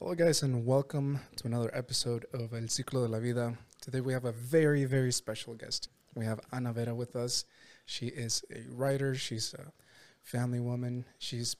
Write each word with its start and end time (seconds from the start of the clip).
Hello, 0.00 0.12
guys, 0.12 0.42
and 0.42 0.66
welcome 0.66 1.20
to 1.36 1.46
another 1.46 1.70
episode 1.72 2.26
of 2.34 2.52
El 2.52 2.62
Ciclo 2.62 3.06
de 3.06 3.12
la 3.12 3.20
Vida. 3.20 3.56
Today, 3.80 4.00
we 4.00 4.12
have 4.12 4.24
a 4.24 4.32
very, 4.32 4.84
very 4.86 5.12
special 5.12 5.54
guest. 5.54 5.88
We 6.16 6.24
have 6.24 6.40
Ana 6.50 6.72
Vera 6.72 6.92
with 6.92 7.14
us. 7.14 7.44
She 7.86 8.06
is 8.06 8.44
a 8.50 8.64
writer, 8.72 9.14
she's 9.14 9.54
a 9.54 9.72
family 10.20 10.58
woman. 10.58 11.04
She's 11.20 11.54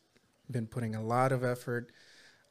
been 0.50 0.66
putting 0.66 0.96
a 0.96 1.00
lot 1.00 1.30
of 1.30 1.44
effort, 1.44 1.92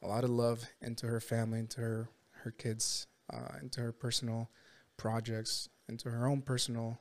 a 0.02 0.08
lot 0.08 0.24
of 0.24 0.30
love 0.30 0.64
into 0.80 1.06
her 1.06 1.20
family, 1.20 1.58
into 1.58 1.82
her, 1.82 2.08
her 2.44 2.50
kids, 2.50 3.06
uh, 3.30 3.58
into 3.60 3.82
her 3.82 3.92
personal 3.92 4.48
projects, 4.96 5.68
into 5.86 6.08
her 6.08 6.26
own 6.26 6.40
personal 6.40 6.98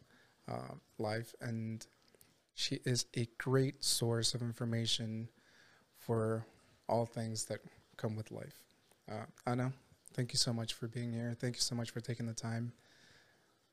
uh, 0.52 0.76
life. 0.98 1.34
And 1.40 1.88
she 2.54 2.80
is 2.84 3.06
a 3.16 3.30
great 3.38 3.82
source 3.82 4.34
of 4.34 4.42
information 4.42 5.30
for 5.98 6.46
all 6.90 7.06
things 7.06 7.46
that 7.46 7.62
come 7.96 8.18
with 8.18 8.30
life. 8.30 8.60
Uh, 9.12 9.26
Ana, 9.46 9.74
thank 10.14 10.32
you 10.32 10.38
so 10.38 10.54
much 10.54 10.74
for 10.74 10.88
being 10.88 11.12
here. 11.12 11.36
Thank 11.40 11.56
you 11.56 11.62
so 11.62 11.76
much 11.76 11.92
for 11.92 12.00
taking 12.00 12.26
the 12.26 12.34
time. 12.34 12.72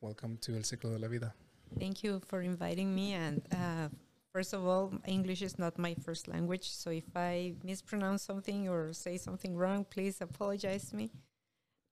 Welcome 0.00 0.38
to 0.42 0.56
El 0.56 0.62
Ciclo 0.62 0.90
de 0.94 0.98
la 0.98 1.08
Vida. 1.08 1.32
Thank 1.78 2.02
you 2.02 2.20
for 2.26 2.40
inviting 2.42 2.92
me. 2.94 3.12
And 3.12 3.42
uh, 3.52 3.88
first 4.32 4.52
of 4.52 4.66
all, 4.66 4.92
English 5.06 5.42
is 5.42 5.58
not 5.58 5.78
my 5.78 5.94
first 5.94 6.26
language, 6.26 6.68
so 6.70 6.90
if 6.90 7.04
I 7.14 7.54
mispronounce 7.62 8.22
something 8.22 8.68
or 8.68 8.92
say 8.92 9.16
something 9.18 9.56
wrong, 9.56 9.84
please 9.84 10.20
apologize 10.20 10.92
me. 10.92 11.10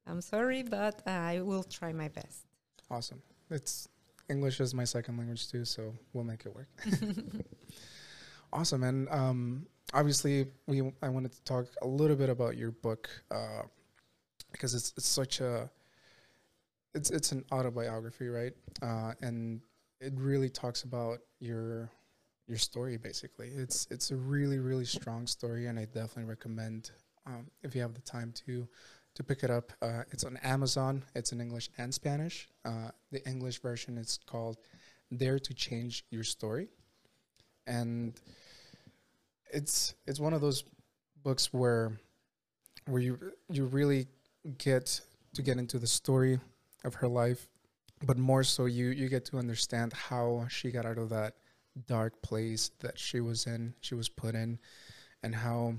I'm 0.07 0.20
sorry, 0.20 0.62
but 0.62 1.02
uh, 1.07 1.10
I 1.10 1.41
will 1.43 1.62
try 1.62 1.93
my 1.93 2.09
best. 2.09 2.46
Awesome. 2.91 3.23
It's 3.51 3.88
English 4.29 4.60
is 4.60 4.74
my 4.74 4.84
second 4.84 5.16
language 5.16 5.48
too, 5.48 5.65
so 5.65 5.95
we'll 6.12 6.24
make 6.24 6.45
it 6.45 6.55
work. 6.55 6.68
awesome. 8.52 8.82
And 8.82 9.09
um, 9.10 9.66
obviously, 9.92 10.47
we 10.66 10.93
I 11.02 11.09
wanted 11.09 11.32
to 11.32 11.43
talk 11.45 11.66
a 11.82 11.87
little 11.87 12.16
bit 12.16 12.29
about 12.29 12.57
your 12.57 12.71
book 12.71 13.09
uh, 13.30 13.62
because 14.52 14.74
it's 14.74 14.93
it's 14.96 15.09
such 15.09 15.40
a 15.40 15.71
it's 16.95 17.10
it's 17.10 17.32
an 17.32 17.45
autobiography, 17.52 18.29
right? 18.29 18.52
Uh, 18.82 19.12
and 19.23 19.60
it 20.01 20.12
really 20.16 20.49
talks 20.49 20.82
about 20.82 21.18
your 21.40 21.90
your 22.46 22.59
story 22.59 22.96
basically. 22.96 23.49
It's 23.49 23.87
it's 23.90 24.10
a 24.10 24.16
really 24.16 24.59
really 24.59 24.85
strong 24.85 25.27
story, 25.27 25.66
and 25.66 25.79
I 25.79 25.85
definitely 25.85 26.24
recommend 26.24 26.90
um, 27.27 27.46
if 27.62 27.74
you 27.74 27.82
have 27.82 27.95
the 27.95 28.01
time 28.01 28.32
to 28.46 28.66
to 29.15 29.24
pick 29.24 29.43
it 29.43 29.51
up. 29.51 29.73
Uh, 29.82 30.02
it's 30.10 30.24
on 30.24 30.37
Amazon. 30.38 31.05
It's 31.15 31.32
in 31.32 31.40
English 31.40 31.71
and 31.79 31.93
Spanish. 31.93 32.49
Uh, 32.65 32.90
the 33.10 33.27
English 33.29 33.60
version 33.60 33.99
is 33.99 34.18
called 34.27 34.59
"Dare 35.15 35.38
to 35.38 35.55
Change 35.55 36.05
Your 36.10 36.24
Story," 36.24 36.68
and 37.66 38.18
it's 39.52 39.95
it's 40.07 40.21
one 40.21 40.32
of 40.32 40.41
those 40.41 40.65
books 41.23 41.52
where 41.52 41.99
where 42.87 43.02
you 43.02 43.18
you 43.51 43.66
really 43.66 44.07
get 44.59 45.01
to 45.35 45.43
get 45.43 45.59
into 45.59 45.79
the 45.79 45.87
story 45.87 46.38
of 46.85 46.95
her 46.95 47.09
life, 47.09 47.49
but 48.07 48.18
more 48.18 48.43
so 48.43 48.66
you 48.66 48.88
you 48.88 49.09
get 49.09 49.24
to 49.27 49.38
understand 49.38 49.93
how 49.93 50.46
she 50.49 50.71
got 50.71 50.87
out 50.87 50.99
of 50.99 51.10
that 51.10 51.35
dark 51.87 52.21
place 52.23 52.71
that 52.80 52.99
she 52.99 53.21
was 53.21 53.46
in, 53.46 53.74
she 53.80 53.95
was 53.95 54.09
put 54.09 54.35
in, 54.35 54.59
and 55.23 55.35
how 55.35 55.74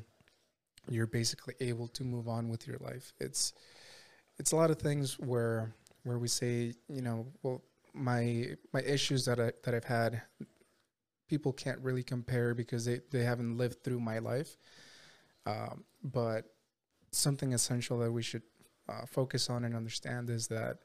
you're 0.89 1.07
basically 1.07 1.55
able 1.59 1.87
to 1.89 2.03
move 2.03 2.27
on 2.27 2.49
with 2.49 2.67
your 2.67 2.77
life. 2.79 3.13
It's 3.19 3.53
it's 4.37 4.51
a 4.51 4.55
lot 4.55 4.71
of 4.71 4.79
things 4.79 5.19
where 5.19 5.73
where 6.03 6.17
we 6.17 6.27
say, 6.27 6.73
you 6.87 7.01
know, 7.01 7.27
well, 7.43 7.61
my 7.93 8.55
my 8.73 8.81
issues 8.81 9.25
that 9.25 9.39
I 9.39 9.51
that 9.63 9.73
I've 9.73 9.83
had, 9.83 10.21
people 11.29 11.53
can't 11.53 11.79
really 11.79 12.03
compare 12.03 12.53
because 12.53 12.85
they 12.85 12.99
they 13.11 13.23
haven't 13.23 13.57
lived 13.57 13.83
through 13.83 13.99
my 13.99 14.19
life. 14.19 14.57
Um, 15.45 15.85
but 16.03 16.45
something 17.11 17.53
essential 17.53 17.99
that 17.99 18.11
we 18.11 18.21
should 18.21 18.43
uh, 18.89 19.05
focus 19.05 19.49
on 19.49 19.63
and 19.63 19.75
understand 19.75 20.29
is 20.29 20.47
that 20.47 20.79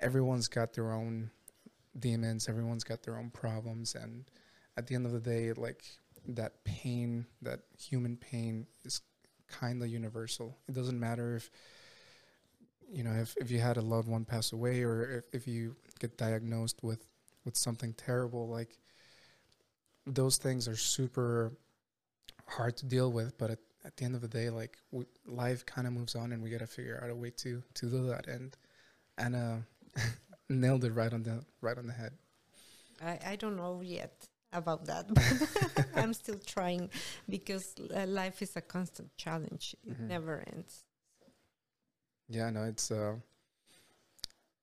everyone's 0.00 0.48
got 0.48 0.72
their 0.72 0.92
own 0.92 1.30
demons, 1.98 2.48
everyone's 2.48 2.84
got 2.84 3.02
their 3.02 3.16
own 3.16 3.30
problems, 3.30 3.94
and 3.94 4.30
at 4.76 4.86
the 4.86 4.94
end 4.94 5.06
of 5.06 5.12
the 5.12 5.20
day, 5.20 5.52
like 5.52 5.84
that 6.26 6.64
pain, 6.64 7.26
that 7.42 7.60
human 7.78 8.16
pain, 8.16 8.66
is 8.84 9.00
kind 9.48 9.82
of 9.82 9.88
universal. 9.88 10.58
It 10.68 10.74
doesn't 10.74 10.98
matter 10.98 11.36
if 11.36 11.50
you 12.90 13.02
know 13.02 13.12
if, 13.12 13.36
if 13.36 13.50
you 13.50 13.60
had 13.60 13.76
a 13.76 13.82
loved 13.82 14.08
one 14.08 14.24
pass 14.24 14.52
away 14.52 14.82
or 14.82 15.18
if, 15.18 15.42
if 15.42 15.48
you 15.48 15.76
get 16.00 16.16
diagnosed 16.16 16.82
with 16.82 17.06
with 17.44 17.56
something 17.56 17.92
terrible 17.94 18.48
like 18.48 18.78
those 20.14 20.36
things 20.38 20.66
are 20.68 20.76
super 20.76 21.52
hard 22.46 22.76
to 22.76 22.86
deal 22.86 23.12
with 23.12 23.36
but 23.38 23.50
at, 23.50 23.58
at 23.84 23.96
the 23.96 24.04
end 24.04 24.14
of 24.14 24.20
the 24.20 24.28
day 24.28 24.48
like 24.50 24.78
we, 24.90 25.04
life 25.26 25.64
kind 25.66 25.86
of 25.86 25.92
moves 25.92 26.14
on 26.14 26.32
and 26.32 26.42
we 26.42 26.50
got 26.50 26.60
to 26.60 26.66
figure 26.66 26.98
out 27.02 27.10
a 27.10 27.14
way 27.14 27.30
to 27.30 27.62
to 27.74 27.86
do 27.90 28.06
that 28.08 28.26
and 28.26 28.56
Ana 29.18 29.62
nailed 30.48 30.84
it 30.84 30.92
right 30.92 31.12
on 31.12 31.22
the 31.22 31.44
right 31.60 31.76
on 31.78 31.86
the 31.86 31.92
head 31.92 32.12
I, 33.02 33.18
I 33.32 33.36
don't 33.36 33.56
know 33.56 33.80
yet 33.80 34.26
about 34.52 34.86
that, 34.86 35.06
but 35.14 35.84
I'm 35.94 36.12
still 36.14 36.38
trying 36.44 36.90
because 37.28 37.74
uh, 37.94 38.06
life 38.06 38.42
is 38.42 38.56
a 38.56 38.60
constant 38.60 39.14
challenge. 39.16 39.76
It 39.86 39.96
Mhm. 40.00 40.08
never 40.08 40.42
ends. 40.52 40.84
Yeah, 42.28 42.50
no, 42.50 42.64
it's 42.64 42.90
uh, 42.90 43.16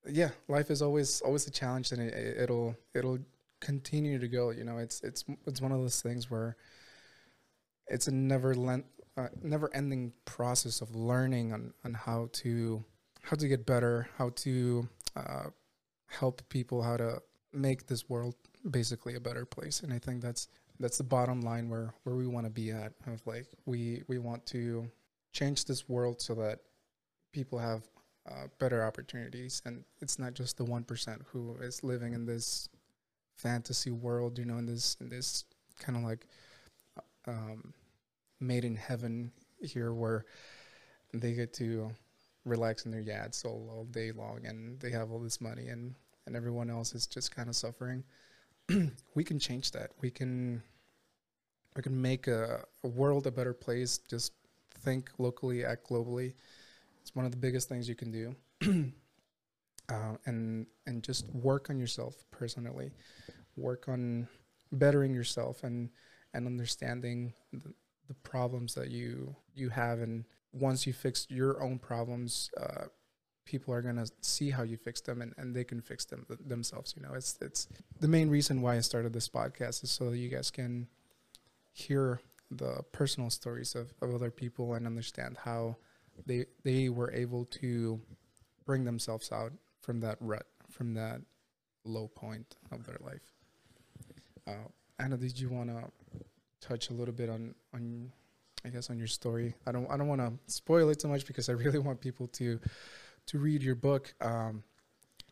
yeah, 0.07 0.31
life 0.47 0.69
is 0.69 0.81
always 0.81 1.21
always 1.21 1.47
a 1.47 1.51
challenge, 1.51 1.91
and 1.91 2.01
it, 2.01 2.13
it- 2.13 2.37
it'll 2.43 2.75
it'll 2.93 3.19
continue 3.65 4.19
to 4.19 4.27
go. 4.27 4.51
You 4.51 4.63
know, 4.63 4.77
it's 4.77 5.01
it's 5.01 5.25
it's 5.47 5.61
one 5.61 5.71
of 5.71 5.79
those 5.81 6.01
things 6.01 6.29
where 6.29 6.55
it's 7.87 8.07
a 8.07 8.11
never 8.11 8.53
uh, 9.17 9.27
never 9.41 9.73
ending 9.73 10.13
process 10.25 10.81
of 10.81 10.95
learning 10.95 11.51
on 11.51 11.73
on 11.83 11.93
how 11.93 12.29
to 12.43 12.83
how 13.23 13.35
to 13.35 13.47
get 13.47 13.65
better, 13.65 14.07
how 14.17 14.29
to 14.35 14.87
uh, 15.15 15.45
help 16.07 16.47
people, 16.49 16.83
how 16.83 16.97
to 16.97 17.21
make 17.51 17.87
this 17.87 18.07
world 18.07 18.35
basically 18.69 19.15
a 19.15 19.19
better 19.19 19.45
place. 19.45 19.81
And 19.81 19.91
I 19.91 19.97
think 19.99 20.21
that's 20.21 20.47
that's 20.79 20.97
the 20.97 21.03
bottom 21.03 21.41
line 21.41 21.67
where 21.67 21.93
where 22.03 22.15
we 22.15 22.27
want 22.27 22.45
to 22.45 22.51
be 22.51 22.71
at. 22.71 22.93
Of 23.07 23.25
like 23.25 23.47
we 23.65 24.03
we 24.07 24.19
want 24.19 24.45
to 24.47 24.89
change 25.33 25.65
this 25.65 25.89
world 25.89 26.21
so 26.21 26.35
that 26.35 26.59
people 27.33 27.57
have 27.57 27.81
uh, 28.29 28.47
better 28.59 28.83
opportunities, 28.83 29.61
and 29.65 29.83
it's 30.01 30.19
not 30.19 30.35
just 30.35 30.57
the 30.57 30.65
one 30.65 30.83
percent 30.83 31.23
who 31.31 31.55
is 31.61 31.83
living 31.83 32.13
in 32.13 32.25
this 32.27 32.69
fantasy 33.37 33.91
world. 33.91 34.37
You 34.39 34.45
know, 34.45 34.57
in 34.57 34.65
this 34.65 34.97
in 34.99 35.09
this 35.09 35.45
kind 35.79 35.97
of 35.97 36.03
like 36.03 36.25
um, 37.27 37.73
made 38.39 38.65
in 38.65 38.75
heaven 38.75 39.31
here, 39.61 39.93
where 39.93 40.25
they 41.13 41.33
get 41.33 41.53
to 41.55 41.91
relax 42.45 42.85
in 42.85 42.91
their 42.91 43.01
yachts 43.01 43.43
all, 43.43 43.69
all 43.75 43.85
day 43.85 44.11
long, 44.11 44.45
and 44.45 44.79
they 44.79 44.91
have 44.91 45.11
all 45.11 45.19
this 45.19 45.41
money, 45.41 45.67
and 45.67 45.95
and 46.25 46.35
everyone 46.35 46.69
else 46.69 46.93
is 46.93 47.07
just 47.07 47.35
kind 47.35 47.49
of 47.49 47.55
suffering. 47.55 48.03
we 49.15 49.23
can 49.23 49.39
change 49.39 49.71
that. 49.71 49.91
We 50.01 50.09
can 50.09 50.61
we 51.75 51.81
can 51.81 52.01
make 52.01 52.27
a, 52.27 52.63
a 52.83 52.87
world 52.87 53.27
a 53.27 53.31
better 53.31 53.53
place. 53.53 53.99
Just 54.09 54.33
think 54.81 55.09
locally, 55.17 55.65
act 55.65 55.89
globally. 55.89 56.33
It's 57.01 57.15
one 57.15 57.25
of 57.25 57.31
the 57.31 57.37
biggest 57.37 57.69
things 57.69 57.87
you 57.87 57.95
can 57.95 58.11
do. 58.11 58.35
uh, 59.89 60.15
and 60.25 60.65
just 61.05 61.29
work 61.33 61.69
on 61.69 61.79
yourself 61.79 62.25
personally. 62.31 62.91
Work 63.55 63.87
on 63.87 64.27
bettering 64.71 65.13
yourself 65.13 65.63
and 65.63 65.89
and 66.33 66.47
understanding 66.47 67.33
the, 67.53 67.73
the 68.07 68.13
problems 68.15 68.73
that 68.75 68.89
you 68.91 69.35
you 69.53 69.69
have. 69.69 69.99
And 69.99 70.25
once 70.51 70.85
you 70.85 70.93
fix 70.93 71.27
your 71.29 71.61
own 71.61 71.79
problems, 71.79 72.49
uh, 72.59 72.85
people 73.45 73.73
are 73.73 73.81
gonna 73.81 74.07
see 74.21 74.49
how 74.49 74.63
you 74.63 74.77
fix 74.77 75.01
them 75.01 75.21
and, 75.21 75.33
and 75.37 75.55
they 75.55 75.63
can 75.63 75.81
fix 75.81 76.05
them 76.05 76.25
th- 76.27 76.39
themselves. 76.45 76.93
You 76.97 77.03
know, 77.03 77.13
it's 77.13 77.37
it's 77.41 77.67
the 77.99 78.07
main 78.07 78.29
reason 78.29 78.61
why 78.61 78.75
I 78.75 78.81
started 78.81 79.13
this 79.13 79.29
podcast 79.29 79.83
is 79.83 79.91
so 79.91 80.09
that 80.09 80.17
you 80.17 80.29
guys 80.29 80.51
can 80.51 80.87
hear 81.71 82.21
the 82.51 82.83
personal 82.91 83.29
stories 83.29 83.75
of, 83.75 83.93
of 84.01 84.13
other 84.13 84.31
people 84.31 84.73
and 84.73 84.85
understand 84.85 85.37
how 85.43 85.77
they 86.25 86.45
they 86.63 86.89
were 86.89 87.11
able 87.11 87.45
to 87.45 87.99
bring 88.65 88.83
themselves 88.83 89.31
out 89.31 89.51
from 89.81 89.99
that 90.01 90.17
rut, 90.19 90.47
from 90.75 90.93
that 90.93 91.21
low 91.85 92.07
point 92.07 92.55
of 92.71 92.85
their 92.85 92.97
life. 93.01 93.33
Uh, 94.47 94.67
Ana, 94.99 95.17
did 95.17 95.39
you 95.39 95.49
want 95.49 95.69
to 95.69 95.83
touch 96.61 96.89
a 96.89 96.93
little 96.93 97.13
bit 97.13 97.29
on 97.29 97.55
on 97.73 98.11
I 98.65 98.69
guess 98.69 98.89
on 98.89 98.97
your 98.97 99.07
story? 99.07 99.55
I 99.65 99.71
don't 99.71 99.89
I 99.89 99.97
don't 99.97 100.07
want 100.07 100.21
to 100.21 100.33
spoil 100.47 100.89
it 100.89 100.99
too 100.99 101.07
much 101.07 101.25
because 101.25 101.49
I 101.49 101.53
really 101.53 101.79
want 101.79 102.01
people 102.01 102.27
to 102.27 102.59
to 103.27 103.39
read 103.39 103.63
your 103.63 103.75
book. 103.75 104.13
Um, 104.21 104.63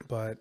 but 0.07 0.37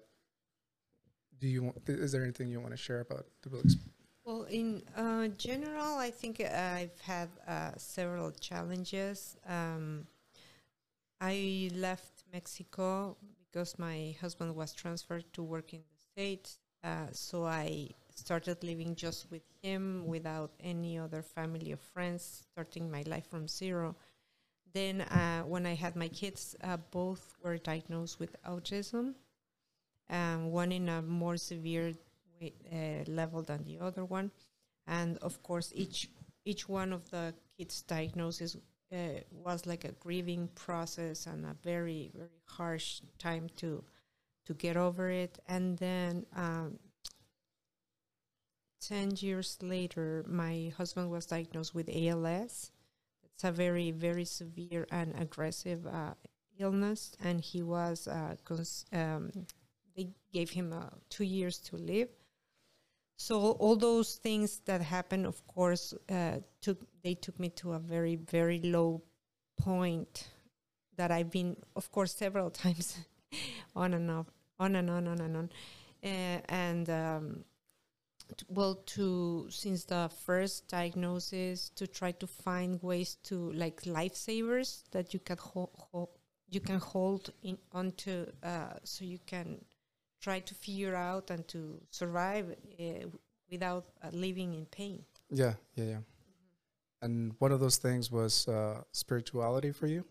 do 1.39 1.49
you 1.49 1.65
want, 1.65 1.77
is 1.89 2.13
there 2.13 2.23
anything 2.23 2.49
you 2.49 2.61
want 2.61 2.73
to 2.73 2.77
share 2.77 3.01
about 3.01 3.27
the 3.43 3.51
book's 3.51 3.77
Well, 4.25 4.45
in 4.45 4.83
uh, 4.97 5.29
general, 5.37 5.99
I 5.99 6.11
think 6.11 6.41
I've 6.41 6.99
had 7.01 7.29
uh, 7.47 7.73
several 7.77 8.31
challenges. 8.31 9.37
Um, 9.47 10.07
I 11.21 11.71
left 11.75 12.25
Mexico 12.33 13.17
because 13.53 13.79
my 13.79 14.17
husband 14.21 14.55
was 14.57 14.73
transferred 14.73 15.25
to 15.35 15.43
work 15.43 15.75
in 15.75 15.81
the 15.81 15.99
States. 16.13 16.59
Uh, 16.83 17.07
so 17.13 17.45
I 17.45 17.91
started 18.15 18.63
living 18.65 18.95
just 18.95 19.31
with 19.31 19.43
him 19.63 20.07
without 20.07 20.53
any 20.61 20.99
other 20.99 21.23
family 21.23 21.73
or 21.73 21.77
friends, 21.77 22.47
starting 22.53 22.91
my 22.91 23.03
life 23.07 23.27
from 23.29 23.49
zero. 23.49 23.95
then 24.75 25.03
uh, 25.03 25.43
when 25.43 25.67
I 25.67 25.75
had 25.75 25.97
my 25.97 26.09
kids, 26.09 26.57
uh, 26.65 26.79
both 26.91 27.37
were 27.43 27.59
diagnosed 27.59 28.19
with 28.19 28.35
autism. 28.45 29.15
Um, 30.09 30.51
one 30.51 30.73
in 30.73 30.89
a 30.89 31.03
more 31.03 31.37
severe 31.37 31.95
way, 32.41 32.55
uh, 32.73 33.11
level 33.11 33.43
than 33.43 33.65
the 33.65 33.79
other 33.79 34.05
one, 34.05 34.31
and 34.87 35.19
of 35.19 35.43
course, 35.43 35.73
each 35.75 36.09
each 36.45 36.69
one 36.69 36.93
of 36.93 37.09
the 37.11 37.35
kids' 37.57 37.83
diagnosis 37.83 38.57
uh, 38.93 39.21
was 39.33 39.67
like 39.67 39.85
a 39.85 39.93
grieving 39.93 40.49
process 40.55 41.27
and 41.27 41.45
a 41.45 41.57
very 41.63 42.11
very 42.15 42.43
harsh 42.47 43.01
time 43.19 43.49
to 43.57 43.85
to 44.47 44.55
get 44.55 44.77
over 44.77 45.11
it. 45.11 45.39
And 45.49 45.79
then 45.79 46.27
um, 46.35 46.79
ten 48.81 49.13
years 49.17 49.59
later, 49.63 50.25
my 50.29 50.73
husband 50.77 51.11
was 51.11 51.27
diagnosed 51.27 51.75
with 51.75 51.89
ALS. 51.89 52.71
It's 53.23 53.45
a 53.45 53.53
very 53.53 53.91
very 53.91 54.25
severe 54.25 54.87
and 54.91 55.15
aggressive 55.19 55.87
uh, 55.87 56.15
illness, 56.59 57.15
and 57.23 57.41
he 57.41 57.63
was 57.63 58.07
uh, 58.07 58.37
um, 58.93 59.31
they 59.97 60.09
gave 60.33 60.51
him 60.51 60.73
uh, 60.73 60.91
two 61.09 61.25
years 61.25 61.59
to 61.59 61.77
live. 61.77 62.09
So 63.23 63.53
all 63.53 63.77
those 63.77 64.17
things 64.17 64.63
that 64.65 64.81
happened, 64.81 65.27
of 65.27 65.47
course, 65.47 65.95
uh, 66.11 66.39
took 66.61 66.79
they 67.05 67.15
took 67.15 67.39
me 67.39 67.51
to 67.51 67.75
a 67.75 67.79
very 67.79 68.17
very 68.17 68.59
low 68.59 69.01
point 69.57 70.29
that 70.97 71.13
I've 71.13 71.31
been, 71.31 71.57
of 71.77 71.93
course, 71.93 72.13
several 72.13 72.51
times 72.65 72.99
on 73.77 73.95
and 73.95 74.11
off, 74.11 74.27
on 74.59 74.75
and 74.75 74.91
on, 74.91 75.07
on 75.07 75.21
and 75.21 75.37
on, 75.37 75.51
uh, 76.03 76.41
and 76.49 76.91
um, 76.91 77.45
well, 78.49 78.75
to 78.97 79.47
since 79.51 79.85
the 79.85 80.11
first 80.27 80.67
diagnosis, 80.67 81.71
to 81.77 81.87
try 81.87 82.11
to 82.11 82.27
find 82.27 82.83
ways 82.83 83.19
to 83.29 83.53
like 83.53 83.83
lifesavers 83.83 84.83
that 84.91 85.15
you 85.15 85.21
can 85.21 85.39
hold, 85.39 85.71
hold 85.75 86.09
you 86.51 86.59
can 86.59 86.81
hold 86.81 87.31
in 87.45 87.57
onto, 87.71 88.27
uh, 88.43 88.75
so 88.83 89.05
you 89.05 89.21
can 89.27 89.65
try 90.23 90.39
to 90.41 90.55
figure 90.55 90.95
out 90.95 91.31
and 91.31 91.47
to 91.49 91.81
survive 91.91 92.55
uh, 92.81 92.85
without 93.51 93.87
uh, 94.03 94.09
living 94.13 94.55
in 94.55 94.65
pain. 94.67 95.05
Yeah, 95.31 95.55
yeah, 95.75 95.85
yeah. 95.85 95.99
And 97.03 97.35
one 97.41 97.51
of 97.51 97.59
those 97.59 97.77
things 97.77 98.11
was 98.11 98.47
uh, 98.49 98.83
spirituality 98.93 99.73
for 99.73 99.89
you. 99.89 100.05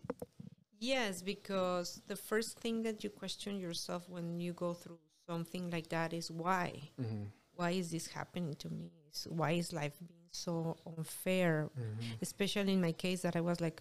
Yes, 0.78 1.22
because 1.22 2.02
the 2.06 2.16
first 2.16 2.58
thing 2.58 2.82
that 2.82 3.02
you 3.02 3.10
question 3.10 3.58
yourself 3.58 4.08
when 4.08 4.38
you 4.40 4.52
go 4.52 4.74
through 4.74 4.98
something 5.26 5.70
like 5.70 5.88
that 5.88 6.12
is 6.12 6.30
why? 6.30 6.90
Mm-hmm. 7.00 7.24
Why 7.54 7.70
is 7.70 7.90
this 7.90 8.08
happening 8.08 8.54
to 8.56 8.68
me? 8.68 8.90
Why 9.28 9.52
is 9.52 9.72
life 9.72 9.94
being 10.06 10.28
so 10.32 10.76
unfair? 10.96 11.70
Mm-hmm. 11.78 12.12
Especially 12.20 12.72
in 12.74 12.80
my 12.80 12.92
case, 12.92 13.22
that 13.22 13.36
I 13.36 13.40
was 13.40 13.60
like, 13.60 13.80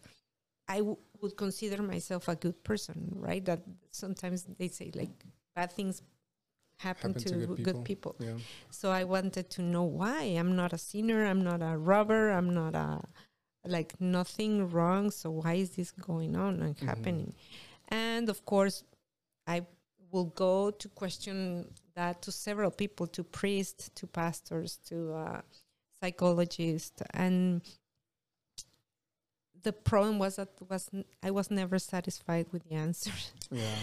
I 0.67 0.77
w- 0.77 0.97
would 1.21 1.35
consider 1.35 1.81
myself 1.81 2.27
a 2.27 2.35
good 2.35 2.63
person, 2.63 3.11
right? 3.15 3.43
That 3.43 3.61
sometimes 3.89 4.45
they 4.57 4.67
say 4.67 4.91
like 4.93 5.09
bad 5.55 5.71
things 5.71 6.01
happen, 6.87 7.11
Happen 7.13 7.23
to, 7.23 7.29
to 7.29 7.47
good 7.47 7.63
good 7.67 7.79
people. 7.89 8.13
Yeah. 8.19 8.37
So 8.79 8.85
I 9.01 9.03
wanted 9.15 9.45
to 9.55 9.61
know 9.73 9.83
why. 10.01 10.21
I'm 10.39 10.53
not 10.61 10.71
a 10.73 10.77
sinner. 10.77 11.21
I'm 11.31 11.43
not 11.51 11.61
a 11.61 11.73
robber. 11.91 12.23
I'm 12.37 12.51
not 12.61 12.73
a 12.75 12.89
like 13.75 13.91
nothing 13.99 14.53
wrong. 14.73 15.11
So 15.11 15.27
why 15.41 15.53
is 15.63 15.69
this 15.77 15.91
going 16.09 16.33
on 16.45 16.53
and 16.65 16.75
Mhm. 16.75 16.85
happening? 16.89 17.33
And 17.89 18.29
of 18.29 18.39
course, 18.45 18.77
I 19.55 19.57
will 20.11 20.29
go 20.45 20.71
to 20.81 20.87
question 21.01 21.39
that 21.95 22.21
to 22.23 22.31
several 22.31 22.71
people, 22.71 23.05
to 23.17 23.23
priests, 23.23 23.89
to 23.99 24.07
pastors, 24.07 24.71
to 24.89 24.97
uh, 25.13 25.41
psychologists, 25.99 27.01
and 27.13 27.61
the 29.63 29.73
problem 29.73 30.17
was 30.19 30.35
that 30.37 30.49
was 30.69 30.89
n- 30.93 31.05
I 31.23 31.31
was 31.31 31.49
never 31.51 31.79
satisfied 31.79 32.47
with 32.51 32.63
the 32.69 32.75
answer. 32.75 33.11
Yeah. 33.51 33.75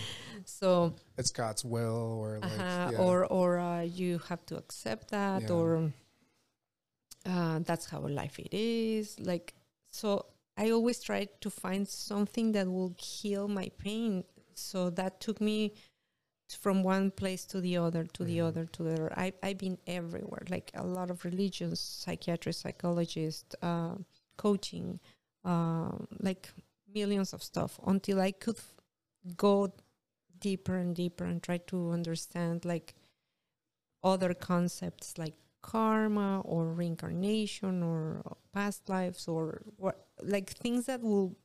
so 0.44 0.94
It's 1.19 1.30
God's 1.30 1.64
will, 1.64 2.19
or 2.22 2.38
like, 2.38 2.44
uh-huh, 2.58 2.88
yeah. 2.92 2.98
or 2.98 3.26
or 3.26 3.58
uh, 3.58 3.82
you 3.82 4.19
have 4.28 4.44
to 4.46 4.56
accept 4.56 5.10
that 5.10 5.42
Yeah. 5.42 5.52
or 5.56 5.92
uh, 7.26 7.58
that's 7.60 7.86
how 7.90 8.00
life 8.00 8.38
it 8.38 8.52
is 8.54 9.19
like 9.20 9.54
so 9.90 10.25
i 10.56 10.70
always 10.70 11.00
tried 11.02 11.28
to 11.40 11.50
find 11.50 11.86
something 11.88 12.52
that 12.52 12.66
will 12.66 12.94
heal 12.98 13.48
my 13.48 13.69
pain 13.78 14.25
so 14.54 14.88
that 14.90 15.20
took 15.20 15.40
me 15.40 15.72
from 16.58 16.82
one 16.82 17.10
place 17.10 17.44
to 17.44 17.60
the 17.60 17.76
other 17.76 18.04
to 18.04 18.25
the 18.25 18.38
Mhm. 18.38 18.46
other 18.48 18.64
to 18.66 18.82
the 18.84 18.92
other 18.94 19.12
I, 19.16 19.32
i've 19.42 19.58
been 19.58 19.78
everywhere 19.86 20.44
like 20.48 20.70
a 20.75 20.84
lot 20.86 21.10
of 21.10 21.25
religions 21.25 21.80
psychiatrists 21.80 22.62
psychologists 22.62 23.54
uh, 23.62 23.96
coaching 24.36 25.00
um, 25.53 26.06
like 26.29 26.45
millions 26.95 27.33
of 27.35 27.43
stuff 27.43 27.73
until 27.87 28.19
i 28.21 28.31
could 28.45 28.59
go 29.37 29.55
deeper 30.41 30.77
and 30.83 30.95
deeper 30.97 31.25
and 31.25 31.43
try 31.43 31.59
to 31.73 31.91
understand 31.99 32.65
like 32.65 32.95
other 34.03 34.33
concepts 34.35 35.19
like 35.19 35.35
karma 35.61 36.41
or 36.43 36.73
reincarnation 36.73 37.83
or 37.83 38.23
past 38.53 38.89
lives 38.89 39.27
or 39.27 39.61
what 39.77 40.06
like 40.23 40.50
things 40.50 40.87
that 40.87 41.00
will 41.03 41.37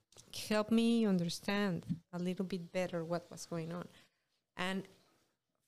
help 0.50 0.70
me 0.72 1.06
understand 1.06 1.86
a 2.14 2.20
little 2.20 2.46
bit 2.46 2.72
better 2.72 3.04
what 3.04 3.30
was 3.32 3.46
going 3.46 3.74
on 3.74 3.88
and 4.56 4.84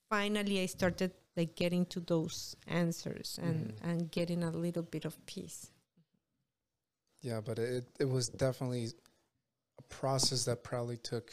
finally 0.08 0.60
i 0.60 0.66
started 0.66 1.10
like 1.36 1.54
getting 1.56 1.84
to 1.86 2.00
those 2.00 2.56
answers 2.68 3.38
and 3.42 3.72
Mhm. 3.72 3.88
and 3.90 4.10
getting 4.10 4.42
a 4.44 4.50
little 4.50 4.82
bit 4.94 5.04
of 5.04 5.14
peace 5.26 5.70
yeah, 7.22 7.40
but 7.40 7.58
it 7.58 7.86
it 8.00 8.08
was 8.08 8.28
definitely 8.28 8.88
a 9.78 9.82
process 9.82 10.44
that 10.44 10.62
probably 10.62 10.96
took 10.96 11.32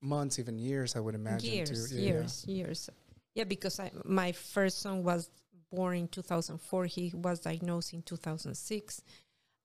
months, 0.00 0.38
even 0.38 0.58
years. 0.58 0.96
I 0.96 1.00
would 1.00 1.14
imagine. 1.14 1.50
years 1.50 1.90
too. 1.90 1.96
Yeah, 1.96 2.02
years 2.02 2.44
years 2.46 2.90
yeah 3.34 3.44
because 3.44 3.80
I, 3.80 3.90
my 4.04 4.32
first 4.32 4.80
son 4.80 5.02
was 5.02 5.30
born 5.70 5.96
in 5.96 6.08
2004 6.08 6.86
he 6.86 7.12
was 7.14 7.40
diagnosed 7.40 7.92
in 7.92 8.02
2006 8.02 9.02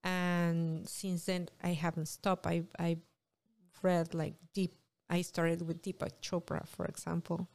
and 0.04 0.88
since 0.88 1.26
then 1.26 1.50
i 1.64 1.70
haven't 1.70 2.08
stopped 2.08 2.46
i 2.46 2.64
i 2.78 2.98
read 3.82 4.14
like 4.14 4.36
deep 4.54 4.76
i 5.10 5.22
started 5.22 5.62
with 5.68 5.82
deepak 5.82 6.12
chopra 6.22 6.68
for 6.68 6.86
example 6.86 7.48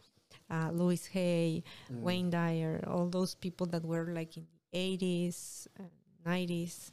uh, 0.50 0.70
louise 0.72 1.06
hay. 1.06 1.62
Mm. 1.92 2.00
wayne 2.00 2.30
dyer 2.30 2.82
all 2.88 3.08
those 3.08 3.34
people 3.36 3.66
that 3.66 3.84
were 3.84 4.06
like 4.06 4.36
in 4.36 4.46
the 4.72 4.96
80s 4.98 5.68
and 5.78 5.90
90s 6.26 6.90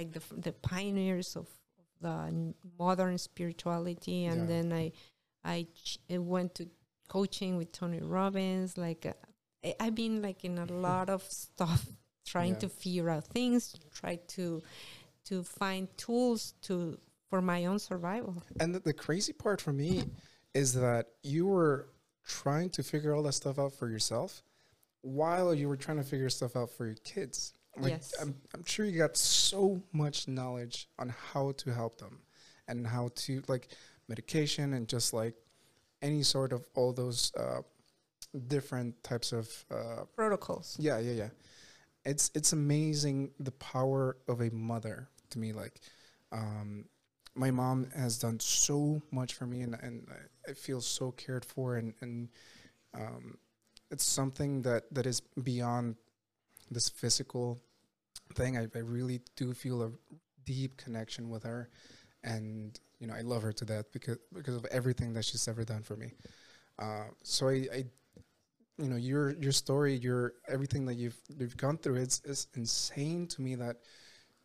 like 0.00 0.12
the 0.16 0.22
the 0.46 0.52
pioneers 0.72 1.36
of, 1.36 1.46
of 1.80 1.86
the 2.06 2.54
modern 2.78 3.18
spirituality 3.18 4.18
and 4.32 4.40
Yeah. 4.42 4.46
then 4.54 4.66
i 4.72 4.86
i 5.44 6.18
went 6.34 6.50
to 6.58 6.64
coaching 7.08 7.52
with 7.60 7.70
tony 7.80 8.00
robbins 8.16 8.70
like 8.86 9.02
uh, 9.06 9.12
I, 9.66 9.74
i've 9.82 9.94
been 9.94 10.16
like 10.28 10.40
in 10.48 10.56
a 10.58 10.66
lot 10.88 11.08
of 11.16 11.22
stuff 11.22 11.82
trying 12.32 12.54
Yeah. 12.54 12.64
to 12.64 12.68
figure 12.82 13.08
out 13.14 13.24
things 13.38 13.74
try 14.00 14.14
to 14.36 14.44
to 15.28 15.42
find 15.60 15.82
tools 16.04 16.54
to 16.66 16.74
for 17.28 17.40
my 17.42 17.60
own 17.70 17.78
survival 17.78 18.34
And 18.62 18.74
the, 18.74 18.80
the 18.90 18.96
crazy 19.06 19.32
part 19.44 19.60
for 19.60 19.72
me 19.72 19.92
is 20.62 20.68
that 20.74 21.04
you 21.22 21.46
were 21.46 21.76
trying 22.26 22.70
to 22.76 22.82
figure 22.82 23.12
all 23.14 23.22
that 23.28 23.34
stuff 23.42 23.58
out 23.58 23.72
for 23.78 23.88
yourself 23.88 24.42
while 25.02 25.54
you 25.60 25.68
were 25.70 25.76
trying 25.76 25.98
to 26.04 26.08
figure 26.12 26.28
stuff 26.30 26.56
out 26.56 26.70
for 26.76 26.84
your 26.86 27.00
kids. 27.14 27.54
Like, 27.76 27.92
Yes. 27.92 28.14
I'm, 28.20 28.34
I'm 28.54 28.64
sure 28.64 28.84
you 28.84 28.98
got 28.98 29.16
so 29.16 29.82
much 29.92 30.28
knowledge 30.28 30.88
on 30.98 31.08
how 31.32 31.52
to 31.52 31.72
help 31.72 31.98
them 31.98 32.20
and 32.68 32.86
how 32.86 33.10
to, 33.14 33.42
like, 33.48 33.68
medication 34.08 34.74
and 34.74 34.88
just 34.88 35.12
like 35.12 35.34
any 36.02 36.22
sort 36.22 36.52
of 36.52 36.66
all 36.74 36.92
those 36.92 37.32
uh, 37.36 37.60
different 38.48 39.00
types 39.04 39.32
of 39.32 39.48
uh, 39.70 40.04
protocols 40.16 40.76
yeah, 40.80 40.98
yeah, 40.98 41.12
yeah. 41.12 41.28
It's 42.04 42.30
it's 42.34 42.52
amazing 42.52 43.30
the 43.38 43.52
power 43.52 44.16
of 44.26 44.40
a 44.40 44.50
mother 44.50 45.08
to 45.30 45.38
me. 45.38 45.52
Like, 45.52 45.80
um, 46.32 46.86
my 47.34 47.50
mom 47.50 47.90
has 47.94 48.18
done 48.18 48.40
so 48.40 49.02
much 49.10 49.34
for 49.34 49.46
me, 49.46 49.60
and 49.60 49.74
and 49.82 50.06
I- 50.48 50.54
feel 50.54 50.80
so 50.80 51.12
cared 51.12 51.44
for, 51.44 51.76
and 51.76 51.94
and 52.00 52.28
um, 52.94 53.36
it's 53.90 54.04
something 54.04 54.62
that 54.62 54.84
that 54.94 55.06
is 55.06 55.20
beyond 55.20 55.96
this 56.70 56.88
physical 56.88 57.60
thing. 58.34 58.56
I, 58.56 58.66
I 58.74 58.80
really 58.80 59.20
do 59.36 59.52
feel 59.54 59.82
a 59.82 59.90
deep 60.44 60.76
connection 60.76 61.28
with 61.30 61.42
her, 61.44 61.70
and 62.24 62.78
you 62.98 63.06
know 63.06 63.14
I 63.14 63.22
love 63.22 63.42
her 63.42 63.52
to 63.52 63.64
death 63.64 63.86
because 63.92 64.18
because 64.32 64.56
of 64.56 64.66
everything 64.66 65.12
that 65.14 65.24
she's 65.24 65.48
ever 65.48 65.64
done 65.64 65.82
for 65.82 65.96
me. 65.96 66.12
Uh, 66.78 67.04
so 67.22 67.48
I, 67.48 67.66
I 67.72 67.84
you 68.80 68.88
know 68.88 68.96
your 68.96 69.32
your 69.32 69.52
story 69.52 69.94
your 69.94 70.32
everything 70.48 70.86
that 70.86 70.94
you've 70.94 71.20
you've 71.38 71.56
gone 71.56 71.76
through 71.76 71.96
it's 71.96 72.22
it's 72.24 72.46
insane 72.54 73.26
to 73.26 73.42
me 73.42 73.54
that 73.54 73.76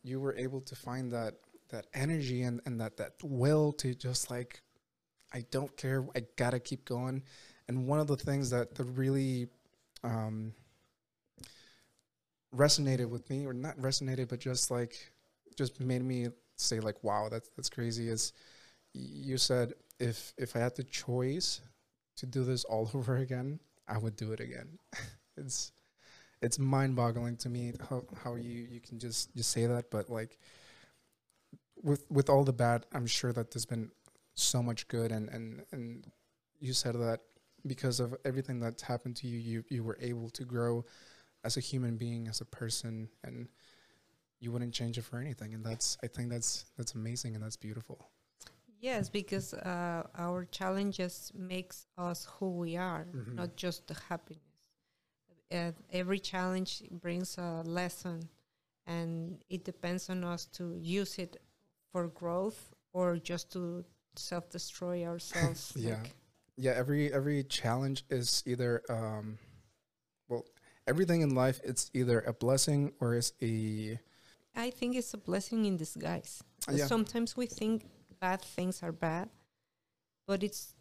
you 0.04 0.20
were 0.20 0.36
able 0.36 0.60
to 0.62 0.76
find 0.76 1.12
that 1.12 1.36
that 1.70 1.88
energy 1.94 2.44
and 2.44 2.60
and 2.66 2.80
that 2.82 2.98
that 2.98 3.14
will 3.24 3.72
to 3.72 3.96
just 3.96 4.30
like 4.30 4.62
I 5.34 5.46
don't 5.52 5.76
care 5.78 6.06
I 6.16 6.24
gotta 6.36 6.60
keep 6.60 6.86
going 6.86 7.24
and 7.68 7.88
one 7.88 8.00
of 8.00 8.08
the 8.08 8.18
things 8.18 8.50
that 8.50 8.76
that 8.76 8.84
really 8.84 9.48
um 10.04 10.54
resonated 12.56 13.10
with 13.10 13.30
me 13.30 13.46
or 13.46 13.54
not 13.54 13.78
resonated 13.78 14.30
but 14.30 14.40
just 14.40 14.72
like 14.72 14.96
just 15.56 15.80
made 15.80 16.04
me 16.04 16.28
say 16.56 16.80
like, 16.80 17.04
"Wow, 17.04 17.30
that's 17.30 17.50
that's 17.56 17.70
crazy." 17.70 18.10
Is 18.10 18.34
you 18.94 19.38
said 19.38 19.74
if 20.00 20.34
if 20.38 20.56
I 20.56 20.60
had 20.60 20.76
the 20.76 20.84
choice 20.84 21.62
to 22.18 22.26
do 22.26 22.44
this 22.44 22.64
all 22.64 22.90
over 22.94 23.18
again, 23.18 23.60
I 23.88 23.98
would 23.98 24.16
do 24.16 24.32
it 24.32 24.40
again. 24.40 24.80
it's 25.38 25.72
it's 26.42 26.60
mind-boggling 26.60 27.38
to 27.38 27.50
me 27.50 27.74
how 27.90 28.04
how 28.24 28.36
you 28.36 28.68
you 28.70 28.80
can 28.80 29.00
just 29.00 29.36
just 29.36 29.52
say 29.52 29.66
that, 29.66 29.90
but 29.92 30.10
like 30.10 30.38
with 31.82 32.06
with 32.10 32.30
all 32.30 32.44
the 32.44 32.54
bad, 32.54 32.86
I'm 32.94 33.08
sure 33.08 33.34
that 33.34 33.52
there's 33.52 33.66
been 33.66 33.92
so 34.36 34.62
much 34.62 34.88
good, 34.88 35.12
and 35.12 35.30
and 35.30 35.64
and 35.72 36.08
you 36.60 36.74
said 36.74 36.96
that 36.96 37.22
because 37.68 38.00
of 38.00 38.16
everything 38.26 38.60
that's 38.60 38.84
happened 38.84 39.16
to 39.18 39.28
you, 39.28 39.40
you 39.40 39.64
you 39.70 39.84
were 39.84 39.98
able 40.02 40.30
to 40.32 40.44
grow 40.46 40.86
as 41.46 41.58
a 41.58 41.60
human 41.62 41.96
being, 41.98 42.28
as 42.28 42.42
a 42.42 42.46
person, 42.46 43.08
and 43.24 43.48
you 44.40 44.52
wouldn't 44.52 44.74
change 44.74 44.98
it 44.98 45.04
for 45.04 45.18
anything. 45.20 45.54
And 45.54 45.64
that's 45.64 45.98
I 46.04 46.08
think 46.08 46.30
that's 46.30 46.66
that's 46.78 46.94
amazing 46.96 47.36
and 47.36 47.44
that's 47.44 47.58
beautiful. 47.58 47.98
Yes, 48.82 49.10
because 49.10 49.54
uh, 49.54 50.04
our 50.18 50.46
challenges 50.46 51.32
makes 51.34 51.88
us 51.98 52.28
who 52.40 52.50
we 52.52 52.76
are, 52.78 53.06
Mhm. 53.14 53.34
not 53.36 53.56
just 53.56 53.88
the 53.88 53.96
happiness. 54.10 54.44
Uh, 55.52 55.72
every 55.92 56.20
challenge 56.20 56.84
brings 56.92 57.38
a 57.38 57.64
lesson, 57.66 58.28
and 58.86 59.38
it 59.50 59.64
depends 59.64 60.10
on 60.10 60.24
us 60.24 60.46
to 60.58 60.76
use 60.82 61.18
it 61.20 61.38
for 61.92 62.08
growth 62.10 62.74
or 62.94 63.18
just 63.18 63.52
to 63.52 63.86
self-destroy 64.16 65.06
ourselves. 65.06 65.74
Yeah. 65.76 66.02
like- 66.02 66.16
Yeah, 66.58 66.72
every 66.72 67.12
every 67.14 67.44
challenge 67.44 68.06
is 68.10 68.42
either 68.46 68.82
um 68.90 69.38
everything 70.88 71.22
in 71.22 71.34
life 71.36 71.60
it's 71.64 71.90
either 71.94 72.22
a 72.22 72.34
blessing 72.34 72.94
or 73.00 73.16
it's 73.16 73.34
a 73.42 74.00
I 74.56 74.70
think 74.70 74.96
it's 74.96 75.14
a 75.14 75.18
blessing 75.18 75.66
in 75.66 75.76
disguise. 75.76 76.42
yeah. 76.72 76.86
Sometimes 76.88 77.36
we 77.36 77.46
think 77.46 77.84
bad 78.22 78.42
things 78.42 78.82
are 78.84 78.94
bad, 78.94 79.28
but 80.28 80.44
it's 80.44 80.74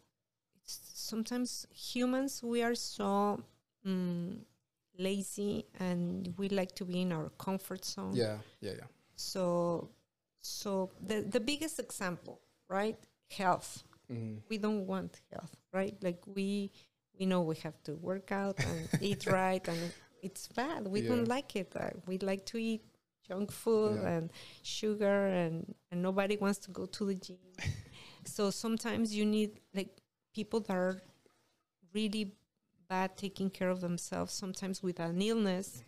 it's 0.63 0.79
sometimes 0.93 1.67
humans 1.71 2.41
we 2.41 2.63
are 2.63 2.73
so 2.75 3.43
mm, 3.85 4.39
lazy 4.97 5.65
and 5.79 6.33
we 6.37 6.47
like 6.49 6.73
to 6.75 6.85
be 6.85 7.01
in 7.01 7.11
our 7.11 7.29
comfort 7.37 7.83
zone. 7.83 8.15
yeah, 8.15 8.37
yeah, 8.61 8.73
yeah. 8.77 8.87
So 9.17 9.89
so 10.41 10.91
the 11.05 11.21
the 11.21 11.39
biggest 11.39 11.79
example, 11.79 12.39
right? 12.69 12.97
Health. 13.29 13.83
Mhm. 14.09 14.39
We 14.49 14.57
don't 14.57 14.87
want 14.87 15.19
health, 15.31 15.55
right? 15.73 15.95
Like 16.01 16.21
we 16.27 16.71
we 17.19 17.25
know 17.25 17.41
we 17.41 17.55
have 17.57 17.81
to 17.83 17.93
work 17.95 18.31
out 18.31 18.57
and 18.59 18.89
eat 19.01 19.25
right 19.27 19.65
and 19.67 19.91
it's 20.21 20.47
bad. 20.47 20.87
We 20.87 21.01
don't 21.01 21.27
like 21.27 21.55
it. 21.55 21.71
Uh, 21.75 21.89
we 22.07 22.17
like 22.17 22.45
to 22.47 22.57
eat 22.57 22.81
junk 23.27 23.51
food 23.51 23.99
Yeah. 24.01 24.09
and 24.17 24.31
sugar 24.63 25.27
and 25.27 25.75
and 25.91 26.01
nobody 26.01 26.37
wants 26.37 26.59
to 26.65 26.71
go 26.71 26.85
to 26.85 27.05
the 27.05 27.15
gym. 27.15 27.37
so 28.25 28.49
sometimes 28.49 29.15
you 29.15 29.25
need 29.25 29.59
like 29.73 29.91
people 30.33 30.59
that 30.61 30.75
are 30.75 31.01
really 31.93 32.33
bad 32.89 33.15
taking 33.17 33.49
care 33.49 33.69
of 33.69 33.81
themselves 33.81 34.31
sometimes 34.33 34.83
with 34.83 34.99
an 34.99 35.19
illness 35.21 35.83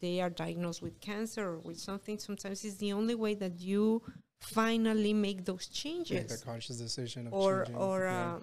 they 0.00 0.20
are 0.20 0.30
diagnosed 0.30 0.80
with 0.82 1.00
cancer 1.00 1.44
or 1.48 1.58
with 1.58 1.78
something 1.78 2.18
sometimes 2.18 2.64
it's 2.64 2.76
the 2.76 2.92
only 2.92 3.14
way 3.16 3.34
that 3.34 3.58
you 3.60 4.00
finally 4.38 5.14
make 5.14 5.44
those 5.44 5.66
changes. 5.66 6.30
Make 6.30 6.40
a 6.40 6.44
conscious 6.44 6.76
decision 6.76 7.26
of 7.26 7.32
or 7.32 7.64
changing. 7.64 7.74
or 7.82 8.00
yeah. 8.04 8.38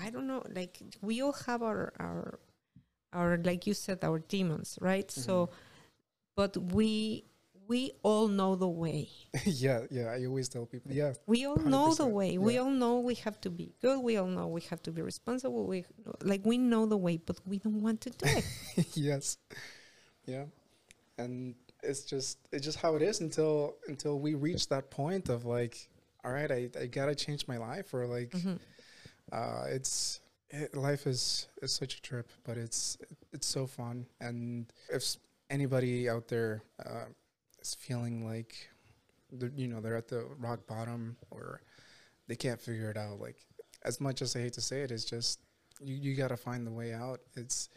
I 0.00 0.10
don't 0.10 0.26
know. 0.26 0.42
Like 0.54 0.78
we 1.00 1.22
all 1.22 1.32
have 1.46 1.62
our 1.62 1.92
our 1.98 2.38
our 3.12 3.38
like 3.38 3.66
you 3.66 3.74
said 3.74 4.04
our 4.04 4.18
demons, 4.18 4.78
right? 4.80 5.10
So, 5.10 5.46
Mhm. 5.46 5.52
but 6.36 6.56
we 6.74 7.24
we 7.68 7.92
all 8.02 8.28
know 8.28 8.54
the 8.56 8.68
way. 8.68 9.08
yeah, 9.44 9.86
yeah. 9.90 10.06
I 10.16 10.24
always 10.26 10.48
tell 10.48 10.66
people, 10.66 10.92
yeah, 10.92 11.14
We 11.26 11.46
all 11.46 11.56
know 11.56 11.94
the 11.94 12.04
100%, 12.06 12.12
way. 12.12 12.38
We 12.38 12.58
all 12.58 12.70
know 12.70 13.00
we 13.00 13.14
have 13.16 13.40
to 13.40 13.50
be 13.50 13.72
good. 13.80 13.98
We 14.00 14.16
all 14.18 14.28
know 14.28 14.46
we 14.46 14.60
have 14.70 14.82
to 14.84 14.92
be 14.92 15.02
responsible. 15.02 15.66
We 15.66 15.84
like 16.22 16.42
we 16.44 16.58
know 16.58 16.86
the 16.86 16.96
way, 16.96 17.16
but 17.16 17.40
we 17.46 17.58
don't 17.58 17.80
want 17.82 18.00
to 18.02 18.10
do 18.10 18.26
it. 18.26 18.44
yes, 18.94 19.38
yeah, 20.26 20.44
and 21.18 21.54
it's 21.82 22.02
just 22.04 22.38
it's 22.52 22.64
just 22.64 22.78
how 22.78 22.94
it 22.96 23.02
is 23.02 23.20
until 23.20 23.76
until 23.88 24.18
we 24.20 24.34
reach 24.34 24.68
that 24.68 24.90
point 24.90 25.28
of 25.28 25.44
like, 25.44 25.88
all 26.24 26.32
right, 26.32 26.50
I 26.50 26.70
I 26.80 26.86
gotta 26.86 27.14
change 27.14 27.48
my 27.48 27.56
life 27.58 27.92
or 27.94 28.06
like, 28.06 28.30
Mhm. 28.30 28.58
Uh, 29.32 29.64
it's 29.68 30.20
it, 30.50 30.76
life 30.76 31.06
is 31.06 31.48
is 31.62 31.72
such 31.72 31.96
a 31.96 32.02
trip, 32.02 32.30
but 32.44 32.56
it's 32.56 32.98
it's 33.32 33.46
so 33.46 33.66
fun. 33.66 34.06
And 34.20 34.72
if 34.90 35.16
anybody 35.50 36.08
out 36.08 36.28
there 36.28 36.62
uh, 36.84 37.06
is 37.60 37.74
feeling 37.74 38.24
like, 38.24 38.68
you 39.54 39.68
know, 39.68 39.80
they're 39.80 39.96
at 39.96 40.08
the 40.08 40.26
rock 40.38 40.66
bottom 40.66 41.16
or 41.30 41.60
they 42.28 42.36
can't 42.36 42.60
figure 42.60 42.90
it 42.90 42.96
out, 42.96 43.20
like 43.20 43.36
as 43.82 44.00
much 44.00 44.22
as 44.22 44.34
I 44.36 44.40
hate 44.40 44.54
to 44.54 44.60
say 44.60 44.82
it, 44.82 44.90
it's 44.90 45.04
just 45.04 45.40
you 45.80 45.94
you 45.94 46.14
gotta 46.16 46.36
find 46.36 46.66
the 46.66 46.72
way 46.72 46.92
out. 46.92 47.20
It's 47.34 47.68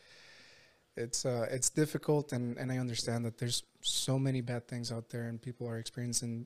it's 0.96 1.25
uh 1.25 1.48
it's 1.50 1.70
difficult 1.70 2.34
and 2.34 2.58
and 2.58 2.72
I 2.72 2.77
understand 2.77 3.25
that 3.25 3.38
there's 3.38 3.63
so 3.82 4.20
many 4.20 4.41
bad 4.41 4.68
things 4.68 4.91
out 4.91 5.10
there 5.10 5.24
and 5.24 5.41
people 5.41 5.68
are 5.68 5.77
experiencing 5.77 6.46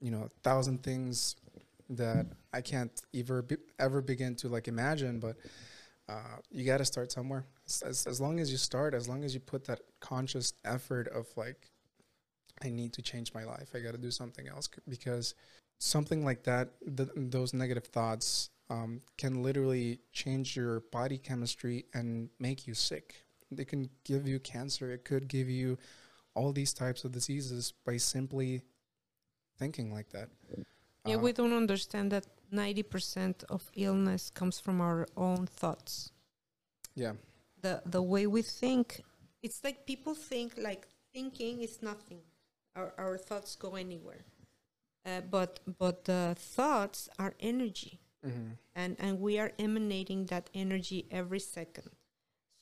you 0.00 0.10
know 0.10 0.22
a 0.22 0.28
thousand 0.42 0.82
things 0.82 1.34
that 1.90 2.26
I 2.52 2.60
can't 2.60 2.92
ever 3.14 3.42
be, 3.42 3.56
ever 3.78 4.00
begin 4.00 4.34
to 4.36 4.48
like 4.48 4.68
imagine 4.68 5.20
but 5.20 5.36
uh 6.08 6.36
you 6.50 6.64
got 6.64 6.78
to 6.78 6.84
start 6.84 7.12
somewhere 7.12 7.44
as, 7.84 8.06
as 8.06 8.20
long 8.20 8.40
as 8.40 8.50
you 8.50 8.58
start 8.58 8.94
as 8.94 9.08
long 9.08 9.24
as 9.24 9.34
you 9.34 9.40
put 9.40 9.64
that 9.66 9.80
conscious 10.00 10.52
effort 10.64 11.08
of 11.08 11.26
like 11.36 11.70
I 12.62 12.70
need 12.70 12.92
to 12.94 13.02
change 13.02 13.34
my 13.34 13.44
life 13.44 13.70
I 13.74 13.80
got 13.80 13.92
to 13.92 13.98
do 13.98 14.10
something 14.10 14.48
else 14.48 14.68
because 14.88 15.34
something 15.78 16.24
like 16.24 16.44
that 16.44 16.70
th- 16.96 17.10
those 17.16 17.52
negative 17.52 17.86
thoughts 17.86 18.50
um, 18.70 19.00
can 19.16 19.42
literally 19.42 20.00
change 20.12 20.56
your 20.56 20.80
body 20.92 21.18
chemistry 21.18 21.84
and 21.94 22.30
make 22.38 22.66
you 22.66 22.74
sick. 22.74 23.14
It 23.56 23.68
can 23.68 23.88
give 24.04 24.26
you 24.26 24.40
cancer. 24.40 24.90
It 24.90 25.04
could 25.04 25.28
give 25.28 25.48
you 25.48 25.78
all 26.34 26.52
these 26.52 26.72
types 26.72 27.04
of 27.04 27.12
diseases 27.12 27.72
by 27.84 27.96
simply 27.96 28.62
thinking 29.58 29.92
like 29.92 30.10
that. 30.10 30.28
Yeah, 31.06 31.16
Uh, 31.16 31.22
we 31.22 31.32
don't 31.32 31.52
understand 31.56 32.10
that 32.12 32.26
ninety 32.50 32.82
percent 32.82 33.44
of 33.48 33.70
illness 33.74 34.30
comes 34.30 34.60
from 34.60 34.80
our 34.80 35.06
own 35.16 35.46
thoughts. 35.46 36.12
yeah, 36.94 37.14
the 37.62 37.82
the 37.84 38.02
way 38.02 38.26
we 38.26 38.42
think 38.42 39.02
it's 39.42 39.62
like 39.64 39.84
people 39.86 40.14
think 40.14 40.56
like 40.56 40.86
thinking 41.12 41.62
is 41.62 41.82
nothing. 41.82 42.22
Our 42.74 42.92
our 42.98 43.18
thoughts 43.18 43.56
go 43.56 43.74
anywhere. 43.76 44.24
Uh, 45.04 45.20
but 45.30 45.60
but 45.78 46.04
the 46.04 46.34
thoughts 46.38 47.08
are 47.18 47.34
energy. 47.40 48.00
Hmm 48.24 48.52
and 48.74 48.96
and 49.00 49.20
we 49.20 49.38
are 49.38 49.52
emanating 49.58 50.26
that 50.26 50.50
energy 50.54 51.06
every 51.10 51.40
second. 51.40 51.90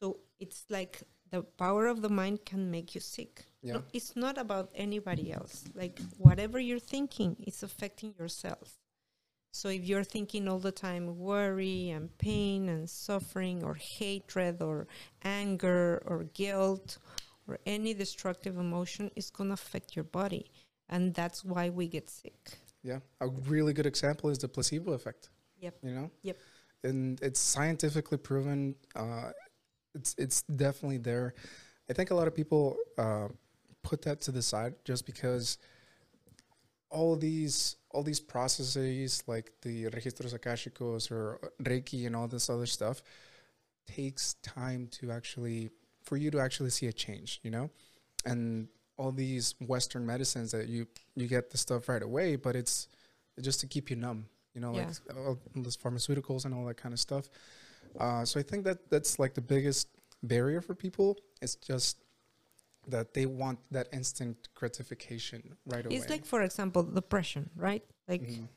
So 0.00 0.18
it's 0.38 0.64
like 0.68 1.02
the 1.34 1.42
power 1.64 1.86
of 1.86 2.02
the 2.02 2.08
mind 2.08 2.38
can 2.44 2.70
make 2.70 2.94
you 2.94 3.00
sick 3.00 3.44
yeah, 3.62 3.74
no, 3.74 3.82
it's 3.92 4.14
not 4.14 4.36
about 4.38 4.70
anybody 4.74 5.32
else 5.32 5.64
like 5.74 5.98
whatever 6.18 6.58
you're 6.58 6.86
thinking 6.94 7.36
it's 7.40 7.62
affecting 7.62 8.14
yourself 8.18 8.78
so 9.52 9.68
if 9.68 9.84
you're 9.84 10.10
thinking 10.16 10.48
all 10.48 10.58
the 10.58 10.72
time 10.72 11.18
worry 11.18 11.90
and 11.90 12.16
pain 12.18 12.68
and 12.68 12.88
suffering 12.90 13.62
or 13.62 13.74
hatred 13.98 14.62
or 14.62 14.86
anger 15.22 16.02
or 16.06 16.24
guilt 16.34 16.98
or 17.46 17.58
any 17.66 17.92
destructive 17.94 18.56
emotion 18.58 19.10
it's 19.16 19.30
going 19.30 19.50
to 19.50 19.54
affect 19.54 19.96
your 19.96 20.08
body 20.20 20.44
and 20.88 21.14
that's 21.14 21.44
why 21.44 21.70
we 21.70 21.86
get 21.88 22.10
sick 22.10 22.58
yeah. 22.84 22.98
A 23.20 23.28
really 23.28 23.72
good 23.72 23.86
example 23.86 24.30
is 24.30 24.38
the 24.38 24.46
placebo 24.46 24.92
effect. 24.92 25.30
Yep. 25.58 25.78
You 25.82 25.90
know. 25.90 26.10
Yep. 26.22 26.38
And 26.84 27.20
it's 27.22 27.40
scientifically 27.40 28.18
proven. 28.18 28.76
Uh, 28.94 29.30
it's 29.94 30.14
it's 30.18 30.42
definitely 30.42 30.98
there. 30.98 31.34
I 31.88 31.92
think 31.92 32.10
a 32.10 32.14
lot 32.14 32.26
of 32.26 32.34
people 32.34 32.76
uh, 32.98 33.28
put 33.82 34.02
that 34.02 34.20
to 34.22 34.32
the 34.32 34.42
side 34.42 34.74
just 34.84 35.06
because 35.06 35.58
all 36.90 37.16
these 37.16 37.76
all 37.90 38.02
these 38.02 38.20
processes 38.20 39.22
like 39.26 39.50
the 39.62 39.84
registros 39.86 40.36
akashicos 40.38 41.10
or 41.10 41.38
reiki 41.62 42.06
and 42.06 42.14
all 42.16 42.28
this 42.28 42.48
other 42.48 42.66
stuff 42.66 43.02
takes 43.86 44.34
time 44.42 44.88
to 44.90 45.10
actually 45.10 45.70
for 46.02 46.16
you 46.16 46.30
to 46.30 46.38
actually 46.38 46.70
see 46.70 46.86
a 46.86 46.92
change 46.92 47.40
you 47.42 47.50
know? 47.50 47.70
And 48.24 48.68
all 48.96 49.10
these 49.10 49.54
western 49.66 50.06
medicines 50.06 50.52
that 50.52 50.68
you 50.68 50.86
you 51.16 51.26
get 51.26 51.50
the 51.50 51.58
stuff 51.58 51.88
right 51.88 52.02
away 52.02 52.36
but 52.36 52.54
it's 52.54 52.88
just 53.40 53.60
to 53.60 53.66
keep 53.66 53.90
you 53.90 53.96
numb 53.96 54.26
you 54.54 54.60
know 54.60 54.70
like 54.70 54.88
all 55.16 55.38
those 55.56 55.76
pharmaceuticals 55.76 56.44
and 56.44 56.54
all 56.54 56.64
that 56.64 56.76
kind 56.76 56.92
of 56.92 57.00
stuff 57.00 57.28
uh, 58.00 58.24
so 58.24 58.40
i 58.40 58.42
think 58.42 58.64
that 58.64 58.78
that's 58.90 59.18
like 59.18 59.34
the 59.34 59.40
biggest 59.40 59.88
barrier 60.22 60.60
for 60.60 60.74
people 60.74 61.16
it's 61.42 61.56
just 61.56 61.98
that 62.86 63.14
they 63.14 63.26
want 63.26 63.58
that 63.70 63.88
instant 63.92 64.48
gratification 64.54 65.42
right 65.66 65.86
away 65.86 65.96
it's 65.96 66.10
like 66.10 66.24
for 66.24 66.42
example 66.42 66.82
depression 66.82 67.48
right 67.56 67.84
like 68.08 68.22
Mhm. 68.22 68.48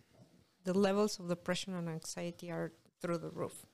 the 0.63 0.73
levels 0.73 1.19
of 1.19 1.27
depression 1.29 1.73
and 1.75 1.87
anxiety 1.89 2.51
are 2.51 2.71
through 3.01 3.17
the 3.17 3.29
roof 3.29 3.65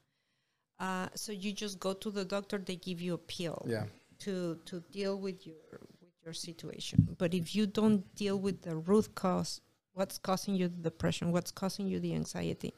uh, 0.79 1.07
so 1.15 1.31
you 1.31 1.51
just 1.53 1.79
go 1.79 1.93
to 1.93 2.11
the 2.11 2.25
doctor 2.25 2.57
they 2.57 2.75
give 2.75 2.99
you 3.01 3.13
a 3.13 3.17
pill 3.17 3.63
yeah 3.67 3.85
to 4.19 4.57
to 4.65 4.79
deal 4.91 5.19
with 5.19 5.45
your 5.45 5.79
with 5.99 6.13
your 6.23 6.33
situation. 6.33 7.15
But 7.17 7.33
if 7.33 7.53
you 7.55 7.67
don't 7.67 8.01
deal 8.15 8.39
with 8.39 8.61
the 8.61 8.77
root 8.77 9.13
cause, 9.15 9.59
what's 9.93 10.17
causing 10.17 10.55
you 10.55 10.69
the 10.69 10.81
depression, 10.89 11.31
what's 11.33 11.51
causing 11.51 11.87
you 11.87 11.99
the 11.99 12.13
anxiety, 12.13 12.73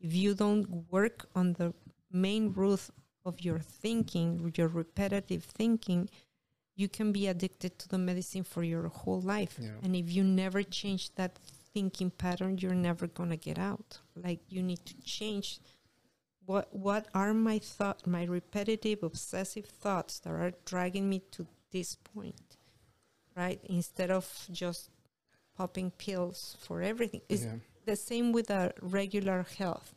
if 0.00 0.14
you 0.14 0.34
don't 0.34 0.90
work 0.90 1.26
on 1.34 1.52
the 1.54 1.74
main 2.16 2.52
root 2.52 2.80
of 3.24 3.40
your 3.40 3.58
thinking, 3.58 4.52
your 4.56 4.68
repetitive 4.68 5.44
thinking, 5.44 6.08
you 6.74 6.88
can 6.88 7.12
be 7.12 7.26
addicted 7.26 7.78
to 7.78 7.88
the 7.88 7.98
medicine 7.98 8.44
for 8.44 8.62
your 8.62 8.88
whole 8.88 9.20
life. 9.20 9.58
Yeah. 9.60 9.70
And 9.82 9.96
if 9.96 10.12
you 10.12 10.22
never 10.22 10.62
change 10.62 11.14
that 11.14 11.38
thinking 11.72 12.10
pattern, 12.10 12.58
you're 12.58 12.74
never 12.74 13.06
going 13.06 13.30
to 13.30 13.36
get 13.36 13.58
out. 13.58 13.98
Like 14.14 14.40
you 14.48 14.62
need 14.62 14.84
to 14.86 14.94
change 15.02 15.60
what 16.46 16.68
what 16.70 17.08
are 17.12 17.34
my 17.34 17.58
thought 17.58 18.06
my 18.06 18.24
repetitive 18.24 19.02
obsessive 19.02 19.66
thoughts 19.66 20.20
that 20.20 20.30
are 20.30 20.52
dragging 20.64 21.08
me 21.08 21.20
to 21.32 21.46
this 21.72 21.96
point 21.96 22.56
right 23.36 23.60
instead 23.64 24.10
of 24.10 24.46
just 24.50 24.90
popping 25.56 25.90
pills 25.90 26.56
for 26.60 26.80
everything 26.80 27.20
it's 27.28 27.44
yeah. 27.44 27.56
the 27.84 27.96
same 27.96 28.32
with 28.32 28.48
a 28.48 28.72
regular 28.80 29.44
health 29.58 29.92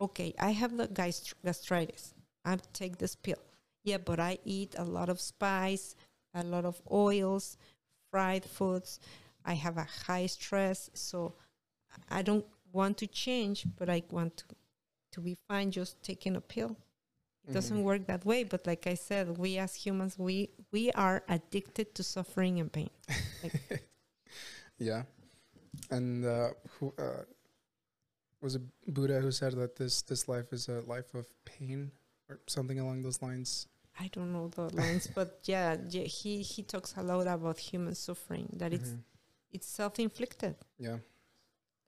okay 0.00 0.34
i 0.38 0.50
have 0.52 0.76
the 0.76 0.86
gast- 0.88 1.34
gastritis. 1.44 2.14
I 2.44 2.58
take 2.72 2.98
this 2.98 3.14
pill. 3.16 3.42
Yeah 3.84 3.98
but 3.98 4.20
i 4.20 4.38
eat 4.44 4.74
a 4.78 4.84
lot 4.84 5.08
of 5.08 5.20
spice 5.20 5.94
a 6.34 6.42
lot 6.42 6.64
of 6.64 6.80
oils 6.90 7.56
fried 8.10 8.44
foods. 8.44 9.00
I 9.44 9.54
have 9.54 9.76
a 9.78 9.86
high 10.06 10.26
stress 10.26 10.90
so 10.94 11.34
i 12.10 12.22
don't 12.22 12.46
want 12.72 12.98
to 12.98 13.06
change 13.06 13.66
but 13.78 13.88
i 13.88 14.02
want 14.10 14.36
to 14.38 14.44
to 15.12 15.20
be 15.20 15.36
fine 15.48 15.70
just 15.70 16.02
taking 16.02 16.34
a 16.36 16.40
pill. 16.40 16.76
It 17.46 17.52
doesn't 17.52 17.76
Mhm. 17.78 17.82
work 17.84 18.06
that 18.06 18.24
way 18.24 18.42
but 18.44 18.66
like 18.66 18.86
i 18.86 18.94
said 18.94 19.38
we 19.38 19.58
as 19.58 19.74
humans 19.76 20.18
we 20.18 20.50
we 20.72 20.90
are 20.92 21.22
addicted 21.28 21.94
to 21.94 22.02
suffering 22.02 22.58
and 22.60 22.72
pain. 22.72 22.90
Yeah. 24.78 25.02
And 25.90 26.24
uh, 26.24 26.50
who 26.78 26.92
uh, 26.98 27.24
was 28.44 28.54
it 28.58 28.62
Buddha 28.86 29.20
who 29.24 29.30
said 29.32 29.52
that 29.60 29.72
this 29.80 30.02
this 30.10 30.28
life 30.28 30.52
is 30.52 30.68
a 30.68 30.78
life 30.94 31.10
of 31.14 31.26
pain 31.44 31.90
or 32.28 32.38
something 32.46 32.78
along 32.84 33.02
those 33.02 33.20
lines? 33.28 33.66
i 34.04 34.08
don't 34.14 34.32
know 34.36 34.48
the 34.48 34.66
lines 34.82 35.06
but 35.18 35.28
yeah, 35.54 35.76
yeah 35.88 36.02
he 36.18 36.32
he 36.42 36.62
talks 36.72 36.94
a 36.96 37.02
lot 37.10 37.26
about 37.36 37.58
human 37.70 37.94
suffering 37.94 38.46
that 38.60 38.72
it's 38.76 38.90
Mhm. 38.90 39.02
it's 39.54 39.68
self-inflicted 39.80 40.54
yeah. 40.86 40.98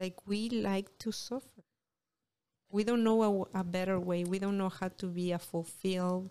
like 0.03 0.17
we 0.31 0.41
like 0.71 0.89
to 1.05 1.11
suffer 1.11 1.63
we 2.77 2.85
don't 2.89 3.03
know 3.03 3.19
a 3.63 3.65
better 3.65 3.99
way 3.99 4.21
we 4.33 4.39
don't 4.39 4.59
know 4.63 4.69
how 4.81 4.89
to 5.03 5.07
be 5.21 5.33
a 5.33 5.39
fulfilled 5.53 6.31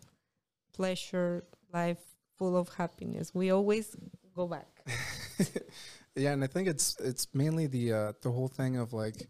pleasure 0.77 1.43
life 1.73 2.03
full 2.37 2.55
of 2.55 2.67
happiness 2.81 3.25
we 3.35 3.51
always 3.51 3.87
go 4.33 4.47
back 4.47 4.71
yeah, 6.15 6.31
and 6.35 6.41
I 6.43 6.47
think 6.47 6.67
it's 6.73 6.95
it's 6.99 7.27
mainly 7.33 7.67
the 7.67 7.85
uh, 7.99 8.11
the 8.21 8.31
whole 8.31 8.47
thing 8.59 8.77
of 8.83 8.93
like 8.93 9.27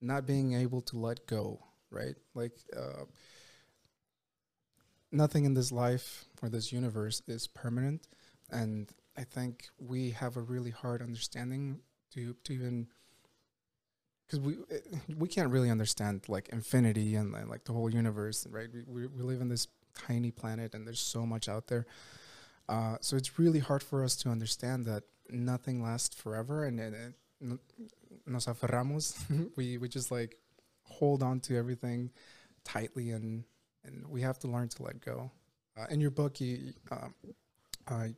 not 0.00 0.26
being 0.26 0.54
able 0.54 0.80
to 0.82 0.98
let 0.98 1.26
go, 1.26 1.60
right? 1.90 2.14
Like 2.34 2.52
uh, 2.76 3.04
nothing 5.10 5.44
in 5.44 5.54
this 5.54 5.72
life 5.72 6.24
or 6.42 6.48
this 6.48 6.72
universe 6.72 7.22
is 7.26 7.46
permanent, 7.46 8.06
and 8.50 8.90
I 9.16 9.24
think 9.24 9.68
we 9.78 10.10
have 10.10 10.36
a 10.36 10.42
really 10.42 10.70
hard 10.70 11.02
understanding 11.02 11.80
to 12.14 12.34
to 12.44 12.52
even 12.52 12.88
because 14.26 14.40
we 14.40 14.56
we 15.16 15.28
can't 15.28 15.50
really 15.50 15.70
understand 15.70 16.28
like 16.28 16.48
infinity 16.50 17.14
and, 17.14 17.34
and 17.34 17.48
like 17.48 17.64
the 17.64 17.72
whole 17.72 17.90
universe, 17.90 18.46
right? 18.50 18.68
We, 18.72 18.82
we 18.86 19.06
we 19.06 19.22
live 19.22 19.40
in 19.40 19.48
this 19.48 19.68
tiny 19.94 20.30
planet, 20.30 20.74
and 20.74 20.86
there's 20.86 21.00
so 21.00 21.26
much 21.26 21.48
out 21.48 21.66
there. 21.68 21.86
Uh, 22.68 22.96
so 23.00 23.16
it's 23.16 23.38
really 23.38 23.60
hard 23.60 23.82
for 23.82 24.04
us 24.04 24.14
to 24.16 24.28
understand 24.28 24.84
that 24.84 25.02
nothing 25.30 25.82
lasts 25.82 26.14
forever, 26.14 26.64
and, 26.64 26.78
and, 26.78 27.14
and 27.40 27.58
nos 28.28 28.46
aferramos. 28.46 29.16
we 29.56 29.78
we 29.78 29.88
just 29.88 30.10
like 30.10 30.36
hold 30.82 31.22
on 31.22 31.40
to 31.40 31.56
everything 31.56 32.10
tightly, 32.64 33.10
and 33.10 33.44
and 33.84 34.06
we 34.08 34.22
have 34.22 34.38
to 34.40 34.48
learn 34.48 34.68
to 34.68 34.82
let 34.82 35.00
go. 35.00 35.30
Uh, 35.76 35.86
in 35.90 36.00
your 36.00 36.10
book, 36.10 36.40
you 36.40 36.72
um, 36.90 37.14
uh, 37.86 38.08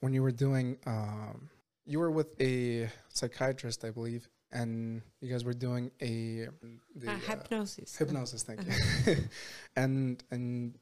when 0.00 0.12
you 0.12 0.22
were 0.22 0.32
doing, 0.32 0.76
um, 0.86 1.48
you 1.86 1.98
were 1.98 2.10
with 2.10 2.40
a 2.40 2.88
psychiatrist, 3.08 3.84
I 3.84 3.90
believe, 3.90 4.28
and 4.52 5.02
you 5.20 5.30
guys 5.30 5.44
were 5.44 5.54
doing 5.54 5.90
a 6.00 6.48
the, 6.94 7.08
Uh, 7.08 7.12
uh, 7.12 7.18
hypnosis 7.18 7.96
hypnosis 7.96 8.42
thank 8.42 8.60
you 8.66 9.16
and 9.76 10.22
and 10.30 10.78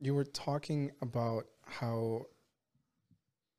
you 0.00 0.14
were 0.14 0.24
talking 0.24 0.90
about 1.02 1.44
how 1.64 2.22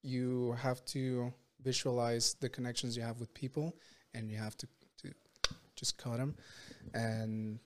you 0.02 0.54
have 0.54 0.84
to 0.86 1.32
visualize 1.64 2.36
the 2.40 2.50
connections 2.50 2.98
you 2.98 3.04
have 3.04 3.20
with 3.20 3.32
people 3.34 3.76
and 4.14 4.30
you 4.30 4.38
have 4.38 4.58
to, 4.58 4.68
to 5.02 5.12
just 5.76 5.98
cut 5.98 6.18
them 6.18 6.36
and 6.94 7.60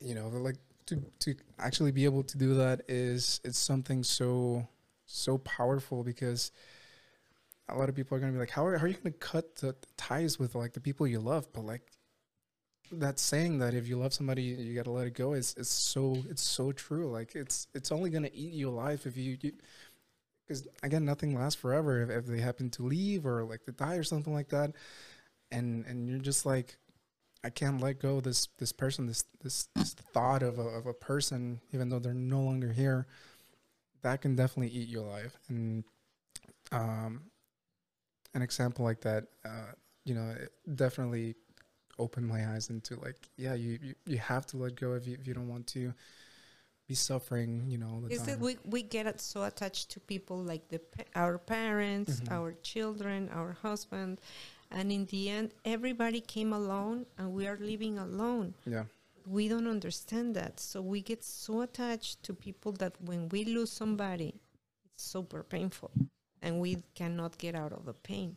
you 0.00 0.14
know 0.14 0.28
like 0.28 0.56
to 0.86 1.02
to 1.18 1.34
actually 1.58 1.92
be 1.92 2.04
able 2.04 2.22
to 2.22 2.38
do 2.38 2.54
that 2.54 2.82
is 2.88 3.40
it's 3.44 3.58
something 3.58 4.02
so 4.02 4.66
so 5.06 5.38
powerful 5.38 6.02
because 6.04 6.52
a 7.68 7.76
lot 7.76 7.88
of 7.88 7.94
people 7.94 8.16
are 8.16 8.20
going 8.20 8.32
to 8.32 8.36
be 8.36 8.40
like 8.40 8.50
how 8.50 8.64
are, 8.64 8.76
how 8.76 8.84
are 8.84 8.88
you 8.88 8.94
going 8.94 9.12
to 9.12 9.18
cut 9.18 9.56
the 9.56 9.74
ties 9.96 10.38
with 10.38 10.54
like 10.54 10.72
the 10.72 10.80
people 10.80 11.06
you 11.06 11.20
love? 11.20 11.46
But 11.52 11.64
like 11.64 11.82
that 12.92 13.18
saying 13.18 13.58
that 13.58 13.74
if 13.74 13.86
you 13.86 13.98
love 13.98 14.14
somebody 14.14 14.42
you 14.42 14.74
got 14.74 14.84
to 14.84 14.90
let 14.90 15.06
it 15.06 15.14
go 15.14 15.34
is 15.34 15.54
is 15.58 15.68
so 15.68 16.16
it's 16.30 16.42
so 16.42 16.72
true. 16.72 17.10
Like 17.10 17.34
it's 17.34 17.68
it's 17.74 17.92
only 17.92 18.10
going 18.10 18.22
to 18.22 18.34
eat 18.34 18.52
you 18.52 18.70
alive 18.70 19.02
if 19.04 19.16
you 19.16 19.36
because 20.48 20.66
again 20.82 21.04
nothing 21.04 21.34
lasts 21.34 21.60
forever 21.60 22.02
if, 22.02 22.10
if 22.10 22.26
they 22.26 22.40
happen 22.40 22.70
to 22.70 22.82
leave 22.82 23.26
or 23.26 23.44
like 23.44 23.62
to 23.64 23.72
die 23.72 23.96
or 23.96 24.02
something 24.02 24.32
like 24.32 24.48
that. 24.48 24.72
And 25.50 25.84
and 25.86 26.08
you're 26.08 26.18
just 26.18 26.46
like 26.46 26.76
i 27.44 27.50
can't 27.50 27.80
let 27.80 28.00
go 28.00 28.16
of 28.16 28.24
this 28.24 28.48
this 28.58 28.72
person 28.72 29.06
this 29.06 29.24
this, 29.40 29.68
this 29.76 29.94
thought 30.12 30.42
of 30.42 30.58
a, 30.58 30.62
of 30.62 30.86
a 30.86 30.92
person 30.92 31.60
even 31.72 31.88
though 31.88 31.98
they're 31.98 32.14
no 32.14 32.40
longer 32.40 32.72
here. 32.72 33.06
That 34.02 34.22
can 34.22 34.36
definitely 34.36 34.72
eat 34.72 34.88
you 34.88 35.00
alive 35.00 35.36
and 35.48 35.84
um 36.72 37.22
an 38.34 38.42
example 38.42 38.84
like 38.84 39.00
that 39.02 39.24
uh 39.44 39.72
you 40.04 40.14
know 40.14 40.30
it 40.30 40.52
definitely 40.76 41.34
opened 41.98 42.26
my 42.26 42.48
eyes 42.52 42.70
into 42.70 42.96
like 43.00 43.16
yeah 43.36 43.54
you 43.54 43.78
you, 43.82 43.94
you 44.06 44.18
have 44.18 44.46
to 44.46 44.56
let 44.56 44.76
go 44.76 44.94
if 44.94 45.06
you, 45.06 45.16
if 45.20 45.26
you 45.26 45.34
don't 45.34 45.48
want 45.48 45.66
to 45.66 45.92
be 46.88 46.94
suffering 46.94 47.64
you 47.68 47.76
know 47.78 47.88
all 47.92 48.00
the 48.00 48.08
is 48.12 48.22
that 48.22 48.32
time. 48.38 48.40
we, 48.40 48.56
we 48.64 48.82
get 48.82 49.20
so 49.20 49.44
attached 49.44 49.90
to 49.90 50.00
people 50.00 50.38
like 50.42 50.66
the 50.68 50.80
our 51.14 51.36
parents 51.38 52.20
Mhm. 52.20 52.32
our 52.36 52.50
children 52.62 53.28
our 53.40 53.52
husband 53.52 54.20
and 54.70 54.90
in 54.90 55.04
the 55.06 55.28
end 55.28 55.52
everybody 55.64 56.20
came 56.20 56.52
alone 56.52 57.06
and 57.18 57.32
we 57.32 57.46
are 57.46 57.58
living 57.72 57.98
alone. 57.98 58.54
Yeah. 58.66 58.84
We 59.26 59.48
don't 59.52 59.66
understand 59.76 60.34
that. 60.36 60.58
So 60.60 60.80
we 60.80 61.00
get 61.02 61.22
so 61.22 61.60
attached 61.60 62.22
to 62.26 62.32
people 62.34 62.72
that 62.80 62.94
when 63.08 63.28
we 63.28 63.44
lose 63.44 63.70
somebody 63.70 64.30
it's 64.86 65.04
super 65.04 65.42
painful 65.42 65.90
and 66.42 66.52
we 66.60 66.72
cannot 66.94 67.36
get 67.38 67.54
out 67.54 67.72
of 67.72 67.84
the 67.84 67.92
pain. 68.10 68.36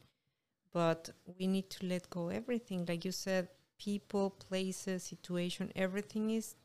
But 0.74 1.10
we 1.38 1.48
need 1.48 1.70
to 1.76 1.86
let 1.86 2.10
go 2.10 2.28
everything. 2.30 2.86
Like 2.86 3.04
you 3.06 3.12
said 3.14 3.48
people 3.78 4.30
places 4.48 5.04
situation 5.04 5.72
everything 5.76 6.30
is 6.32 6.56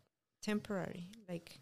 temporary. 0.42 1.08
Like 1.28 1.58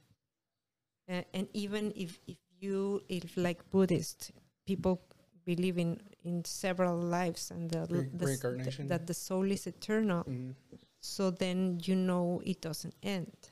uh, 1.09 1.23
and 1.33 1.49
even 1.53 1.93
if 1.97 2.19
if 2.27 2.37
you 2.61 3.01
if 3.09 3.37
like 3.37 3.63
buddhist 3.71 4.33
people 4.67 5.01
believe 5.45 5.79
in 5.79 6.01
in 6.25 6.45
several 6.45 6.97
lives 6.97 7.51
and 7.51 7.71
the, 7.71 7.87
the 7.87 7.97
that 8.89 9.07
the 9.07 9.15
soul 9.15 9.51
is 9.51 9.67
eternal 9.67 10.25
Mhm. 10.25 10.55
so 11.01 11.31
then 11.31 11.79
you 11.85 11.95
know 11.95 12.41
it 12.45 12.61
doesn't 12.63 12.95
end. 13.03 13.51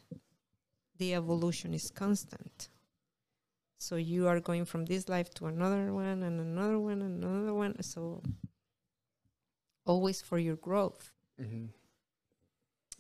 The 0.99 1.15
evolution 1.15 1.75
is 1.75 1.91
constant. 1.91 2.71
So 3.79 3.97
you 3.97 4.29
are 4.29 4.41
going 4.41 4.65
from 4.65 4.85
this 4.87 5.09
life 5.09 5.29
to 5.35 5.47
another 5.47 5.93
one 5.93 6.23
and 6.23 6.41
another 6.41 6.79
one 6.79 7.03
and 7.03 7.23
another 7.25 7.53
one. 7.53 7.83
So 7.83 8.23
always 9.85 10.23
for 10.23 10.39
your 10.39 10.57
growth. 10.57 11.11
hmm 11.39 11.67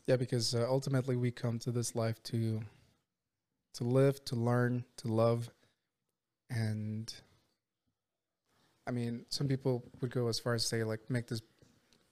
Yeah, 0.07 0.17
because 0.19 0.55
uh, 0.55 0.67
ultimately 0.69 1.17
we 1.17 1.31
come 1.31 1.59
to 1.61 1.71
this 1.71 1.95
life 1.95 2.21
to 2.25 2.61
to 3.75 3.85
live, 3.85 4.25
to 4.27 4.37
learn, 4.37 4.85
to 4.99 5.09
love, 5.09 5.51
and 6.51 7.13
I 8.87 8.91
mean, 8.91 9.25
some 9.29 9.49
people 9.49 9.85
would 10.01 10.11
go 10.11 10.29
as 10.29 10.39
far 10.39 10.55
as 10.55 10.67
say 10.67 10.85
like 10.85 11.01
make 11.09 11.29
this 11.29 11.43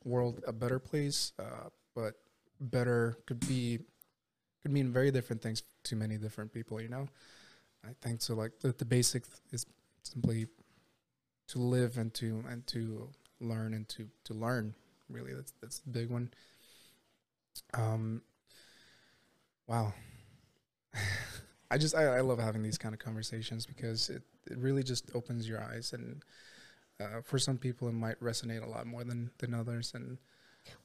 world 0.04 0.42
a 0.46 0.52
better 0.52 0.78
place, 0.78 1.32
uh, 1.38 1.68
but 1.94 2.14
better 2.60 3.18
could 3.26 3.40
be 3.46 3.80
could 4.62 4.72
mean 4.72 4.92
very 4.92 5.10
different 5.10 5.42
things 5.42 5.62
to 5.84 5.96
many 5.96 6.16
different 6.16 6.52
people. 6.52 6.80
You 6.80 6.88
know, 6.88 7.08
I 7.84 7.90
think 8.00 8.22
so. 8.22 8.34
Like 8.34 8.52
the 8.60 8.72
the 8.72 8.84
basic 8.84 9.24
is 9.52 9.66
simply 10.02 10.46
to 11.48 11.58
live 11.58 11.98
and 11.98 12.12
to 12.14 12.44
and 12.48 12.66
to 12.68 13.08
learn 13.40 13.74
and 13.74 13.88
to 13.90 14.08
to 14.24 14.34
learn. 14.34 14.74
Really, 15.08 15.34
that's 15.34 15.52
that's 15.60 15.78
the 15.80 15.90
big 15.90 16.10
one. 16.10 16.30
Um. 17.74 18.22
Wow. 19.66 19.92
I 21.70 21.78
just 21.78 21.94
I, 21.94 22.04
I 22.18 22.20
love 22.20 22.38
having 22.38 22.62
these 22.62 22.78
kind 22.78 22.94
of 22.94 23.00
conversations 23.00 23.66
because 23.66 24.10
it, 24.10 24.22
it 24.50 24.58
really 24.58 24.82
just 24.82 25.10
opens 25.14 25.48
your 25.48 25.62
eyes 25.62 25.92
and 25.92 26.22
uh, 27.00 27.20
for 27.22 27.38
some 27.38 27.58
people 27.58 27.88
it 27.88 27.92
might 27.92 28.20
resonate 28.20 28.62
a 28.62 28.68
lot 28.70 28.86
more 28.86 29.04
than 29.04 29.30
than 29.38 29.54
others 29.54 29.92
and 29.94 30.18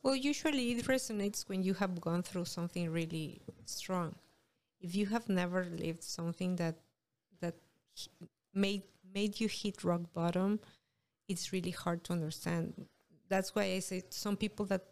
Well, 0.04 0.16
usually 0.16 0.72
it 0.72 0.86
resonates 0.86 1.50
when 1.50 1.64
you 1.64 1.74
have 1.76 2.00
gone 2.02 2.24
through 2.24 2.46
something 2.46 2.90
really 2.92 3.42
strong. 3.66 4.16
If 4.80 4.96
you 4.96 5.08
have 5.08 5.30
never 5.30 5.66
lived 5.66 6.04
something 6.04 6.56
that 6.58 6.76
that 7.42 7.56
made 8.54 8.84
made 9.14 9.40
you 9.40 9.48
hit 9.48 9.84
rock 9.84 10.02
bottom, 10.14 10.60
it's 11.28 11.54
really 11.54 11.72
hard 11.72 12.04
to 12.06 12.14
understand. 12.14 12.88
That's 13.30 13.56
why 13.56 13.64
I 13.64 13.80
say 13.80 14.04
some 14.10 14.38
people 14.38 14.66
that 14.68 14.86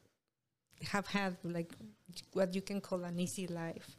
have 0.92 1.08
had 1.08 1.38
like 1.44 1.72
what 2.34 2.54
you 2.56 2.62
can 2.62 2.82
call 2.82 3.04
an 3.04 3.20
easy 3.20 3.48
life, 3.48 3.98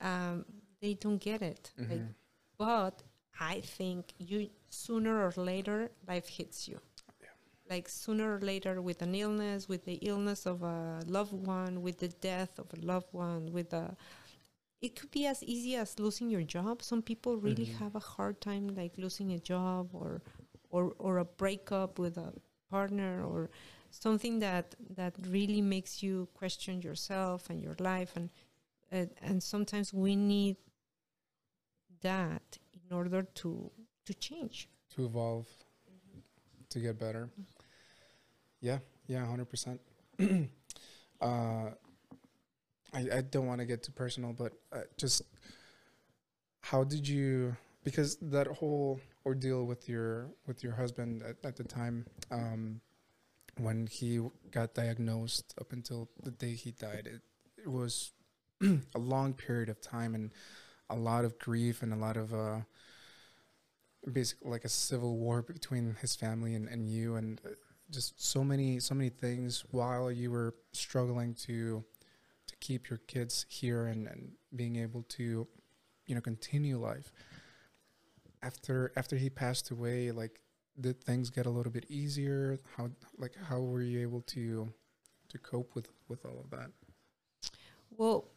um, 0.00 0.44
they 0.82 0.94
don't 0.94 1.18
get 1.18 1.42
it. 1.42 1.72
Like, 1.88 2.00
Mhm. 2.00 2.14
but 2.58 3.02
I 3.40 3.62
think 3.62 4.12
you 4.18 4.50
sooner 4.70 5.24
or 5.26 5.32
later 5.36 5.90
life 6.08 6.28
hits 6.28 6.68
you. 6.68 6.80
Like 7.70 7.88
sooner 7.88 8.36
or 8.36 8.40
later 8.40 8.82
with 8.82 9.02
an 9.02 9.14
illness, 9.14 9.68
with 9.68 9.84
the 9.84 9.94
illness 10.02 10.46
of 10.46 10.62
a 10.62 11.02
loved 11.06 11.32
one, 11.32 11.82
with 11.82 11.98
the 11.98 12.08
death 12.08 12.58
of 12.58 12.66
a 12.74 12.80
loved 12.84 13.12
one, 13.12 13.52
with 13.52 13.72
a 13.72 13.96
it 14.82 14.96
could 14.96 15.10
be 15.12 15.26
as 15.26 15.42
easy 15.44 15.76
as 15.76 15.98
losing 15.98 16.30
your 16.30 16.42
job. 16.42 16.82
Some 16.82 17.02
people 17.02 17.36
really 17.38 17.66
Mhm. 17.66 17.78
have 17.78 17.94
a 17.96 18.00
hard 18.00 18.40
time 18.40 18.68
like 18.74 18.98
losing 18.98 19.32
a 19.32 19.38
job 19.38 19.90
or 19.94 20.22
or 20.70 20.94
or 20.98 21.18
a 21.18 21.24
breakup 21.24 21.98
with 21.98 22.16
a 22.18 22.32
partner 22.70 23.24
or 23.24 23.50
something 23.90 24.40
that 24.40 24.74
that 24.96 25.14
really 25.28 25.62
makes 25.62 26.02
you 26.02 26.28
question 26.34 26.82
yourself 26.82 27.50
and 27.50 27.62
your 27.62 27.76
life 27.78 28.16
and 28.16 28.30
uh, 28.92 29.06
and 29.22 29.42
sometimes 29.42 29.92
we 29.94 30.16
need 30.16 30.56
that 32.02 32.58
in 32.74 32.96
order 32.96 33.22
to 33.22 33.70
to 34.06 34.14
change. 34.14 34.68
to 34.94 35.06
evolve 35.06 35.46
to 36.70 36.78
get 36.80 36.98
better. 36.98 37.28
Yeah 38.60 38.78
yeah 39.06 39.26
100% 39.26 39.78
uh 41.20 41.70
i 42.94 43.00
i 43.18 43.20
don't 43.20 43.46
want 43.46 43.60
to 43.60 43.66
get 43.66 43.82
too 43.82 43.92
personal 43.92 44.32
but 44.32 44.52
uh, 44.72 44.80
just 44.96 45.22
how 46.60 46.84
did 46.84 47.06
you 47.06 47.56
because 47.84 48.16
that 48.20 48.46
whole 48.46 49.00
ordeal 49.26 49.66
with 49.66 49.88
your 49.88 50.30
with 50.46 50.62
your 50.62 50.72
husband 50.72 51.22
at, 51.22 51.36
at 51.44 51.56
the 51.56 51.64
time 51.64 52.06
um 52.30 52.80
when 53.58 53.86
he 53.86 54.20
got 54.50 54.74
diagnosed 54.74 55.54
up 55.60 55.72
until 55.72 56.08
the 56.22 56.30
day 56.30 56.54
he 56.54 56.70
died 56.70 57.06
it, 57.06 57.20
it 57.62 57.68
was 57.70 58.12
a 58.62 58.98
long 58.98 59.34
period 59.34 59.68
of 59.68 59.80
time 59.80 60.14
and 60.14 60.32
a 60.92 60.94
lot 60.94 61.24
of 61.24 61.38
grief 61.38 61.82
and 61.82 61.92
a 61.92 61.96
lot 61.96 62.16
of 62.16 62.32
uh 62.32 62.60
basically 64.12 64.50
like 64.50 64.64
a 64.64 64.68
civil 64.68 65.16
war 65.16 65.42
between 65.42 65.96
his 66.00 66.16
family 66.16 66.54
and, 66.54 66.68
and 66.68 66.88
you 66.88 67.16
and 67.16 67.40
uh, 67.44 67.50
just 67.90 68.20
so 68.20 68.42
many 68.42 68.80
so 68.80 68.94
many 68.94 69.10
things 69.10 69.64
while 69.70 70.10
you 70.10 70.30
were 70.30 70.54
struggling 70.72 71.34
to 71.34 71.84
to 72.46 72.56
keep 72.56 72.90
your 72.90 72.98
kids 73.06 73.46
here 73.48 73.86
and, 73.86 74.08
and 74.08 74.32
being 74.56 74.76
able 74.76 75.02
to 75.04 75.46
you 76.06 76.14
know 76.14 76.20
continue 76.20 76.78
life. 76.78 77.12
After 78.42 78.92
after 78.96 79.16
he 79.16 79.30
passed 79.30 79.70
away 79.70 80.10
like 80.10 80.40
did 80.80 81.04
things 81.04 81.30
get 81.30 81.46
a 81.46 81.50
little 81.50 81.72
bit 81.72 81.86
easier? 81.88 82.58
How 82.76 82.90
like 83.18 83.34
how 83.48 83.60
were 83.60 83.82
you 83.82 84.00
able 84.00 84.22
to 84.22 84.72
to 85.28 85.38
cope 85.38 85.74
with 85.74 85.88
with 86.08 86.24
all 86.24 86.40
of 86.40 86.50
that? 86.50 86.70
Well, 87.96 88.31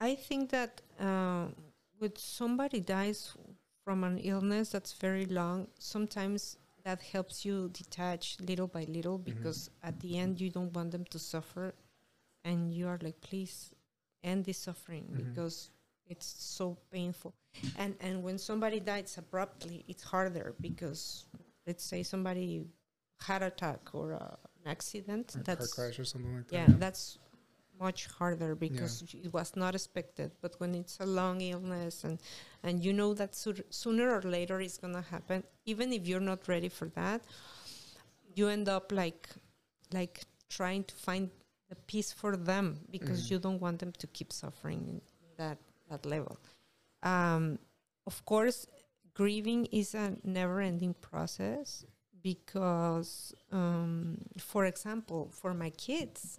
I 0.00 0.14
think 0.14 0.50
that 0.50 0.82
uh, 1.00 1.46
when 1.98 2.14
somebody 2.16 2.80
dies 2.80 3.34
from 3.84 4.04
an 4.04 4.18
illness 4.18 4.70
that's 4.70 4.92
very 4.94 5.26
long, 5.26 5.68
sometimes 5.78 6.56
that 6.84 7.00
helps 7.00 7.44
you 7.44 7.70
detach 7.72 8.36
little 8.40 8.66
by 8.68 8.84
little 8.84 9.18
because 9.18 9.70
at 9.82 9.98
the 10.00 10.18
end 10.18 10.40
you 10.40 10.50
don't 10.50 10.72
want 10.74 10.90
them 10.92 11.04
to 11.10 11.18
suffer, 11.18 11.74
and 12.44 12.72
you 12.72 12.86
are 12.88 12.98
like, 13.02 13.20
please 13.20 13.70
end 14.22 14.44
this 14.44 14.58
suffering 14.58 15.04
Mhm. 15.10 15.16
because 15.34 15.70
it's 16.06 16.26
so 16.26 16.76
painful. 16.90 17.34
And 17.76 17.96
and 18.00 18.22
when 18.22 18.38
somebody 18.38 18.80
dies 18.80 19.18
abruptly, 19.18 19.84
it's 19.88 20.02
harder 20.04 20.54
because 20.60 21.24
let's 21.66 21.82
say 21.84 22.02
somebody 22.02 22.64
heart 23.20 23.42
attack 23.42 23.94
or 23.94 24.12
uh, 24.12 24.36
an 24.62 24.66
accident. 24.70 25.34
or 25.34 25.40
a 25.40 25.44
car 25.44 25.56
crash 25.74 25.98
or 25.98 26.04
something 26.04 26.34
like 26.36 26.46
that 26.48 26.54
yeah 26.54 26.66
that 26.66 26.78
that's 26.80 27.18
much 27.78 28.06
harder 28.06 28.54
because 28.54 29.02
it 29.14 29.32
was 29.32 29.54
not 29.56 29.74
expected. 29.74 30.30
But 30.40 30.54
when 30.60 30.74
it's 30.74 30.98
a 31.00 31.06
long 31.06 31.40
illness 31.40 32.04
and 32.04 32.18
and 32.62 32.84
you 32.84 32.92
know 32.92 33.14
that 33.14 33.34
soo- 33.34 33.64
sooner 33.70 34.08
or 34.16 34.22
later 34.22 34.60
it's 34.60 34.78
going 34.78 34.94
to 34.94 35.02
happen 35.02 35.44
even 35.66 35.92
if 35.92 36.06
you're 36.08 36.20
not 36.32 36.48
ready 36.48 36.68
for 36.68 36.88
that 36.90 37.20
you 38.34 38.48
end 38.48 38.68
up 38.68 38.92
like 38.92 39.28
like 39.92 40.24
trying 40.48 40.84
to 40.84 40.94
find 40.94 41.30
the 41.68 41.76
peace 41.86 42.12
for 42.12 42.36
them 42.36 42.80
because 42.90 43.20
Mhm. 43.26 43.30
you 43.30 43.38
don't 43.38 43.60
want 43.60 43.78
them 43.78 43.92
to 43.92 44.06
keep 44.08 44.32
suffering 44.32 44.80
in 45.22 45.28
that 45.36 45.58
that 45.88 46.04
level. 46.06 46.38
Um 47.02 47.58
of 48.06 48.24
course 48.24 48.66
grieving 49.14 49.66
is 49.66 49.94
a 49.94 50.16
never 50.24 50.60
ending 50.60 50.94
process 50.94 51.84
because 52.22 53.34
um, 53.52 54.18
for 54.38 54.64
example 54.66 55.30
for 55.32 55.54
my 55.54 55.70
kids 55.70 56.38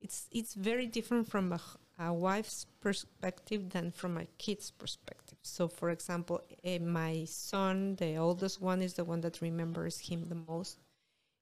it's 0.00 0.28
it's 0.30 0.54
very 0.54 0.86
different 0.86 1.28
from 1.28 1.52
a 1.98 2.12
wife's 2.12 2.66
perspective 2.80 3.70
than 3.70 3.90
from 3.90 4.16
a 4.16 4.24
kid's 4.38 4.70
perspective. 4.70 5.38
So 5.42 5.68
for 5.68 5.90
example 5.90 6.42
eh, 6.64 6.78
my 6.78 7.24
son 7.26 7.96
the 7.96 8.16
oldest 8.16 8.60
one 8.60 8.82
is 8.82 8.94
the 8.94 9.04
one 9.04 9.20
that 9.20 9.40
remembers 9.40 9.98
him 10.00 10.24
the 10.28 10.42
most. 10.52 10.78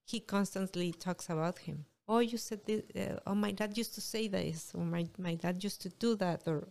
He 0.05 0.19
constantly 0.19 0.91
talks 0.91 1.29
about 1.29 1.59
him. 1.59 1.85
Oh 2.07 2.19
you 2.19 2.37
said 2.37 2.65
this 2.65 2.83
uh, 2.95 3.19
oh 3.25 3.35
my 3.35 3.51
dad 3.51 3.77
used 3.77 3.95
to 3.95 4.01
say 4.01 4.27
this 4.27 4.71
or 4.73 4.83
my, 4.83 5.07
my 5.17 5.35
dad 5.35 5.63
used 5.63 5.81
to 5.83 5.89
do 5.89 6.15
that 6.15 6.41
or 6.45 6.67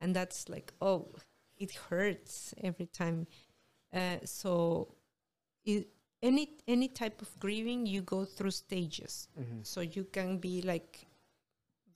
and 0.00 0.14
that's 0.14 0.48
like 0.48 0.72
oh 0.80 1.08
it 1.58 1.72
hurts 1.72 2.54
every 2.62 2.86
time. 2.86 3.26
Uh, 3.92 4.18
so 4.24 4.94
it, 5.64 5.88
any 6.22 6.50
any 6.68 6.88
type 6.88 7.20
of 7.20 7.28
grieving 7.40 7.86
you 7.86 8.02
go 8.02 8.24
through 8.24 8.50
stages. 8.52 9.28
Mm-hmm. 9.38 9.58
so 9.62 9.80
you 9.80 10.04
can 10.04 10.38
be 10.38 10.62
like 10.62 11.06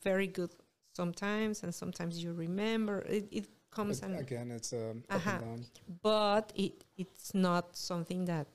very 0.02 0.26
good 0.26 0.50
sometimes 0.94 1.62
and 1.62 1.74
sometimes 1.74 2.22
you 2.22 2.32
remember. 2.32 3.00
It, 3.08 3.28
it 3.30 3.48
comes 3.70 4.02
and 4.02 4.16
again 4.16 4.50
it's 4.50 4.72
um, 4.72 5.04
Uh-huh. 5.10 5.30
and 5.30 5.40
down. 5.40 5.66
But 6.02 6.52
it 6.54 6.84
it's 6.96 7.34
not 7.34 7.76
something 7.76 8.24
that 8.26 8.46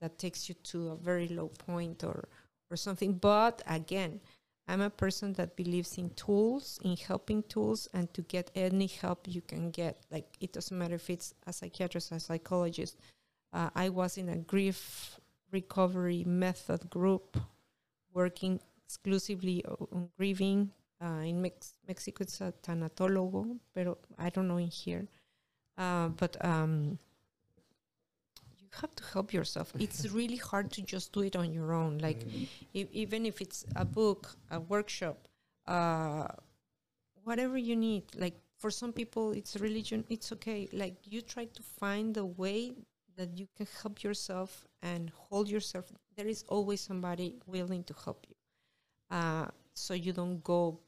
that 0.00 0.18
takes 0.18 0.48
you 0.48 0.54
to 0.72 0.90
a 0.90 0.96
very 0.96 1.28
low 1.28 1.48
point 1.48 2.02
or 2.04 2.28
or 2.70 2.76
something. 2.76 3.14
But 3.14 3.62
again 3.66 4.20
i'm 4.66 4.80
a 4.80 4.88
person 4.90 5.34
that 5.34 5.56
believes 5.56 5.98
in 5.98 6.08
tools 6.10 6.78
in 6.82 6.96
helping 6.96 7.42
tools 7.44 7.86
and 7.92 8.12
to 8.14 8.22
get 8.22 8.50
any 8.54 8.86
help 8.86 9.28
you 9.28 9.42
can 9.42 9.70
get. 9.70 9.94
Like 10.10 10.28
it 10.40 10.52
doesn't 10.52 10.76
matter 10.78 10.94
if 10.96 11.10
it's 11.10 11.34
a 11.46 11.52
psychiatrist 11.52 12.12
a 12.12 12.18
psychologist. 12.20 12.96
Uh, 13.52 13.70
i 13.74 13.88
was 13.88 14.16
in 14.18 14.28
a 14.30 14.36
grief 14.38 15.20
recovery 15.52 16.24
method 16.24 16.88
group 16.90 17.36
working 18.12 18.58
exclusively 18.84 19.64
on 19.66 20.08
grieving 20.16 20.70
uh, 21.04 21.22
in 21.30 21.36
Mex- 21.42 21.74
mexico 21.86 22.22
it's 22.24 22.40
a 22.40 22.52
tanatólogo 22.62 23.58
pero 23.74 23.98
i 24.18 24.30
don't 24.30 24.48
know 24.48 24.58
in 24.58 24.68
here 24.70 25.06
uh, 25.76 26.08
but 26.20 26.36
um, 26.44 26.98
you 28.60 28.68
have 28.80 28.94
to 28.94 29.04
help 29.12 29.32
yourself. 29.32 29.72
It's 29.86 30.08
really 30.10 30.36
hard 30.36 30.70
to 30.72 30.82
just 30.82 31.12
do 31.12 31.22
it 31.22 31.36
on 31.36 31.52
your 31.52 31.72
own. 31.72 31.98
Like 31.98 32.20
Mhm. 32.24 32.46
if, 32.72 32.86
even 32.92 33.26
if 33.26 33.40
it's 33.40 33.64
a 33.76 33.84
book, 33.84 34.36
a 34.50 34.60
workshop, 34.60 35.18
uh, 35.66 36.28
whatever 37.24 37.58
you 37.58 37.76
need. 37.76 38.04
Like 38.14 38.36
for 38.58 38.70
some 38.70 38.92
people, 38.92 39.32
it's 39.32 39.56
religion. 39.56 40.04
It's 40.08 40.32
okay. 40.32 40.68
Like 40.72 40.96
you 41.12 41.20
try 41.22 41.46
to 41.46 41.62
find 41.62 42.16
a 42.16 42.24
way 42.42 42.60
that 43.16 43.30
you 43.38 43.46
can 43.56 43.66
help 43.82 44.02
yourself 44.02 44.66
and 44.82 45.10
hold 45.10 45.48
yourself. 45.48 45.84
There 46.16 46.26
is 46.28 46.44
always 46.48 46.80
somebody 46.80 47.34
willing 47.46 47.84
to 47.84 47.94
help 48.04 48.26
you, 48.28 48.36
uh, 49.10 49.46
so 49.74 49.94
you 49.94 50.12
don't 50.12 50.42
go 50.42 50.78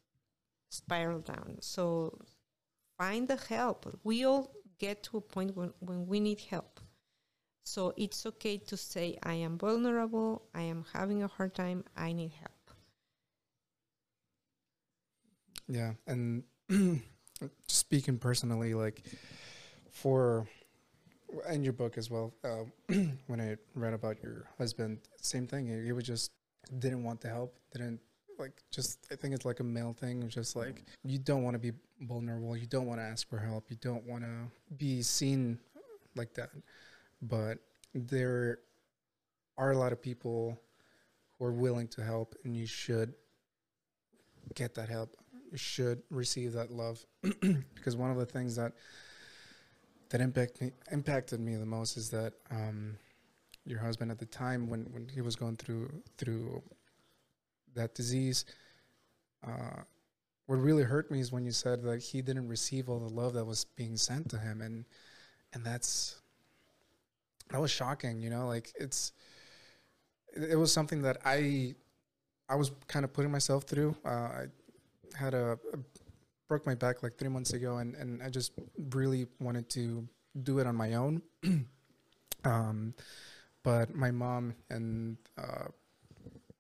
spiral 0.71 1.21
down. 1.21 1.59
So 1.61 2.19
find 2.99 3.29
the 3.29 3.37
help. 3.37 3.99
We 4.05 4.25
all 4.25 4.53
get 4.79 5.03
to 5.05 5.19
a 5.19 5.21
point 5.21 5.57
when, 5.57 5.73
when 5.81 6.07
we 6.07 6.21
need 6.21 6.41
help. 6.41 6.81
So 7.65 7.93
it's 7.97 8.25
okay 8.27 8.59
to 8.59 8.77
say, 8.77 9.19
I 9.25 9.35
am 9.35 9.59
vulnerable, 9.59 10.43
I 10.55 10.63
am 10.63 10.85
having 10.93 11.25
a 11.25 11.27
hard 11.27 11.55
time, 11.55 11.83
I 11.97 12.13
need 12.13 12.33
help. 12.39 12.53
Yeah, 15.69 15.95
and 16.07 16.45
speaking 17.67 18.19
personally, 18.19 18.75
like 18.75 19.03
for 19.91 20.47
in 21.51 21.65
your 21.65 21.73
book 21.73 21.99
as 21.99 22.09
well, 22.09 22.35
uh, 22.45 22.65
when 23.27 23.41
I 23.41 23.57
read 23.75 23.95
about 23.95 24.23
your 24.23 24.49
husband, 24.59 25.01
same 25.21 25.49
thing. 25.49 25.67
He 25.85 25.91
was 25.91 26.05
just 26.05 26.31
didn't 26.79 27.03
want 27.03 27.21
the 27.21 27.29
help, 27.29 27.59
didn't 27.73 28.01
like 28.39 28.63
just 28.71 29.07
I 29.11 29.17
think 29.17 29.35
it's 29.35 29.45
like 29.45 29.61
a 29.61 29.65
male 29.65 29.93
thing. 29.93 30.23
It's 30.23 30.35
just 30.35 30.57
like 30.57 30.85
you 31.05 31.19
don't 31.19 31.43
want 31.43 31.55
to 31.55 31.59
be 31.59 31.73
vulnerable. 32.01 32.57
You 32.57 32.67
don't 32.67 32.87
want 32.87 33.01
to 33.01 33.05
ask 33.05 33.29
for 33.29 33.39
help. 33.39 33.71
You 33.71 33.77
don't 33.81 34.05
want 34.07 34.25
to 34.25 34.75
be 34.77 35.03
seen 35.03 35.59
like 36.15 36.35
that. 36.35 36.51
But 37.23 37.59
there 37.95 38.61
are 39.59 39.73
a 39.73 39.79
lot 39.79 39.93
of 39.93 40.03
people 40.03 40.59
who 41.39 41.45
are 41.45 41.53
willing 41.53 41.89
to 41.89 42.05
help, 42.05 42.35
and 42.45 42.57
you 42.57 42.67
should 42.67 43.15
get 44.55 44.75
that 44.75 44.89
help. 44.89 45.17
You 45.51 45.59
should 45.59 46.03
receive 46.11 46.53
that 46.53 46.71
love 46.71 47.05
because 47.75 47.97
one 47.97 48.11
of 48.11 48.17
the 48.17 48.27
things 48.27 48.57
that 48.57 48.73
that 50.11 50.21
impact 50.21 50.61
me, 50.61 50.73
impacted 50.93 51.41
me 51.41 51.57
the 51.57 51.67
most 51.67 51.97
is 51.97 52.11
that 52.11 52.35
um, 52.51 52.97
your 53.65 53.81
husband 53.81 54.11
at 54.11 54.19
the 54.19 54.27
time 54.27 54.69
when, 54.69 54.85
when 54.93 55.09
he 55.09 55.21
was 55.21 55.37
going 55.37 55.57
through 55.57 56.03
through 56.17 56.63
that 57.77 57.95
disease 57.95 58.45
uh, 59.47 59.83
what 60.47 60.57
really 60.57 60.85
hurt 60.85 61.11
me 61.11 61.21
is 61.21 61.33
when 61.33 61.45
you 61.45 61.51
said 61.51 61.83
that 61.83 62.01
he 62.03 62.23
didn't 62.23 62.49
receive 62.49 62.89
all 62.89 63.01
the 63.01 63.13
love 63.13 63.35
that 63.35 63.45
was 63.45 63.65
being 63.77 63.97
sent 63.97 64.31
to 64.31 64.39
him. 64.39 64.61
And 64.61 64.85
and 65.53 65.65
that's 65.65 66.17
that 67.51 67.61
was 67.61 67.71
shocking 67.71 68.21
you 68.21 68.29
know 68.29 68.49
like 68.49 68.73
it's 68.75 69.13
it, 70.35 70.57
was 70.57 70.73
something 70.73 71.01
that 71.03 71.17
i 71.25 71.73
i 72.49 72.57
was 72.57 72.73
kind 72.89 73.05
of 73.05 73.13
putting 73.13 73.31
myself 73.31 73.65
through. 73.65 73.97
Uh, 74.05 74.09
i 74.09 74.47
had 75.17 75.33
a, 75.33 75.59
a 75.73 75.79
broke 76.49 76.67
my 76.67 76.75
back 76.75 77.03
like 77.03 77.17
three 77.17 77.29
months 77.29 77.53
ago 77.53 77.79
and 77.79 77.95
and 77.95 78.23
i 78.23 78.29
just 78.29 78.53
really 78.91 79.27
wanted 79.41 79.69
to 79.71 80.07
do 80.43 80.59
it 80.59 80.67
on 80.67 80.75
my 80.75 80.95
own. 80.95 81.23
Um 82.45 82.95
but 83.65 83.93
my 83.93 84.13
mom 84.13 84.55
and 84.71 85.17
uh, 85.37 85.67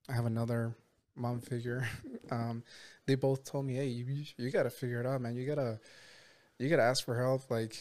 i 0.09 0.12
have 0.12 0.26
another 0.26 0.74
mom 1.16 1.40
figure. 1.40 1.88
Um 2.29 2.64
they 3.07 3.14
both 3.14 3.44
told 3.44 3.66
me 3.66 3.74
hey 3.74 3.87
you, 3.87 4.24
you 4.37 4.50
gotta 4.50 4.68
figure 4.70 5.00
it 5.00 5.07
out 5.07 5.20
man. 5.20 5.37
You 5.37 5.46
gotta 5.46 5.79
you 6.59 6.68
gotta 6.68 6.83
ask 6.83 7.05
for 7.05 7.16
help. 7.16 7.48
Like 7.50 7.76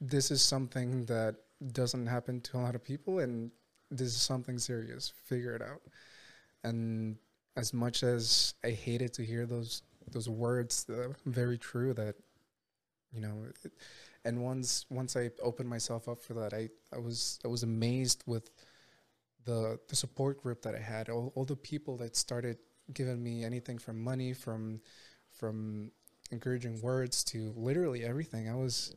this 0.00 0.30
is 0.30 0.40
something 0.40 1.04
that 1.04 1.34
doesn't 1.72 2.06
happen 2.06 2.40
to 2.40 2.56
a 2.56 2.60
lot 2.60 2.74
of 2.74 2.82
people 2.82 3.18
and 3.18 3.50
this 3.90 4.08
is 4.08 4.22
something 4.22 4.58
serious. 4.58 5.12
Figure 5.26 5.54
it 5.54 5.60
out. 5.60 5.82
And 6.64 7.18
as 7.56 7.72
much 7.72 8.02
as 8.02 8.54
i 8.64 8.70
hated 8.70 9.12
to 9.12 9.22
hear 9.24 9.46
those 9.46 9.82
those 10.12 10.28
words 10.28 10.86
uh, 10.88 11.08
very 11.26 11.58
true 11.58 11.92
that 11.92 12.14
you 13.12 13.20
know 13.20 13.44
it, 13.48 13.72
and 14.24 14.42
once 14.42 14.86
once 14.90 15.16
i 15.16 15.30
opened 15.42 15.68
myself 15.68 16.08
up 16.08 16.20
for 16.20 16.34
that 16.34 16.52
i 16.54 16.68
i 16.94 16.98
was 16.98 17.38
i 17.44 17.48
was 17.48 17.62
amazed 17.62 18.22
with 18.26 18.50
the 19.44 19.78
the 19.88 19.96
support 19.96 20.42
group 20.42 20.62
that 20.62 20.74
i 20.74 20.78
had 20.78 21.08
all, 21.08 21.32
all 21.34 21.44
the 21.44 21.56
people 21.56 21.96
that 21.96 22.16
started 22.16 22.58
giving 22.92 23.22
me 23.22 23.44
anything 23.44 23.78
from 23.78 24.02
money 24.02 24.32
from 24.32 24.80
from 25.30 25.90
encouraging 26.30 26.80
words 26.82 27.24
to 27.24 27.52
literally 27.56 28.04
everything 28.04 28.48
i 28.48 28.54
was 28.54 28.94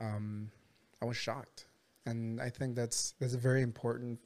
um 0.00 0.50
i 1.00 1.04
was 1.04 1.16
shocked 1.16 1.66
and 2.06 2.40
i 2.40 2.48
think 2.48 2.74
that's 2.74 3.14
that's 3.20 3.34
very 3.34 3.62
important 3.62 4.18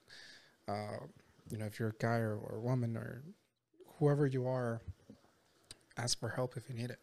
uh 0.68 0.98
you 1.50 1.58
know 1.58 1.66
if 1.66 1.78
you're 1.78 1.90
a 1.90 1.98
guy 1.98 2.16
or, 2.16 2.36
or 2.36 2.56
a 2.56 2.60
woman 2.60 2.96
or 2.96 3.22
whoever 3.98 4.26
you 4.26 4.46
are 4.46 4.80
ask 5.96 6.18
for 6.18 6.28
help 6.28 6.56
if 6.56 6.68
you 6.68 6.74
need 6.74 6.90
it 6.90 6.98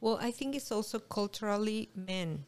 Well, 0.00 0.18
I 0.20 0.30
think 0.32 0.56
it's 0.56 0.72
also 0.72 0.98
culturally 0.98 1.90
men. 1.94 2.44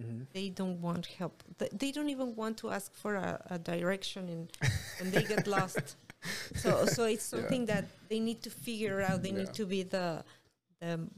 Mm-hmm. 0.00 0.22
They 0.32 0.48
don't 0.50 0.80
want 0.82 1.06
help. 1.06 1.42
Th- 1.58 1.70
They 1.72 1.90
don't 1.90 2.10
even 2.10 2.34
want 2.36 2.58
to 2.58 2.70
ask 2.70 2.92
for 2.94 3.14
a, 3.14 3.40
a 3.50 3.58
direction 3.58 4.28
and 4.28 4.70
when 5.00 5.10
they 5.10 5.22
get 5.22 5.46
lost. 5.46 5.96
So, 6.56 6.86
so 6.86 7.04
it's 7.04 7.32
Yeah. 7.32 7.38
something 7.38 7.66
that 7.66 7.84
they 8.08 8.18
need 8.18 8.42
to 8.42 8.50
figure 8.50 9.00
out. 9.00 9.22
They 9.22 9.30
need 9.30 9.52
to 9.54 9.64
be 9.64 9.84
the, 9.84 10.24
the, 10.80 11.08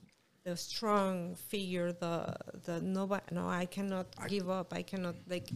the 0.44 0.54
strong 0.56 1.34
figure. 1.34 1.92
The, 1.92 2.36
the 2.64 2.80
no, 2.82 3.06
no, 3.32 3.48
I 3.48 3.64
cannot 3.66 4.06
I- 4.18 4.28
give 4.28 4.50
up. 4.50 4.74
I 4.74 4.82
cannot 4.82 5.14
like, 5.26 5.48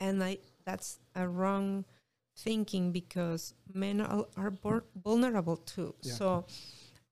and 0.00 0.24
I 0.24 0.38
that's 0.64 1.00
a 1.14 1.28
wrong 1.28 1.84
thinking 2.36 2.92
because 2.92 3.52
men 3.74 4.00
are, 4.00 4.24
are 4.36 4.52
vulnerable 5.04 5.56
too. 5.58 5.94
Yeah. 6.02 6.12
So 6.14 6.46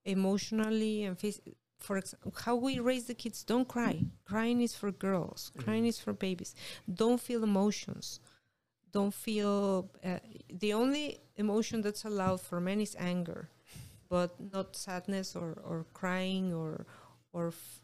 emotionally 0.04 1.04
and 1.04 1.18
phys- 1.18 1.40
for 1.78 1.96
example, 1.98 2.32
how 2.44 2.56
we 2.56 2.78
raise 2.78 3.04
the 3.04 3.14
kids, 3.14 3.44
don't 3.44 3.68
cry. 3.68 4.04
Crying 4.24 4.60
is 4.60 4.74
for 4.74 4.90
girls. 4.90 5.52
Crying 5.58 5.84
Mhm. 5.84 5.88
is 5.88 5.98
for 6.00 6.12
babies. 6.12 6.54
Don't 6.92 7.20
feel 7.20 7.42
emotions. 7.44 8.20
Don't 8.92 9.12
feel. 9.14 9.90
Uh, 10.02 10.18
the 10.48 10.72
only 10.72 11.20
emotion 11.36 11.82
that's 11.82 12.04
allowed 12.04 12.40
for 12.40 12.60
men 12.60 12.80
is 12.80 12.96
anger, 12.98 13.50
but 14.08 14.30
not 14.52 14.74
sadness 14.76 15.36
or, 15.36 15.52
or 15.64 15.84
crying 15.92 16.52
or 16.54 16.86
or 17.32 17.48
f- 17.48 17.82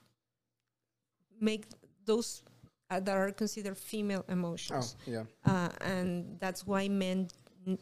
make 1.40 1.66
those 2.06 2.42
uh, 2.90 3.00
that 3.00 3.16
are 3.16 3.30
considered 3.32 3.76
female 3.76 4.24
emotions 4.28 4.96
oh 5.06 5.10
yeah 5.10 5.24
uh, 5.44 5.68
and 5.80 6.38
that's 6.40 6.66
why 6.66 6.88
men 6.88 7.28
n- 7.66 7.78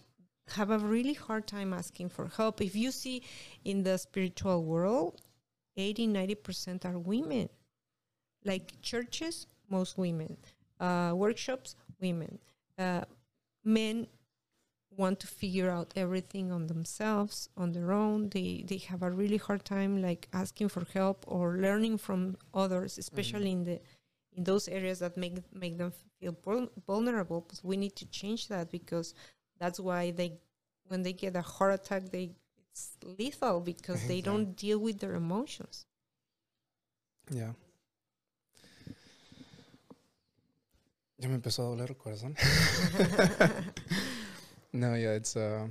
have 0.49 0.71
a 0.71 0.79
really 0.79 1.15
hard 1.15 1.47
time 1.47 1.73
asking 1.73 2.09
for 2.09 2.27
help 2.29 2.61
if 2.61 2.75
you 2.75 2.91
see 2.91 3.23
in 3.65 3.83
the 3.83 3.97
spiritual 3.99 4.65
world 4.65 5.21
80 5.81 6.09
90% 6.09 6.85
are 6.85 6.99
women. 6.99 7.49
Like 8.45 8.81
churches 8.83 9.47
most 9.69 9.99
women. 9.99 10.37
Uh, 10.79 11.13
workshops 11.15 11.77
women. 12.01 12.39
Uh, 12.79 13.03
men 13.65 14.07
want 14.97 15.21
to 15.21 15.27
figure 15.27 15.71
out 15.71 15.93
everything 15.97 16.51
on 16.51 16.67
themselves 16.67 17.49
on 17.57 17.73
their 17.73 17.93
own. 17.93 18.29
They 18.31 18.65
they 18.67 18.79
have 18.79 19.03
a 19.03 19.11
really 19.11 19.37
hard 19.37 19.65
time 19.65 20.03
like 20.03 20.29
asking 20.33 20.69
for 20.69 20.85
help 20.93 21.25
or 21.27 21.57
learning 21.57 21.99
from 21.99 22.37
others 22.53 22.99
especially 22.99 23.53
in 23.53 23.65
the 23.65 23.81
in 24.33 24.45
those 24.45 24.69
areas 24.69 24.99
that 24.99 25.17
make 25.17 25.37
make 25.53 25.79
them 25.79 25.93
feel 26.19 26.37
vulnerable. 26.87 27.47
But 27.49 27.61
we 27.63 27.77
need 27.77 27.97
to 27.97 28.07
change 28.07 28.49
that 28.49 28.71
because 28.71 29.15
that's 29.59 29.79
why 29.79 30.11
they 30.11 30.39
when 30.89 31.03
they 31.03 31.13
get 31.13 31.37
a 31.37 31.43
heart 31.43 31.75
attack 31.75 32.11
they 32.11 32.33
it's 32.73 32.97
lethal 33.19 33.61
because 33.61 34.07
they 34.07 34.21
don't 34.21 34.57
deal 34.57 34.79
with 34.79 34.99
their 35.01 35.15
emotions 35.15 35.87
Yeah. 37.31 37.53
Ya 41.19 41.29
me 41.29 41.35
empezó 41.35 41.63
a 41.63 41.67
doler 41.67 41.91
el 41.91 41.97
corazón. 41.97 42.35
no, 44.73 44.95
yeah, 44.95 45.13
it's 45.13 45.37
uh, 45.37 45.69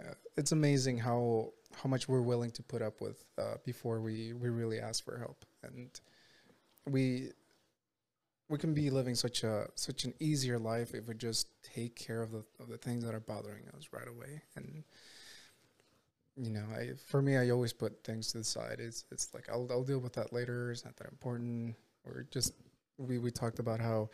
uh, 0.00 0.14
it's 0.36 0.52
amazing 0.52 0.98
how 0.98 1.52
how 1.74 1.88
much 1.88 2.08
we're 2.08 2.22
willing 2.22 2.50
to 2.50 2.62
put 2.62 2.80
up 2.80 3.00
with 3.00 3.22
uh, 3.38 3.56
before 3.64 4.00
we 4.00 4.32
we 4.32 4.48
really 4.48 4.80
ask 4.80 5.04
for 5.04 5.18
help, 5.18 5.44
and 5.62 6.00
we 6.86 7.32
we 8.48 8.56
can 8.56 8.72
be 8.72 8.88
living 8.88 9.14
such 9.14 9.44
a 9.44 9.68
such 9.74 10.04
an 10.04 10.14
easier 10.20 10.58
life 10.58 10.94
if 10.94 11.06
we 11.06 11.14
just 11.14 11.48
take 11.62 11.94
care 11.94 12.22
of 12.22 12.32
the 12.32 12.42
of 12.58 12.68
the 12.68 12.78
things 12.78 13.04
that 13.04 13.14
are 13.14 13.20
bothering 13.20 13.68
us 13.76 13.88
right 13.92 14.08
away 14.08 14.42
and 14.56 14.84
you 16.42 16.50
know 16.50 16.64
i 16.76 16.90
for 17.06 17.22
me 17.22 17.36
i 17.36 17.50
always 17.50 17.72
put 17.72 18.02
things 18.02 18.32
to 18.32 18.38
the 18.38 18.44
side. 18.44 18.76
It's 18.80 19.04
it's 19.12 19.32
like 19.32 19.48
i'll, 19.50 19.66
I'll 19.70 19.84
deal 19.84 20.00
with 20.00 20.12
that 20.14 20.32
later. 20.32 20.72
It's 20.72 20.84
not 20.84 20.96
that 20.96 21.08
important. 21.08 21.76
Or 22.04 22.26
just 22.30 22.54
we 22.98 23.18
we 23.18 23.30
talked 23.30 23.60
about 23.60 23.80
how 23.80 24.10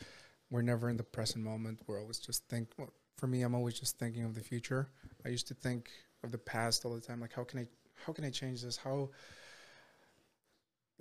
we're 0.51 0.63
never 0.63 0.91
in 0.91 0.97
the 0.99 1.05
present 1.05 1.43
moment. 1.43 1.81
We're 1.87 2.01
always 2.01 2.19
just 2.19 2.47
think 2.49 2.69
well, 2.77 2.93
for 3.17 3.27
me 3.27 3.43
i'm 3.43 3.55
always 3.55 3.81
just 3.81 3.99
thinking 3.99 4.25
of 4.25 4.35
the 4.35 4.43
future. 4.43 4.91
I 5.25 5.31
used 5.31 5.49
to 5.49 5.55
think 5.55 5.91
of 6.23 6.31
the 6.31 6.39
past 6.39 6.85
all 6.85 6.95
the 6.95 7.01
time. 7.01 7.21
Like 7.21 7.33
how 7.33 7.45
can 7.45 7.61
i 7.61 7.67
how 8.07 8.13
can 8.13 8.25
i 8.25 8.31
change 8.31 8.63
this? 8.63 8.77
How 8.77 9.09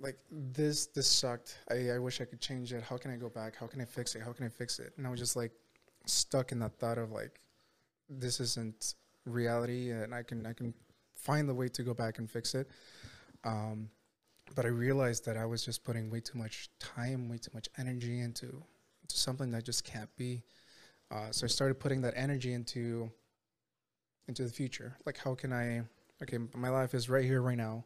like 0.00 0.16
this 0.30 0.86
this 0.86 1.06
sucked. 1.06 1.58
I 1.70 1.90
i 1.90 1.98
wish 1.98 2.22
i 2.22 2.24
could 2.24 2.40
change 2.40 2.72
it. 2.72 2.82
How 2.82 2.96
can 2.96 3.10
i 3.10 3.16
go 3.16 3.28
back? 3.28 3.54
How 3.54 3.66
can 3.66 3.82
i 3.82 3.84
fix 3.84 4.14
it? 4.14 4.22
How 4.22 4.32
can 4.32 4.46
i 4.46 4.48
fix 4.48 4.78
it? 4.78 4.94
And 4.96 5.06
i 5.06 5.10
was 5.10 5.20
just 5.20 5.36
like 5.36 5.52
stuck 6.06 6.52
in 6.52 6.58
that 6.60 6.78
thought 6.78 6.96
of 6.96 7.12
like 7.12 7.40
this 8.08 8.40
isn't 8.40 8.94
reality 9.26 9.90
and 9.90 10.14
i 10.14 10.22
can 10.22 10.46
i 10.46 10.54
can 10.54 10.72
find 11.18 11.48
the 11.48 11.54
way 11.54 11.68
to 11.68 11.82
go 11.82 11.94
back 11.94 12.18
and 12.18 12.30
fix 12.30 12.54
it. 12.54 12.68
Um 13.44 13.90
but 14.54 14.64
i 14.64 14.68
realized 14.68 15.24
that 15.24 15.36
i 15.36 15.44
was 15.44 15.64
just 15.64 15.84
putting 15.84 16.10
way 16.10 16.20
too 16.20 16.38
much 16.38 16.70
time 16.78 17.28
way 17.28 17.38
too 17.38 17.50
much 17.54 17.68
energy 17.78 18.20
into 18.20 18.46
into 19.02 19.16
something 19.16 19.50
that 19.50 19.64
just 19.64 19.84
can't 19.84 20.14
be. 20.16 20.42
Uh, 21.10 21.30
so 21.30 21.44
i 21.44 21.48
started 21.48 21.78
putting 21.80 22.00
that 22.02 22.14
energy 22.16 22.52
into 22.52 23.10
into 24.26 24.44
the 24.44 24.50
future. 24.50 24.96
Like 25.06 25.18
how 25.18 25.34
can 25.34 25.52
i 25.52 25.82
okay 26.22 26.38
my 26.54 26.68
life 26.68 26.94
is 26.94 27.08
right 27.08 27.24
here 27.24 27.42
right 27.42 27.56
now. 27.56 27.84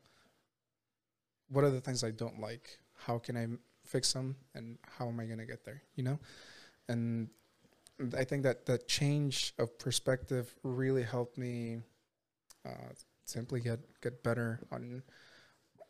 What 1.48 1.64
are 1.64 1.70
the 1.70 1.80
things 1.80 2.02
i 2.04 2.10
don't 2.10 2.40
like? 2.40 2.78
How 2.94 3.18
can 3.18 3.36
I 3.36 3.46
fix 3.84 4.12
them? 4.12 4.36
And 4.54 4.78
how 4.98 5.08
am 5.08 5.20
i 5.20 5.24
going 5.24 5.38
to 5.38 5.46
get 5.46 5.64
there 5.64 5.82
you 5.96 6.04
know? 6.04 6.18
And 6.88 7.28
i 8.16 8.24
think 8.24 8.42
that 8.42 8.66
that 8.66 8.88
change 8.88 9.54
of 9.58 9.78
perspective 9.78 10.52
really 10.62 11.02
helped 11.02 11.38
me 11.38 11.78
uh, 12.66 12.92
simply 13.32 13.60
get 13.60 13.80
get 14.00 14.22
better 14.22 14.60
on 14.70 15.02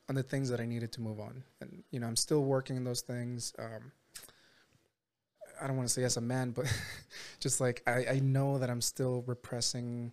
on 0.09 0.15
the 0.15 0.23
things 0.23 0.49
that 0.49 0.61
i 0.61 0.67
needed 0.67 0.93
to 0.93 1.01
move 1.01 1.21
on 1.21 1.43
and 1.61 1.83
you 1.91 2.01
know 2.01 2.07
i'm 2.07 2.17
still 2.17 2.45
working 2.45 2.77
on 2.77 2.85
those 2.85 3.01
things 3.01 3.53
um, 3.59 3.93
i 5.61 5.67
don't 5.67 5.77
want 5.77 5.89
to 5.89 5.93
say 5.93 6.05
as 6.05 6.17
a 6.17 6.21
man 6.21 6.51
but 6.51 6.67
just 7.41 7.61
like 7.61 7.83
I, 7.87 8.07
I 8.07 8.19
know 8.21 8.59
that 8.59 8.71
i'm 8.71 8.81
still 8.81 9.25
repressing 9.27 10.13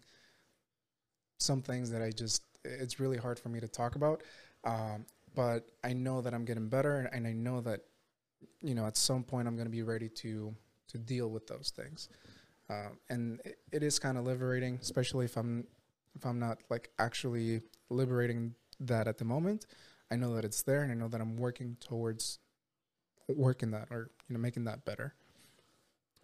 some 1.40 1.62
things 1.62 1.90
that 1.92 2.02
I 2.02 2.12
just 2.12 2.44
it's 2.64 3.00
really 3.00 3.18
hard 3.18 3.40
for 3.40 3.50
me 3.50 3.60
to 3.60 3.68
talk 3.68 3.96
about. 3.96 4.22
Um, 4.64 5.06
but 5.36 5.72
I 5.84 5.94
know 5.94 6.22
that 6.22 6.34
I'm 6.34 6.46
getting 6.46 6.68
better, 6.68 7.10
and 7.14 7.26
I 7.26 7.32
know 7.32 7.62
that 7.62 7.82
you 8.62 8.76
know 8.76 8.86
at 8.86 8.98
some 8.98 9.24
point 9.24 9.48
I'm 9.48 9.56
going 9.56 9.68
to 9.68 9.72
be 9.72 9.84
ready 9.84 10.10
to 10.10 10.54
to 10.90 10.98
deal 10.98 11.30
with 11.30 11.48
those 11.48 11.72
things. 11.76 12.10
Um, 12.70 13.00
and 13.10 13.42
it, 13.46 13.58
it 13.72 13.84
is 13.84 13.98
kind 13.98 14.18
of 14.18 14.26
liberating, 14.26 14.78
especially 14.82 15.26
if 15.26 15.38
I'm 15.38 15.66
if 16.16 16.26
I'm 16.26 16.40
not 16.40 16.60
like 16.70 16.90
actually 17.00 17.62
liberating 17.90 18.56
that 18.80 19.08
at 19.08 19.18
the 19.18 19.26
moment. 19.26 19.66
I 20.12 20.16
know 20.16 20.34
that 20.36 20.46
it's 20.46 20.64
there, 20.64 20.82
and 20.82 20.92
I 20.92 20.96
know 20.96 21.08
that 21.08 21.22
I'm 21.22 21.38
working 21.38 21.78
towards 21.80 22.40
working 23.28 23.72
that 23.72 23.90
or 23.92 24.10
you 24.28 24.34
know 24.34 24.40
making 24.40 24.64
that 24.66 24.86
better. 24.86 25.14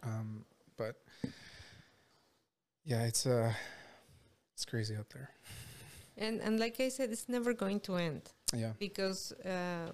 Um, 0.03 0.45
but 0.77 0.95
yeah, 2.83 3.03
it's 3.03 3.25
uh, 3.25 3.53
it's 4.53 4.65
crazy 4.65 4.95
out 4.95 5.09
there. 5.09 5.29
And 6.17 6.41
and 6.41 6.59
like 6.59 6.79
I 6.79 6.89
said, 6.89 7.11
it's 7.11 7.27
never 7.27 7.53
going 7.53 7.79
to 7.81 7.95
end 7.95 8.31
Yeah, 8.53 8.71
because 8.79 9.31
uh, 9.43 9.91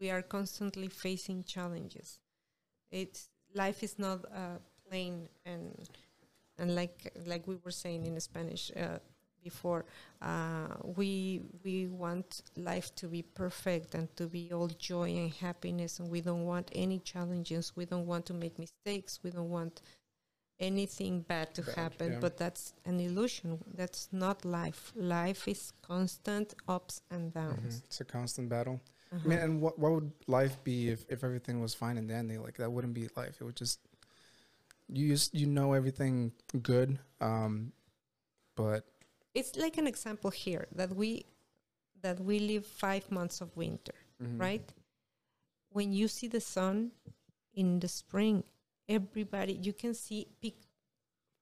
we 0.00 0.10
are 0.10 0.22
constantly 0.22 0.88
facing 0.88 1.44
challenges. 1.44 2.20
It's 2.90 3.28
life 3.54 3.82
is 3.82 3.98
not 3.98 4.24
uh, 4.26 4.58
plain 4.88 5.28
and 5.44 5.88
and 6.58 6.74
like 6.74 7.12
like 7.26 7.46
we 7.46 7.56
were 7.64 7.70
saying 7.70 8.06
in 8.06 8.18
Spanish 8.20 8.70
uh, 8.76 8.98
before, 9.42 9.84
uh, 10.22 10.68
we 10.96 11.42
we 11.64 11.86
want 11.88 12.42
life 12.56 12.94
to 12.96 13.06
be 13.08 13.22
perfect 13.22 13.94
and 13.94 14.08
to 14.16 14.26
be 14.26 14.50
all 14.52 14.68
joy 14.68 15.10
and 15.10 15.32
happiness, 15.34 16.00
and 16.00 16.10
we 16.10 16.20
don't 16.20 16.44
want 16.44 16.70
any 16.74 16.98
challenges. 16.98 17.72
We 17.76 17.84
don't 17.84 18.06
want 18.06 18.26
to 18.26 18.34
make 18.34 18.58
mistakes. 18.58 19.20
We 19.22 19.30
don't 19.30 19.50
want 19.50 19.82
anything 20.58 21.20
bad 21.20 21.54
to 21.54 21.62
Bad, 21.62 21.74
happen. 21.74 22.12
yeah. 22.12 22.18
But 22.20 22.38
that's 22.38 22.72
an 22.86 22.98
illusion. 23.00 23.58
That's 23.74 24.08
not 24.12 24.44
life. 24.44 24.92
Life 24.96 25.46
is 25.48 25.72
constant 25.82 26.54
ups 26.66 27.02
and 27.10 27.30
Mhm. 27.30 27.34
downs. 27.34 27.82
it's 27.84 28.00
a 28.00 28.04
constant 28.04 28.48
battle. 28.48 28.80
Uh-huh. 29.12 29.20
I 29.24 29.28
mean, 29.28 29.38
and 29.38 29.60
what 29.60 29.78
what 29.78 29.92
would 29.92 30.12
life 30.26 30.56
be 30.64 30.88
if, 30.88 31.04
if 31.08 31.22
everything 31.22 31.60
was 31.60 31.74
fine 31.74 31.96
and 31.98 32.08
dandy? 32.08 32.38
Like 32.38 32.56
that 32.56 32.70
wouldn't 32.72 32.94
be 32.94 33.08
life. 33.16 33.40
It 33.40 33.44
would 33.44 33.56
just 33.56 33.78
you 34.88 35.08
just 35.08 35.34
you 35.34 35.46
know 35.46 35.72
everything 35.72 36.32
good, 36.62 36.98
um, 37.20 37.72
but 38.56 38.84
it's 39.34 39.56
like 39.56 39.78
an 39.78 39.86
example 39.86 40.30
here 40.30 40.66
that 40.74 40.94
we 40.94 41.24
that 42.02 42.20
we 42.20 42.38
live 42.38 42.64
five 42.66 43.10
months 43.10 43.40
of 43.40 43.54
winter 43.56 43.94
mhm. 44.22 44.40
right 44.40 44.72
when 45.70 45.92
you 45.92 46.08
see 46.08 46.28
the 46.28 46.40
sun 46.40 46.90
in 47.54 47.80
the 47.80 47.88
spring 47.88 48.44
everybody 48.88 49.54
you 49.54 49.72
can 49.72 49.92
see 49.94 50.26
pic, 50.40 50.54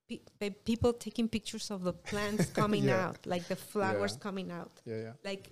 pic, 0.08 0.64
people 0.64 0.92
taking 0.92 1.28
pictures 1.28 1.70
of 1.70 1.82
the 1.84 1.92
plants 1.92 2.46
coming 2.60 2.84
Yeah. 2.84 3.08
out 3.08 3.26
like 3.26 3.46
the 3.48 3.56
flowers 3.56 4.12
Yeah. 4.12 4.18
coming 4.22 4.50
out 4.50 4.80
Yeah, 4.84 4.96
yeah. 4.96 5.12
like 5.24 5.50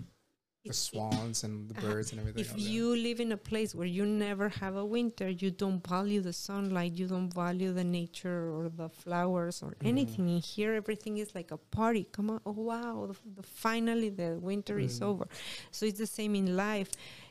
The 0.64 0.72
swans 0.72 1.42
and 1.42 1.68
the 1.68 1.74
Uh-huh. 1.74 1.88
birds 1.88 2.12
and 2.12 2.20
everything. 2.20 2.40
if 2.44 2.56
you 2.56 2.94
live 2.94 3.18
in 3.18 3.32
a 3.32 3.36
place 3.36 3.74
where 3.74 3.86
you 3.98 4.06
never 4.06 4.48
have 4.48 4.76
a 4.76 4.84
winter 4.84 5.28
you 5.28 5.50
don't 5.50 5.84
value 5.86 6.20
the 6.20 6.32
sunlight 6.32 6.92
you 7.00 7.06
don't 7.08 7.34
value 7.34 7.72
the 7.72 7.82
nature 7.82 8.48
or 8.54 8.68
the 8.68 8.88
flowers 8.88 9.60
or 9.60 9.70
Mhm. 9.80 9.88
anything 9.92 10.28
in 10.28 10.40
here 10.40 10.72
everything 10.74 11.18
is 11.18 11.34
like 11.34 11.50
a 11.50 11.56
party 11.78 12.04
come 12.12 12.30
on 12.30 12.40
oh 12.46 12.52
wow 12.52 13.06
the, 13.10 13.16
the 13.38 13.42
finally 13.42 14.08
the 14.08 14.38
winter 14.50 14.78
is 14.78 15.00
Mhm. 15.00 15.06
over 15.10 15.26
so 15.72 15.84
it's 15.84 15.98
the 15.98 16.06
same 16.06 16.36
in 16.36 16.56
life 16.56 16.90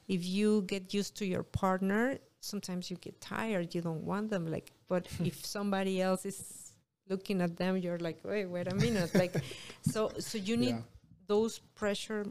if 0.09 0.21
you 0.25 0.63
get 0.73 0.93
used 0.93 1.15
to 1.19 1.25
your 1.25 1.43
partner 1.43 2.19
sometimes 2.41 2.91
you 2.91 2.97
get 2.97 3.15
tired 3.21 3.73
you 3.73 3.81
don't 3.81 4.03
want 4.11 4.29
them 4.29 4.45
like 4.55 4.73
but 4.89 5.07
if 5.31 5.45
somebody 5.45 6.01
else 6.01 6.25
is 6.25 6.73
looking 7.07 7.39
at 7.41 7.55
them 7.55 7.77
you're 7.77 7.99
like 7.99 8.19
wait 8.25 8.45
wait 8.47 8.67
a 8.67 8.75
minute 8.75 9.13
like 9.15 9.33
so 9.93 10.11
so 10.19 10.37
you 10.37 10.57
need 10.57 10.75
yeah. 10.75 10.81
those 11.27 11.59
pressure 11.75 12.25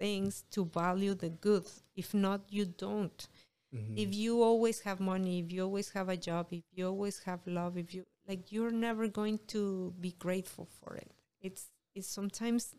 things 0.00 0.44
to 0.52 0.66
value 0.66 1.14
the 1.14 1.30
good. 1.30 1.66
If 1.96 2.14
not, 2.14 2.42
you 2.50 2.66
don't. 2.66 3.28
Mhm. 3.74 3.98
If 3.98 4.14
you 4.14 4.42
always 4.42 4.80
have 4.82 5.00
money, 5.00 5.40
if 5.40 5.52
you 5.52 5.62
always 5.64 5.90
have 5.92 6.08
a 6.10 6.16
job, 6.16 6.48
if 6.52 6.64
you 6.72 6.88
always 6.88 7.20
have 7.24 7.46
love, 7.46 7.78
if 7.78 7.94
you 7.94 8.06
like, 8.28 8.52
you're 8.52 8.72
never 8.72 9.08
going 9.08 9.38
to 9.48 9.94
be 10.00 10.12
grateful 10.12 10.66
for 10.80 10.96
it. 10.96 11.12
It's 11.42 11.70
it's 11.94 12.08
sometimes 12.08 12.74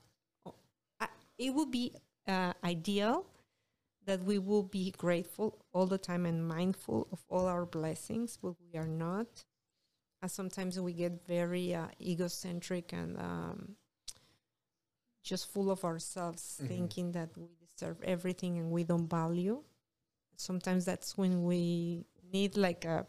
I- 1.00 1.10
it 1.38 1.52
would 1.54 1.72
be 1.72 1.94
uh, 2.28 2.54
ideal 2.64 3.26
that 4.06 4.24
we 4.24 4.40
will 4.40 4.64
be 4.64 4.92
grateful 4.92 5.66
all 5.74 5.88
the 5.88 5.98
time 5.98 6.26
and 6.26 6.48
mindful 6.48 7.08
of 7.12 7.24
all 7.30 7.48
our 7.48 7.66
blessings, 7.66 8.38
but 8.42 8.56
we 8.62 8.78
are 8.80 8.88
not. 8.88 9.46
Uh, 10.22 10.28
sometimes 10.28 10.80
we 10.80 10.94
get 10.94 11.26
very 11.28 11.74
uh, 11.76 11.88
egocentric 12.02 12.94
and 12.94 13.18
um, 13.20 13.76
just 15.24 15.52
full 15.52 15.70
of 15.72 15.84
ourselves, 15.86 16.60
Mhm. 16.62 16.68
thinking 16.68 17.12
that 17.14 17.30
we 17.38 17.48
deserve 17.60 18.02
everything 18.04 18.58
and 18.58 18.72
we 18.72 18.84
don't 18.84 19.08
value. 19.10 19.64
Sometimes 20.36 20.86
that's 20.86 21.18
when 21.18 21.44
we 21.44 22.06
need 22.34 22.58
like 22.58 22.86
a 22.86 23.06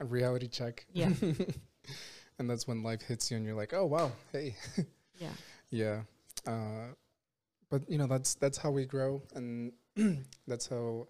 a 0.00 0.04
reality 0.04 0.48
check. 0.48 0.86
Yeah. 0.92 1.12
and 2.38 2.48
that's 2.48 2.66
when 2.68 2.82
life 2.82 3.02
hits 3.02 3.30
you, 3.30 3.36
and 3.36 3.44
you're 3.46 3.56
like, 3.56 3.74
oh 3.74 3.84
wow, 3.86 4.12
hey, 4.32 4.54
yeah 5.18 5.32
yeah. 5.70 6.02
Uh, 6.46 6.94
but 7.68 7.82
you 7.90 7.98
know 7.98 8.06
that's 8.06 8.34
that's 8.34 8.56
how 8.58 8.70
we 8.70 8.86
grow, 8.86 9.20
and 9.34 9.72
that's 10.46 10.66
how 10.68 11.08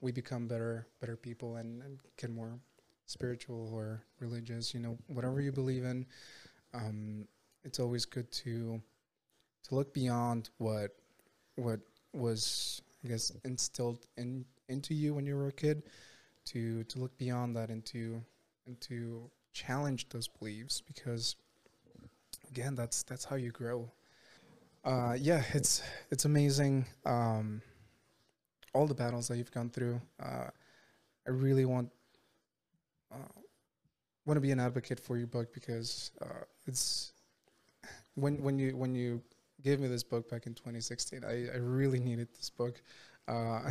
we 0.00 0.12
become 0.12 0.46
better 0.46 0.86
better 1.00 1.16
people 1.16 1.56
and, 1.56 1.82
and 1.82 1.98
get 2.18 2.30
more 2.30 2.60
spiritual 3.06 3.70
or 3.72 4.04
religious. 4.20 4.74
You 4.74 4.80
know, 4.80 4.98
whatever 5.08 5.40
you 5.40 5.50
believe 5.50 5.84
in, 5.84 6.06
um, 6.74 7.26
it's 7.64 7.80
always 7.80 8.04
good 8.04 8.30
to 8.44 8.80
to 9.68 9.74
look 9.74 9.92
beyond 9.92 10.50
what 10.58 10.90
what 11.56 11.80
was 12.12 12.80
I 13.04 13.08
guess 13.08 13.32
instilled 13.44 14.06
in 14.16 14.44
into 14.68 14.94
you 14.94 15.14
when 15.14 15.26
you 15.26 15.36
were 15.36 15.48
a 15.48 15.52
kid 15.52 15.82
to 16.46 16.84
to 16.84 16.98
look 16.98 17.16
beyond 17.18 17.56
that 17.56 17.70
and 17.70 17.84
to 17.86 18.22
and 18.66 18.80
to 18.82 19.30
challenge 19.52 20.08
those 20.10 20.28
beliefs 20.28 20.80
because 20.80 21.36
again 22.50 22.74
that's 22.74 23.02
that's 23.02 23.24
how 23.24 23.36
you 23.36 23.50
grow. 23.50 23.90
Uh 24.84 25.16
yeah 25.18 25.42
it's 25.52 25.82
it's 26.10 26.24
amazing 26.24 26.86
um 27.04 27.60
all 28.72 28.86
the 28.86 28.94
battles 28.94 29.28
that 29.28 29.36
you've 29.36 29.52
gone 29.52 29.70
through. 29.70 30.00
Uh 30.22 30.48
i 31.26 31.30
really 31.30 31.64
want 31.64 31.90
uh, 33.12 33.40
want 34.26 34.36
to 34.36 34.40
be 34.40 34.52
an 34.52 34.60
advocate 34.60 35.00
for 35.00 35.16
your 35.16 35.26
book 35.26 35.52
because 35.52 36.12
uh 36.22 36.44
it's 36.66 37.12
when 38.14 38.40
when 38.42 38.58
you 38.58 38.76
when 38.76 38.94
you 38.94 39.20
gave 39.62 39.80
me 39.80 39.88
this 39.88 40.02
book 40.02 40.28
back 40.30 40.46
in 40.46 40.54
2016 40.54 41.24
i 41.24 41.54
i 41.54 41.58
really 41.58 41.98
needed 41.98 42.28
this 42.36 42.50
book 42.50 42.80
uh 43.28 43.60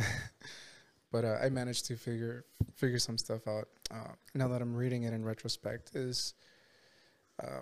but 1.12 1.24
uh, 1.24 1.38
I 1.42 1.48
managed 1.48 1.86
to 1.86 1.96
figure 1.96 2.44
figure 2.74 2.98
some 2.98 3.18
stuff 3.18 3.46
out. 3.48 3.68
Uh, 3.90 4.12
now 4.34 4.48
that 4.48 4.60
I'm 4.60 4.74
reading 4.74 5.04
it 5.04 5.12
in 5.12 5.24
retrospect, 5.24 5.94
is 5.94 6.34
uh, 7.42 7.60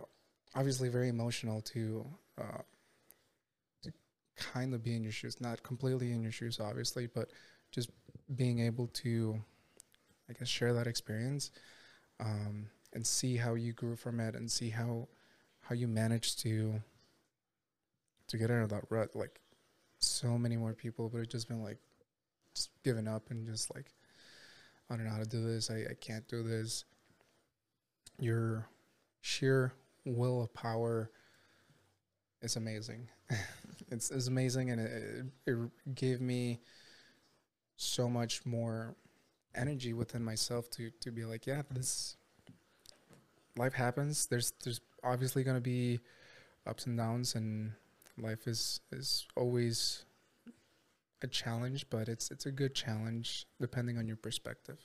obviously 0.54 0.88
very 0.88 1.08
emotional 1.08 1.60
to 1.60 2.04
uh, 2.36 2.62
to 3.82 3.92
kind 4.36 4.74
of 4.74 4.82
be 4.82 4.96
in 4.96 5.02
your 5.02 5.12
shoes, 5.12 5.40
not 5.40 5.62
completely 5.62 6.12
in 6.12 6.22
your 6.22 6.32
shoes, 6.32 6.58
obviously, 6.60 7.06
but 7.06 7.30
just 7.70 7.90
being 8.34 8.60
able 8.60 8.86
to, 8.88 9.40
I 10.28 10.32
guess, 10.32 10.48
share 10.48 10.72
that 10.74 10.86
experience 10.86 11.50
um, 12.20 12.66
and 12.92 13.06
see 13.06 13.36
how 13.36 13.54
you 13.54 13.72
grew 13.72 13.96
from 13.96 14.20
it, 14.20 14.34
and 14.34 14.50
see 14.50 14.70
how 14.70 15.08
how 15.60 15.74
you 15.74 15.86
managed 15.86 16.40
to 16.40 16.82
to 18.28 18.36
get 18.36 18.50
out 18.50 18.62
of 18.62 18.70
that 18.70 18.84
rut. 18.90 19.14
Like 19.14 19.40
so 19.98 20.38
many 20.38 20.56
more 20.56 20.72
people 20.72 21.08
would 21.08 21.18
have 21.18 21.28
just 21.28 21.48
been 21.48 21.62
like 21.62 21.78
just 22.54 22.70
given 22.82 23.08
up 23.08 23.30
and 23.30 23.46
just 23.46 23.74
like 23.74 23.92
I 24.90 24.96
don't 24.96 25.04
know 25.04 25.12
how 25.12 25.18
to 25.18 25.26
do 25.28 25.44
this. 25.44 25.70
I, 25.70 25.84
I 25.90 25.94
can't 26.00 26.26
do 26.28 26.42
this. 26.42 26.84
Your 28.18 28.68
sheer 29.22 29.72
will 30.04 30.42
of 30.42 30.52
power 30.52 31.10
is 32.42 32.56
amazing. 32.56 33.08
it's, 33.90 34.10
it's 34.10 34.28
amazing 34.28 34.70
and 34.70 34.80
it, 34.80 35.24
it, 35.46 35.56
it 35.86 35.94
gave 35.94 36.20
me 36.20 36.60
so 37.76 38.08
much 38.08 38.44
more 38.44 38.94
energy 39.54 39.92
within 39.92 40.22
myself 40.22 40.70
to 40.70 40.90
to 41.00 41.10
be 41.10 41.24
like, 41.24 41.46
yeah, 41.46 41.62
this 41.70 42.16
life 43.56 43.72
happens. 43.72 44.26
There's 44.26 44.52
there's 44.62 44.80
obviously 45.02 45.44
gonna 45.44 45.60
be 45.60 46.00
ups 46.66 46.86
and 46.86 46.96
downs 46.96 47.34
and 47.34 47.72
life 48.18 48.46
is 48.46 48.80
is 48.92 49.26
always 49.36 50.04
a 51.22 51.26
challenge, 51.26 51.86
but 51.90 52.08
it's 52.08 52.30
it's 52.30 52.46
a 52.46 52.52
good 52.52 52.74
challenge 52.74 53.46
depending 53.60 53.98
on 53.98 54.06
your 54.06 54.16
perspective. 54.16 54.78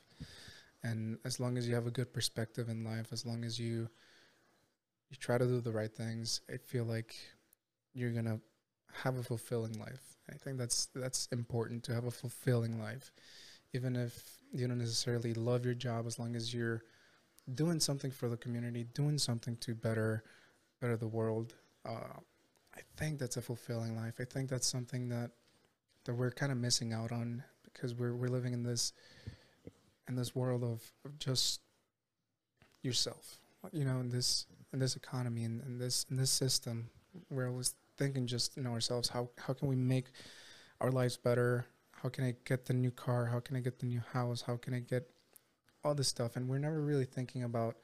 And 0.84 1.17
as 1.25 1.39
long 1.39 1.57
as 1.57 1.67
you 1.67 1.75
have 1.75 1.88
a 1.88 1.91
good 1.91 2.13
perspective 2.13 2.69
in 2.69 2.84
life, 2.84 3.07
as 3.11 3.25
long 3.25 3.43
as 3.43 3.59
you 3.59 3.89
you 5.09 5.17
try 5.19 5.38
to 5.38 5.45
do 5.45 5.61
the 5.61 5.71
right 5.71 5.93
things, 5.93 6.41
I 6.49 6.57
feel 6.57 6.86
like 6.86 7.15
you're 7.93 8.11
gonna 8.11 8.39
have 9.03 9.17
a 9.17 9.23
fulfilling 9.23 9.77
life. 9.80 10.17
I 10.30 10.36
think 10.36 10.57
that's 10.57 10.88
that's 10.95 11.27
important 11.32 11.84
to 11.84 11.93
have 11.93 12.05
a 12.05 12.11
fulfilling 12.11 12.80
life, 12.80 13.11
even 13.73 13.95
if 13.95 14.38
you 14.51 14.67
don't 14.67 14.80
necessarily 14.80 15.34
love 15.34 15.65
your 15.65 15.73
job. 15.73 16.07
As 16.07 16.17
long 16.17 16.36
as 16.36 16.53
you're 16.53 16.84
doing 17.55 17.80
something 17.80 18.11
for 18.11 18.30
the 18.30 18.38
community, 18.38 18.86
doing 18.93 19.17
something 19.17 19.57
to 19.57 19.75
better 19.75 20.23
better 20.80 20.95
the 20.95 21.07
world. 21.07 21.55
Uh, 21.86 22.19
I 22.80 22.84
think 22.97 23.19
that's 23.19 23.38
a 23.38 23.41
fulfilling 23.41 23.95
life. 23.95 24.15
I 24.19 24.23
think 24.23 24.49
that's 24.49 24.67
something 24.67 25.09
that 25.09 25.32
that 26.05 26.13
we're 26.13 26.32
kind 26.32 26.51
of 26.51 26.57
missing 26.57 26.93
out 26.93 27.11
on 27.11 27.43
because 27.65 27.93
we're 27.93 28.15
we're 28.15 28.30
living 28.30 28.53
in 28.53 28.63
this 28.63 28.93
in 30.07 30.15
this 30.15 30.36
world 30.36 30.63
of, 30.63 30.82
of 31.05 31.19
just 31.19 31.61
yourself. 32.82 33.39
You 33.71 33.86
know, 33.86 33.99
in 33.99 34.09
this 34.09 34.45
in 34.71 34.80
this 34.80 34.95
economy 34.95 35.43
and 35.43 35.61
in, 35.61 35.67
in 35.67 35.77
this 35.77 36.05
in 36.09 36.17
this 36.17 36.32
system, 36.32 36.89
we're 37.30 37.49
always 37.49 37.75
thinking 37.97 38.27
just 38.27 38.57
in 38.57 38.65
ourselves. 38.65 39.09
How 39.09 39.30
how 39.38 39.53
can 39.53 39.67
we 39.67 39.75
make 39.75 40.05
our 40.80 40.91
lives 40.91 41.17
better? 41.17 41.65
How 42.01 42.07
can 42.07 42.23
I 42.23 42.36
get 42.45 42.65
the 42.65 42.73
new 42.73 42.91
car? 42.91 43.25
How 43.25 43.41
can 43.41 43.57
I 43.57 43.59
get 43.59 43.80
the 43.80 43.86
new 43.86 44.01
house? 44.13 44.41
How 44.41 44.55
can 44.55 44.73
I 44.73 44.80
get 44.80 45.09
all 45.84 45.93
this 45.93 46.07
stuff? 46.07 46.38
And 46.38 46.47
we're 46.47 46.59
never 46.59 46.82
really 46.82 47.05
thinking 47.05 47.43
about 47.43 47.75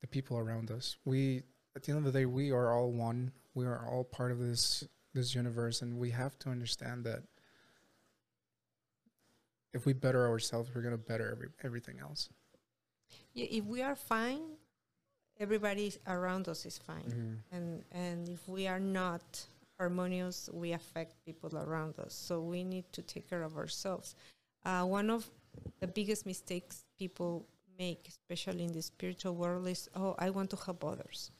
the 0.00 0.08
people 0.08 0.36
around 0.38 0.72
us. 0.72 0.96
We 1.04 1.44
at 1.76 1.84
the 1.84 1.92
end 1.92 2.04
of 2.04 2.12
the 2.12 2.18
day, 2.18 2.26
we 2.26 2.50
are 2.50 2.72
all 2.72 2.90
one. 2.90 3.32
We 3.54 3.66
are 3.66 3.86
all 3.88 4.04
part 4.04 4.32
of 4.32 4.38
this 4.38 4.84
this 5.14 5.34
universe, 5.34 5.82
and 5.82 5.98
we 5.98 6.10
have 6.10 6.38
to 6.40 6.48
understand 6.48 7.04
that 7.04 7.22
if 9.74 9.86
we 9.86 9.92
better 9.92 10.26
ourselves, 10.26 10.70
we're 10.74 10.82
gonna 10.82 10.96
better 10.96 11.30
every, 11.30 11.48
everything 11.62 11.98
else. 12.00 12.28
Yeah, 13.34 13.46
if 13.50 13.64
we 13.64 13.82
are 13.82 13.96
fine, 13.96 14.42
everybody 15.38 15.92
around 16.06 16.48
us 16.48 16.66
is 16.66 16.78
fine. 16.78 17.04
Mm-hmm. 17.08 17.56
And 17.56 17.84
and 17.92 18.28
if 18.28 18.48
we 18.48 18.66
are 18.66 18.80
not 18.80 19.46
harmonious, 19.78 20.48
we 20.52 20.72
affect 20.72 21.24
people 21.24 21.56
around 21.56 21.98
us. 21.98 22.14
So 22.14 22.40
we 22.40 22.64
need 22.64 22.84
to 22.92 23.02
take 23.02 23.28
care 23.28 23.42
of 23.42 23.56
ourselves. 23.56 24.14
Uh, 24.64 24.84
one 24.84 25.10
of 25.10 25.28
the 25.80 25.86
biggest 25.86 26.24
mistakes 26.26 26.84
people 26.98 27.46
make, 27.78 28.06
especially 28.08 28.64
in 28.64 28.72
the 28.72 28.82
spiritual 28.82 29.34
world, 29.34 29.66
is 29.66 29.88
oh, 29.94 30.14
I 30.18 30.30
want 30.30 30.50
to 30.50 30.56
help 30.56 30.84
others. 30.84 31.30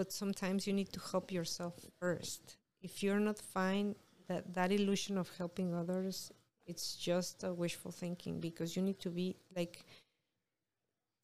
But 0.00 0.12
sometimes 0.12 0.66
you 0.66 0.72
need 0.72 0.90
to 0.94 1.00
help 1.12 1.30
yourself 1.30 1.74
first. 2.00 2.56
If 2.80 3.02
you're 3.02 3.20
not 3.20 3.38
fine, 3.38 3.96
that 4.28 4.54
that 4.54 4.72
illusion 4.72 5.18
of 5.18 5.28
helping 5.36 5.74
others, 5.74 6.32
it's 6.66 6.96
just 6.96 7.44
a 7.44 7.52
wishful 7.52 7.92
thinking 7.92 8.40
because 8.40 8.74
you 8.76 8.80
need 8.80 8.98
to 9.00 9.10
be 9.10 9.36
like 9.54 9.84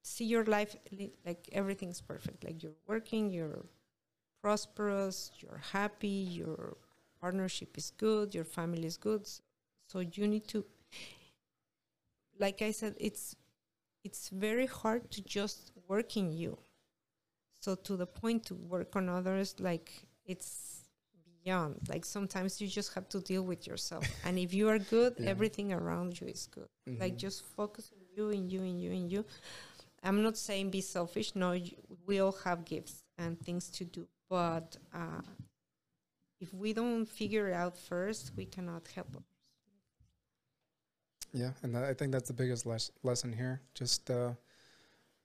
see 0.03 0.27
your 0.27 0.45
life 0.45 0.77
like 1.25 1.49
everything's 1.53 2.03
perfect. 2.03 2.45
Like 2.45 2.63
you're 2.63 2.83
working 2.87 3.31
you're 3.31 3.65
prosperous 4.43 5.31
you're 5.41 5.63
happy 5.73 6.19
your 6.41 6.77
partnership 7.19 7.79
is 7.79 7.91
good 7.97 8.35
your 8.35 8.45
family 8.45 8.85
is 8.85 8.99
good. 8.99 9.27
So 9.89 10.01
you 10.01 10.29
need 10.29 10.47
to 10.49 10.67
like 12.39 12.61
i 12.61 12.71
said 12.71 12.95
it's 12.99 13.37
it's 14.05 14.29
very 14.29 14.67
hard 14.67 15.11
to 15.11 15.23
just 15.23 15.73
work 15.89 16.17
in 16.19 16.31
you 16.31 16.59
so 17.67 17.75
to 17.89 17.97
the 18.03 18.07
point 18.23 18.41
to 18.49 18.55
work 18.75 18.91
on 18.99 19.05
others 19.19 19.49
like 19.71 19.89
it's 20.33 20.51
beyond 21.43 21.75
like 21.93 22.05
sometimes 22.17 22.61
you 22.61 22.67
just 22.81 22.91
have 22.97 23.07
to 23.15 23.19
deal 23.31 23.45
with 23.53 23.63
yourself 23.71 24.05
and 24.27 24.35
if 24.47 24.51
you 24.59 24.67
are 24.73 24.79
good 24.97 25.13
Yeah. 25.19 25.31
everything 25.33 25.69
around 25.81 26.11
you 26.21 26.27
is 26.37 26.45
good 26.57 26.71
like 27.03 27.15
Mhm. 27.15 27.25
just 27.27 27.39
focus 27.59 27.85
on 27.97 28.03
you 28.17 28.25
and 28.37 28.45
you 28.53 28.61
and 28.71 28.79
you 28.85 28.91
and 28.99 29.07
you 29.15 29.21
i'm 30.07 30.21
not 30.29 30.37
saying 30.47 30.65
be 30.71 30.83
selfish 30.97 31.29
no 31.35 31.51
you, 31.67 31.75
we 32.09 32.15
all 32.25 32.37
have 32.47 32.59
gifts 32.75 32.97
and 33.23 33.33
things 33.47 33.65
to 33.79 33.83
do 33.97 34.03
but 34.37 34.69
uh, 35.01 35.23
if 36.45 36.51
we 36.63 36.69
don't 36.81 37.07
figure 37.21 37.45
it 37.51 37.55
out 37.65 37.77
first 37.93 38.25
we 38.39 38.45
cannot 38.55 38.85
help 38.97 39.09
others. 39.17 39.25
Yeah, 41.33 41.53
and 41.63 41.77
I 41.77 41.95
think 41.99 42.13
that's 42.13 42.29
the 42.33 42.39
biggest 42.43 42.65
les- 42.67 42.91
lesson 43.03 43.31
here. 43.33 43.61
Just 43.75 44.11
uh, 44.11 44.33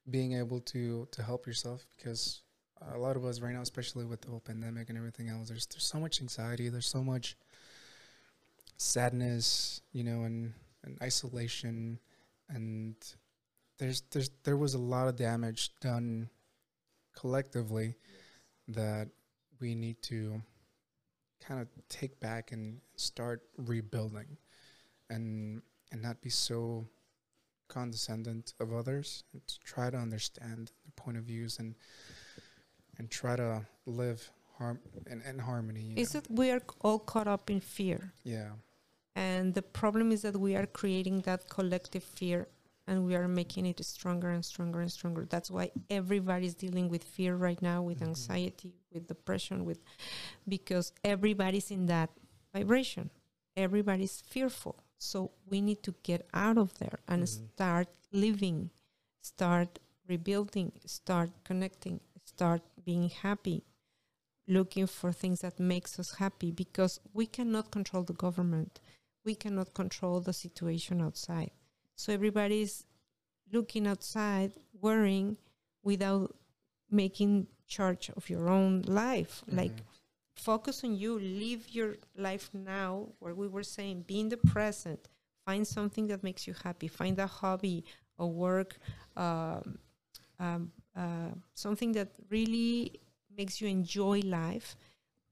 being 0.09 0.33
able 0.33 0.59
to 0.59 1.07
to 1.11 1.23
help 1.23 1.45
yourself 1.45 1.85
because 1.95 2.41
a 2.93 2.97
lot 2.97 3.15
of 3.15 3.25
us 3.25 3.39
right 3.39 3.53
now, 3.53 3.61
especially 3.61 4.05
with 4.05 4.21
the 4.21 4.29
whole 4.29 4.39
pandemic 4.39 4.89
and 4.89 4.97
everything 4.97 5.29
else, 5.29 5.49
there's 5.49 5.67
there's 5.67 5.85
so 5.85 5.99
much 5.99 6.21
anxiety, 6.21 6.69
there's 6.69 6.87
so 6.87 7.03
much 7.03 7.37
sadness, 8.77 9.81
you 9.93 10.03
know, 10.03 10.23
and 10.23 10.53
and 10.83 10.97
isolation, 11.01 11.99
and 12.49 12.95
there's 13.77 14.01
there's 14.11 14.31
there 14.43 14.57
was 14.57 14.73
a 14.73 14.79
lot 14.79 15.07
of 15.07 15.15
damage 15.15 15.71
done 15.79 16.29
collectively 17.15 17.95
that 18.67 19.07
we 19.59 19.75
need 19.75 20.01
to 20.01 20.41
kind 21.45 21.61
of 21.61 21.67
take 21.89 22.19
back 22.19 22.51
and 22.51 22.79
start 22.95 23.41
rebuilding 23.57 24.37
and 25.09 25.61
and 25.91 26.01
not 26.01 26.21
be 26.21 26.29
so 26.29 26.85
condescendent 27.75 28.53
of 28.63 28.67
others 28.79 29.23
and 29.33 29.41
to 29.47 29.55
try 29.73 29.87
to 29.89 29.97
understand 29.97 30.61
their 30.83 30.93
point 31.03 31.17
of 31.17 31.23
views 31.23 31.53
and 31.61 31.75
and 32.97 33.09
try 33.09 33.35
to 33.35 33.65
live 33.85 34.21
harm 34.57 34.79
in, 35.11 35.21
in 35.29 35.39
harmony 35.39 35.81
you 35.81 35.95
is 36.03 36.13
know? 36.13 36.19
it 36.19 36.25
we 36.41 36.51
are 36.51 36.61
all 36.85 36.99
caught 36.99 37.27
up 37.35 37.49
in 37.49 37.59
fear? 37.77 38.13
Yeah. 38.23 38.51
And 39.15 39.53
the 39.53 39.61
problem 39.79 40.11
is 40.11 40.21
that 40.25 40.35
we 40.47 40.55
are 40.59 40.65
creating 40.79 41.21
that 41.29 41.49
collective 41.49 42.03
fear 42.03 42.47
and 42.87 43.05
we 43.07 43.13
are 43.15 43.27
making 43.27 43.65
it 43.65 43.83
stronger 43.85 44.29
and 44.35 44.43
stronger 44.43 44.79
and 44.81 44.91
stronger. 44.91 45.23
That's 45.29 45.49
why 45.51 45.71
everybody's 45.89 46.55
dealing 46.65 46.87
with 46.89 47.03
fear 47.03 47.33
right 47.47 47.61
now 47.61 47.79
with 47.89 47.99
Mhm. 47.99 48.07
anxiety 48.11 48.71
with 48.93 49.07
depression 49.07 49.57
with 49.69 49.79
because 50.47 50.91
everybody's 51.03 51.71
in 51.71 51.85
that 51.87 52.09
vibration. 52.53 53.09
Everybody's 53.55 54.21
fearful 54.33 54.75
so 55.01 55.31
we 55.49 55.61
need 55.61 55.81
to 55.81 55.93
get 56.03 56.21
out 56.33 56.57
of 56.57 56.69
there 56.79 56.99
and 57.07 57.23
Mhm. 57.23 57.27
start 57.27 57.87
living 58.11 58.69
start 59.21 59.79
rebuilding 60.07 60.71
start 60.85 61.29
connecting 61.43 61.99
start 62.25 62.61
being 62.85 63.09
happy 63.09 63.63
looking 64.47 64.85
for 64.87 65.11
things 65.11 65.39
that 65.41 65.59
makes 65.59 65.99
us 65.99 66.11
happy 66.23 66.51
because 66.51 66.99
we 67.13 67.25
cannot 67.25 67.71
control 67.71 68.03
the 68.03 68.13
government 68.25 68.79
we 69.23 69.33
cannot 69.35 69.73
control 69.73 70.19
the 70.21 70.33
situation 70.33 71.01
outside 71.01 71.51
so 71.95 72.13
everybody's 72.13 72.85
looking 73.51 73.87
outside 73.87 74.51
worrying 74.85 75.37
without 75.83 76.35
making 76.89 77.47
charge 77.65 78.09
of 78.17 78.29
your 78.29 78.49
own 78.49 78.81
life 78.83 79.43
like 79.47 79.71
Mhm. 79.77 79.85
Focus 80.49 80.83
on 80.83 80.93
you 81.03 81.19
live 81.19 81.61
your 81.69 81.91
life 82.17 82.49
now 82.53 83.07
where 83.19 83.35
we 83.41 83.47
were 83.47 83.67
saying 83.77 84.01
be 84.11 84.19
in 84.19 84.29
the 84.29 84.41
present 84.53 85.01
find 85.45 85.65
something 85.77 86.07
that 86.07 86.23
makes 86.23 86.47
you 86.47 86.53
happy 86.63 86.87
find 86.87 87.17
a 87.19 87.27
hobby 87.27 87.83
a 88.19 88.27
work 88.27 88.77
um, 89.15 89.77
um, 90.39 90.71
uh, 90.95 91.33
something 91.53 91.91
that 91.91 92.09
really 92.29 92.99
makes 93.37 93.61
you 93.61 93.67
enjoy 93.67 94.19
life 94.25 94.75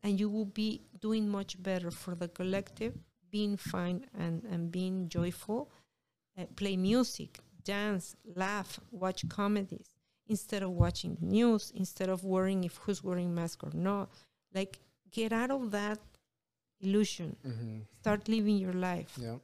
and 0.04 0.20
you 0.20 0.30
will 0.30 0.46
be 0.46 0.82
doing 1.00 1.28
much 1.28 1.62
better 1.62 1.92
for 1.92 2.16
the 2.16 2.28
collective 2.28 2.94
being 3.32 3.58
fine 3.58 4.06
and, 4.18 4.44
and 4.46 4.72
being 4.72 5.10
joyful. 5.10 5.70
Uh, 6.38 6.46
play 6.56 6.78
music 6.78 7.40
dance 7.64 8.16
laugh 8.36 8.80
watch 8.92 9.28
comedies 9.28 9.90
instead 10.28 10.64
of 10.64 10.72
watching 10.72 11.16
the 11.20 11.26
news 11.26 11.72
instead 11.76 12.08
of 12.08 12.24
worrying 12.24 12.64
if 12.64 12.78
who's 12.78 13.04
wearing 13.04 13.34
mask 13.36 13.64
or 13.64 13.72
not. 13.74 14.10
Like 14.54 14.80
get 15.12 15.32
out 15.34 15.52
of 15.52 15.72
that 15.72 16.00
illusion. 16.82 17.36
Mhm. 17.44 17.86
start 18.00 18.28
living 18.30 18.58
your 18.58 18.74
life. 18.74 19.18
Yeah. 19.18 19.38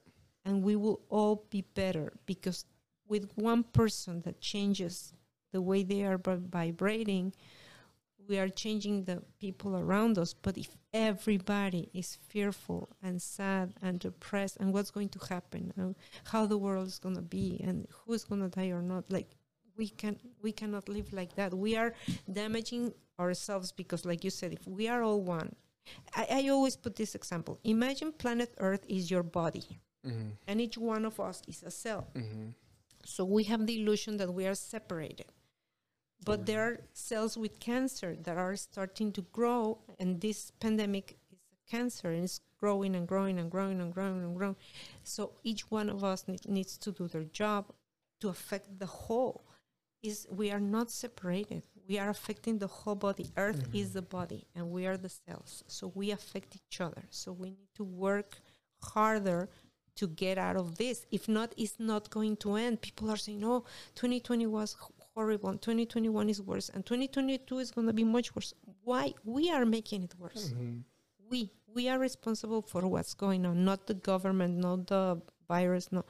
And 0.46 0.64
we 0.64 0.76
will 0.76 1.02
all 1.10 1.46
be 1.50 1.62
better 1.62 2.14
because 2.26 2.66
with 3.08 3.32
one 3.36 3.64
person 3.64 4.22
that 4.22 4.40
changes 4.40 5.14
the 5.52 5.62
way 5.62 5.84
they 5.84 6.04
are 6.04 6.18
vi- 6.18 6.36
vibrating 6.60 7.34
we 8.28 8.40
are 8.40 8.50
changing 8.50 9.04
the 9.04 9.22
people 9.40 9.76
around 9.76 10.18
us. 10.18 10.34
But 10.34 10.58
if 10.58 10.76
everybody 10.92 11.90
is 11.94 12.16
fearful 12.16 12.90
and 13.04 13.22
sad 13.22 13.76
and 13.84 14.00
depressed 14.00 14.58
and 14.60 14.74
what's 14.74 14.90
going 14.90 15.10
to 15.10 15.20
happen? 15.30 15.72
And 15.78 15.96
how 16.24 16.48
the 16.48 16.58
world 16.58 16.88
is 16.88 16.98
going 16.98 17.16
to 17.18 17.22
be 17.22 17.62
and 17.64 17.86
who's 17.92 18.24
going 18.24 18.42
to 18.42 18.50
die 18.50 18.70
or 18.70 18.82
not? 18.82 19.12
Like 19.12 19.36
we 19.78 19.90
can 19.90 20.18
we 20.42 20.52
cannot 20.52 20.90
live 20.90 21.14
like 21.14 21.36
that. 21.36 21.54
We 21.54 21.76
are 21.78 21.94
damaging 22.32 22.94
ourselves 23.20 23.72
because 23.72 24.06
like 24.06 24.24
you 24.24 24.30
said 24.30 24.52
if 24.54 24.68
we 24.68 24.88
are 24.88 25.02
all 25.04 25.22
one 25.22 25.56
i, 26.16 26.26
I 26.30 26.50
always 26.50 26.76
put 26.76 26.96
this 26.96 27.16
example 27.16 27.60
imagine 27.64 28.12
planet 28.12 28.54
earth 28.60 28.86
is 28.88 29.10
your 29.12 29.24
body 29.24 29.80
Mhm. 30.06 30.32
and 30.48 30.62
each 30.62 30.78
one 30.78 31.04
of 31.04 31.20
us 31.20 31.42
is 31.48 31.64
a 31.64 31.72
cell. 31.72 32.06
Mhm. 32.14 32.54
So 33.06 33.26
we 33.26 33.44
have 33.46 33.66
the 33.66 33.82
illusion 33.82 34.18
that 34.18 34.32
we 34.32 34.46
are 34.46 34.54
separated. 34.54 35.26
But 36.24 36.40
Oh, 36.42 36.44
there 36.44 36.62
are 36.62 36.78
cells 36.94 37.36
with 37.38 37.60
cancer 37.60 38.16
that 38.16 38.38
are 38.38 38.56
starting 38.56 39.12
to 39.14 39.24
grow, 39.38 39.80
and 39.98 40.22
this 40.22 40.52
pandemic 40.60 41.18
is 41.32 41.40
a 41.54 41.72
cancer 41.72 42.12
and 42.12 42.24
it's 42.24 42.40
growing 42.60 42.96
and 42.96 43.08
growing 43.08 43.40
and 43.40 43.50
growing 43.50 43.82
and 43.82 43.92
growing 43.92 44.24
and 44.24 44.36
growing. 44.38 44.58
So 45.04 45.22
each 45.44 45.72
one 45.72 45.90
of 45.90 46.04
us 46.04 46.28
need, 46.28 46.48
needs 46.48 46.78
to 46.78 46.92
do 46.92 47.08
their 47.08 47.24
job 47.26 47.74
to 48.20 48.30
affect 48.30 48.78
the 48.78 48.86
whole. 48.86 49.44
Is 50.04 50.28
we 50.30 50.52
are 50.52 50.60
not 50.60 50.92
separated. 50.92 51.64
We 51.88 52.00
are 52.00 52.10
affecting 52.10 52.58
the 52.60 52.68
whole 52.68 52.96
body. 52.96 53.30
Earth 53.38 53.68
is 53.74 53.94
the 53.94 54.02
body, 54.02 54.48
and 54.56 54.72
we 54.72 54.86
are 54.88 54.98
the 54.98 55.10
cells. 55.10 55.64
So 55.68 55.92
we 55.94 56.12
affect 56.12 56.56
each 56.56 56.82
other. 56.82 57.04
So 57.10 57.32
we 57.32 57.50
need 57.52 57.70
to 57.76 57.84
work 57.84 58.40
harder 58.82 59.50
to 59.96 60.08
get 60.08 60.38
out 60.38 60.58
of 60.58 60.78
this. 60.78 61.06
If 61.12 61.30
not, 61.30 61.54
it's 61.58 61.80
not 61.80 62.10
going 62.10 62.38
to 62.38 62.56
end. 62.56 62.82
People 62.82 63.10
are 63.12 63.18
saying, 63.18 63.44
"Oh, 63.44 63.64
2020 63.94 64.46
was 64.48 64.76
horrible, 65.14 65.50
and 65.50 65.62
2021 65.62 66.30
is 66.30 66.42
worse, 66.42 66.70
and 66.70 66.86
2022 66.86 67.60
is 67.60 67.72
going 67.72 67.88
to 67.88 67.94
be 67.94 68.04
much 68.04 68.36
worse." 68.36 68.54
why 68.84 69.14
we 69.24 69.50
are 69.50 69.66
making 69.66 70.04
it 70.04 70.14
worse. 70.20 70.52
Mhm. 70.52 70.84
We 71.30 71.52
we 71.68 71.90
are 71.90 72.00
responsible 72.00 72.62
for 72.62 72.88
what's 72.88 73.14
going 73.14 73.46
on, 73.46 73.66
not 73.66 73.88
the 73.88 73.94
government, 73.96 74.58
not 74.58 74.88
the 74.88 75.22
virus, 75.48 75.92
no. 75.92 76.06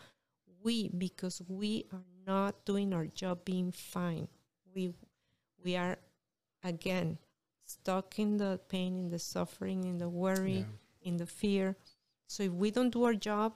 We 0.64 0.90
because 0.90 1.42
we 1.48 1.86
are 1.92 2.06
not 2.26 2.66
doing 2.66 2.94
our 2.94 3.08
job 3.08 3.46
being 3.46 3.72
fine. 3.72 4.28
We 4.74 4.94
we 5.66 5.76
are 5.76 5.98
again 6.64 7.18
stuck 7.66 8.20
in 8.20 8.38
the 8.38 8.60
pain, 8.70 8.96
in 8.98 9.10
the 9.10 9.20
suffering, 9.20 9.84
in 9.84 9.98
the 9.98 10.08
worry, 10.08 10.60
Yeah. 10.60 11.10
in 11.10 11.18
the 11.18 11.26
fear. 11.26 11.76
So 12.28 12.44
if 12.44 12.52
we 12.54 12.72
don't 12.72 12.92
do 12.92 13.04
our 13.04 13.16
job, 13.16 13.54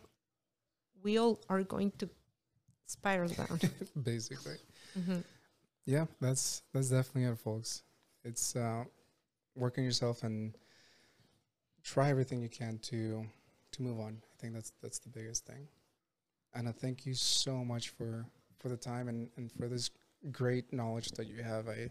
we 1.03 1.17
all 1.19 1.39
are 1.49 1.63
going 1.63 1.91
to 1.99 2.09
spiral 2.87 3.29
down. 3.29 3.59
Basically. 4.03 4.57
Mhm. 4.97 5.23
Yeah, 5.85 6.05
that's 6.19 6.63
that's 6.73 6.89
definitely 6.89 7.25
it, 7.31 7.37
folks. 7.39 7.83
It's 8.23 8.55
uh, 8.55 8.83
work 9.55 9.77
on 9.77 9.83
yourself 9.83 10.23
and 10.23 10.55
try 11.83 12.09
everything 12.09 12.41
you 12.41 12.49
can 12.49 12.77
to 12.89 13.25
to 13.71 13.81
move 13.81 13.99
on. 13.99 14.21
I 14.33 14.35
think 14.41 14.53
that's 14.53 14.71
that's 14.81 14.99
the 14.99 15.09
biggest 15.09 15.45
thing. 15.45 15.67
And 16.53 16.67
I 16.67 16.71
thank 16.71 17.05
you 17.05 17.13
so 17.13 17.63
much 17.63 17.89
for 17.89 18.25
for 18.59 18.69
the 18.69 18.77
time 18.77 19.07
and, 19.07 19.29
and 19.37 19.51
for 19.51 19.67
this 19.67 19.89
great 20.31 20.71
knowledge 20.73 21.11
that 21.11 21.27
you 21.27 21.43
have. 21.43 21.67
I 21.67 21.89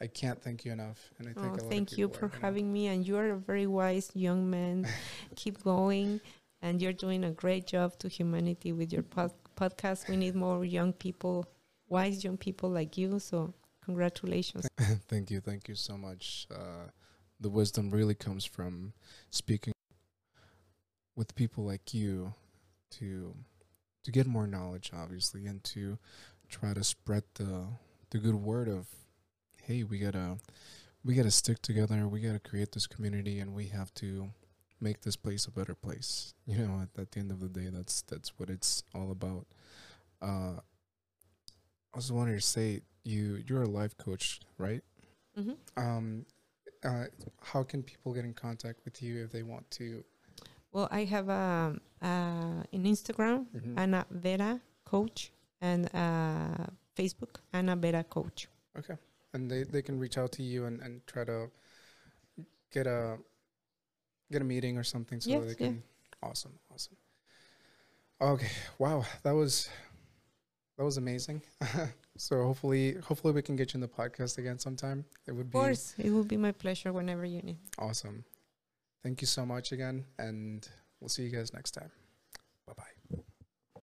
I 0.00 0.06
can't 0.06 0.40
thank 0.40 0.64
you 0.64 0.72
enough. 0.72 1.10
And 1.18 1.28
I 1.28 1.32
think 1.32 1.46
Oh, 1.46 1.48
a 1.48 1.50
lot 1.50 1.62
of 1.62 1.68
thank 1.68 1.98
you 1.98 2.08
for 2.08 2.26
are 2.26 2.32
having 2.40 2.72
me. 2.72 2.86
And 2.86 3.06
you 3.06 3.16
are 3.16 3.30
a 3.30 3.36
very 3.36 3.66
wise 3.66 4.10
young 4.14 4.48
man. 4.48 4.86
Keep 5.36 5.64
going. 5.64 6.20
And 6.62 6.80
you're 6.80 6.92
doing 6.92 7.24
a 7.24 7.30
great 7.30 7.66
job 7.66 7.98
to 8.00 8.08
humanity 8.08 8.72
with 8.72 8.92
your 8.92 9.02
pod- 9.02 9.34
podcast. 9.56 10.08
We 10.08 10.16
need 10.16 10.34
more 10.34 10.64
young 10.64 10.92
people, 10.92 11.46
wise 11.88 12.22
young 12.24 12.36
people 12.36 12.70
like 12.70 12.96
you. 12.96 13.18
So, 13.18 13.54
congratulations. 13.84 14.68
thank 15.08 15.30
you, 15.30 15.40
thank 15.40 15.68
you 15.68 15.74
so 15.74 15.96
much. 15.96 16.46
Uh, 16.52 16.90
the 17.40 17.48
wisdom 17.48 17.90
really 17.90 18.14
comes 18.14 18.44
from 18.44 18.92
speaking 19.30 19.72
with 21.16 21.34
people 21.34 21.64
like 21.64 21.94
you 21.94 22.34
to 22.90 23.34
to 24.04 24.12
get 24.12 24.26
more 24.26 24.46
knowledge, 24.46 24.90
obviously, 24.94 25.46
and 25.46 25.62
to 25.64 25.98
try 26.48 26.74
to 26.74 26.84
spread 26.84 27.24
the 27.34 27.66
the 28.10 28.18
good 28.18 28.34
word 28.36 28.68
of, 28.68 28.86
hey, 29.62 29.82
we 29.84 29.98
gotta 29.98 30.38
we 31.04 31.14
gotta 31.14 31.30
stick 31.30 31.60
together. 31.62 32.08
We 32.08 32.20
gotta 32.20 32.38
create 32.40 32.72
this 32.72 32.86
community, 32.86 33.38
and 33.38 33.54
we 33.54 33.66
have 33.68 33.92
to 33.94 34.30
make 34.80 35.00
this 35.02 35.16
place 35.16 35.46
a 35.46 35.50
better 35.50 35.74
place. 35.74 36.34
You 36.46 36.66
know, 36.66 36.80
at, 36.82 37.00
at 37.00 37.12
the 37.12 37.20
end 37.20 37.30
of 37.30 37.40
the 37.40 37.48
day, 37.48 37.68
that's 37.70 38.02
that's 38.02 38.32
what 38.38 38.48
it's 38.50 38.82
all 38.94 39.10
about. 39.10 39.46
Uh, 40.22 40.60
I 41.92 41.96
was 41.96 42.10
wanting 42.12 42.34
to 42.36 42.40
say 42.40 42.80
you 43.04 43.42
you're 43.46 43.62
a 43.62 43.68
life 43.68 43.96
coach, 43.98 44.40
right? 44.58 44.82
hmm 45.36 45.52
Um, 45.76 46.26
uh, 46.84 47.04
how 47.42 47.62
can 47.62 47.82
people 47.82 48.12
get 48.14 48.24
in 48.24 48.34
contact 48.34 48.80
with 48.84 49.02
you 49.02 49.22
if 49.24 49.30
they 49.32 49.42
want 49.42 49.70
to? 49.72 50.04
Well, 50.72 50.88
I 50.90 51.04
have 51.04 51.28
um, 51.30 51.80
uh, 52.02 52.62
an 52.72 52.84
Instagram, 52.84 53.46
Mhm. 53.54 53.78
Ana 53.78 54.06
Vera 54.10 54.60
Coach, 54.84 55.32
and 55.60 55.86
uh, 55.94 56.66
Facebook, 56.96 57.40
Ana 57.52 57.76
Vera 57.76 58.04
Coach. 58.04 58.48
Okay, 58.78 58.96
and 59.34 59.50
they 59.50 59.62
they 59.64 59.82
can 59.82 59.98
reach 59.98 60.18
out 60.18 60.32
to 60.32 60.42
you 60.42 60.66
and 60.66 60.80
and 60.80 61.06
try 61.06 61.24
to 61.24 61.50
get 62.72 62.86
a 62.86 63.18
get 64.30 64.42
a 64.42 64.44
meeting 64.44 64.76
or 64.78 64.84
something 64.84 65.20
so 65.20 65.30
Yes, 65.30 65.42
they 65.44 65.50
yeah. 65.50 65.70
can. 65.72 65.82
Awesome, 66.22 66.52
awesome. 66.72 66.96
Okay, 68.20 68.50
wow, 68.78 69.04
that 69.22 69.32
was 69.32 69.68
that 70.76 70.84
was 70.84 70.96
amazing. 70.96 71.42
so 72.16 72.42
hopefully, 72.44 72.94
hopefully 73.04 73.32
we 73.32 73.42
can 73.42 73.56
get 73.56 73.72
you 73.74 73.78
in 73.78 73.80
the 73.80 73.88
podcast 73.88 74.38
again 74.38 74.58
sometime. 74.58 75.04
It 75.26 75.32
would 75.32 75.46
Of 75.46 75.52
be 75.52 75.58
of 75.58 75.64
course, 75.64 75.94
it 75.98 76.10
will 76.10 76.24
be 76.24 76.36
my 76.36 76.52
pleasure 76.52 76.92
whenever 76.92 77.24
you 77.24 77.42
need. 77.42 77.58
awesome. 77.78 78.24
Thank 79.02 79.20
you 79.20 79.26
so 79.26 79.46
much 79.46 79.70
again, 79.72 80.04
and 80.18 80.68
we'll 81.00 81.08
see 81.08 81.22
you 81.22 81.30
guys 81.30 81.52
next 81.52 81.70
time. 81.72 81.90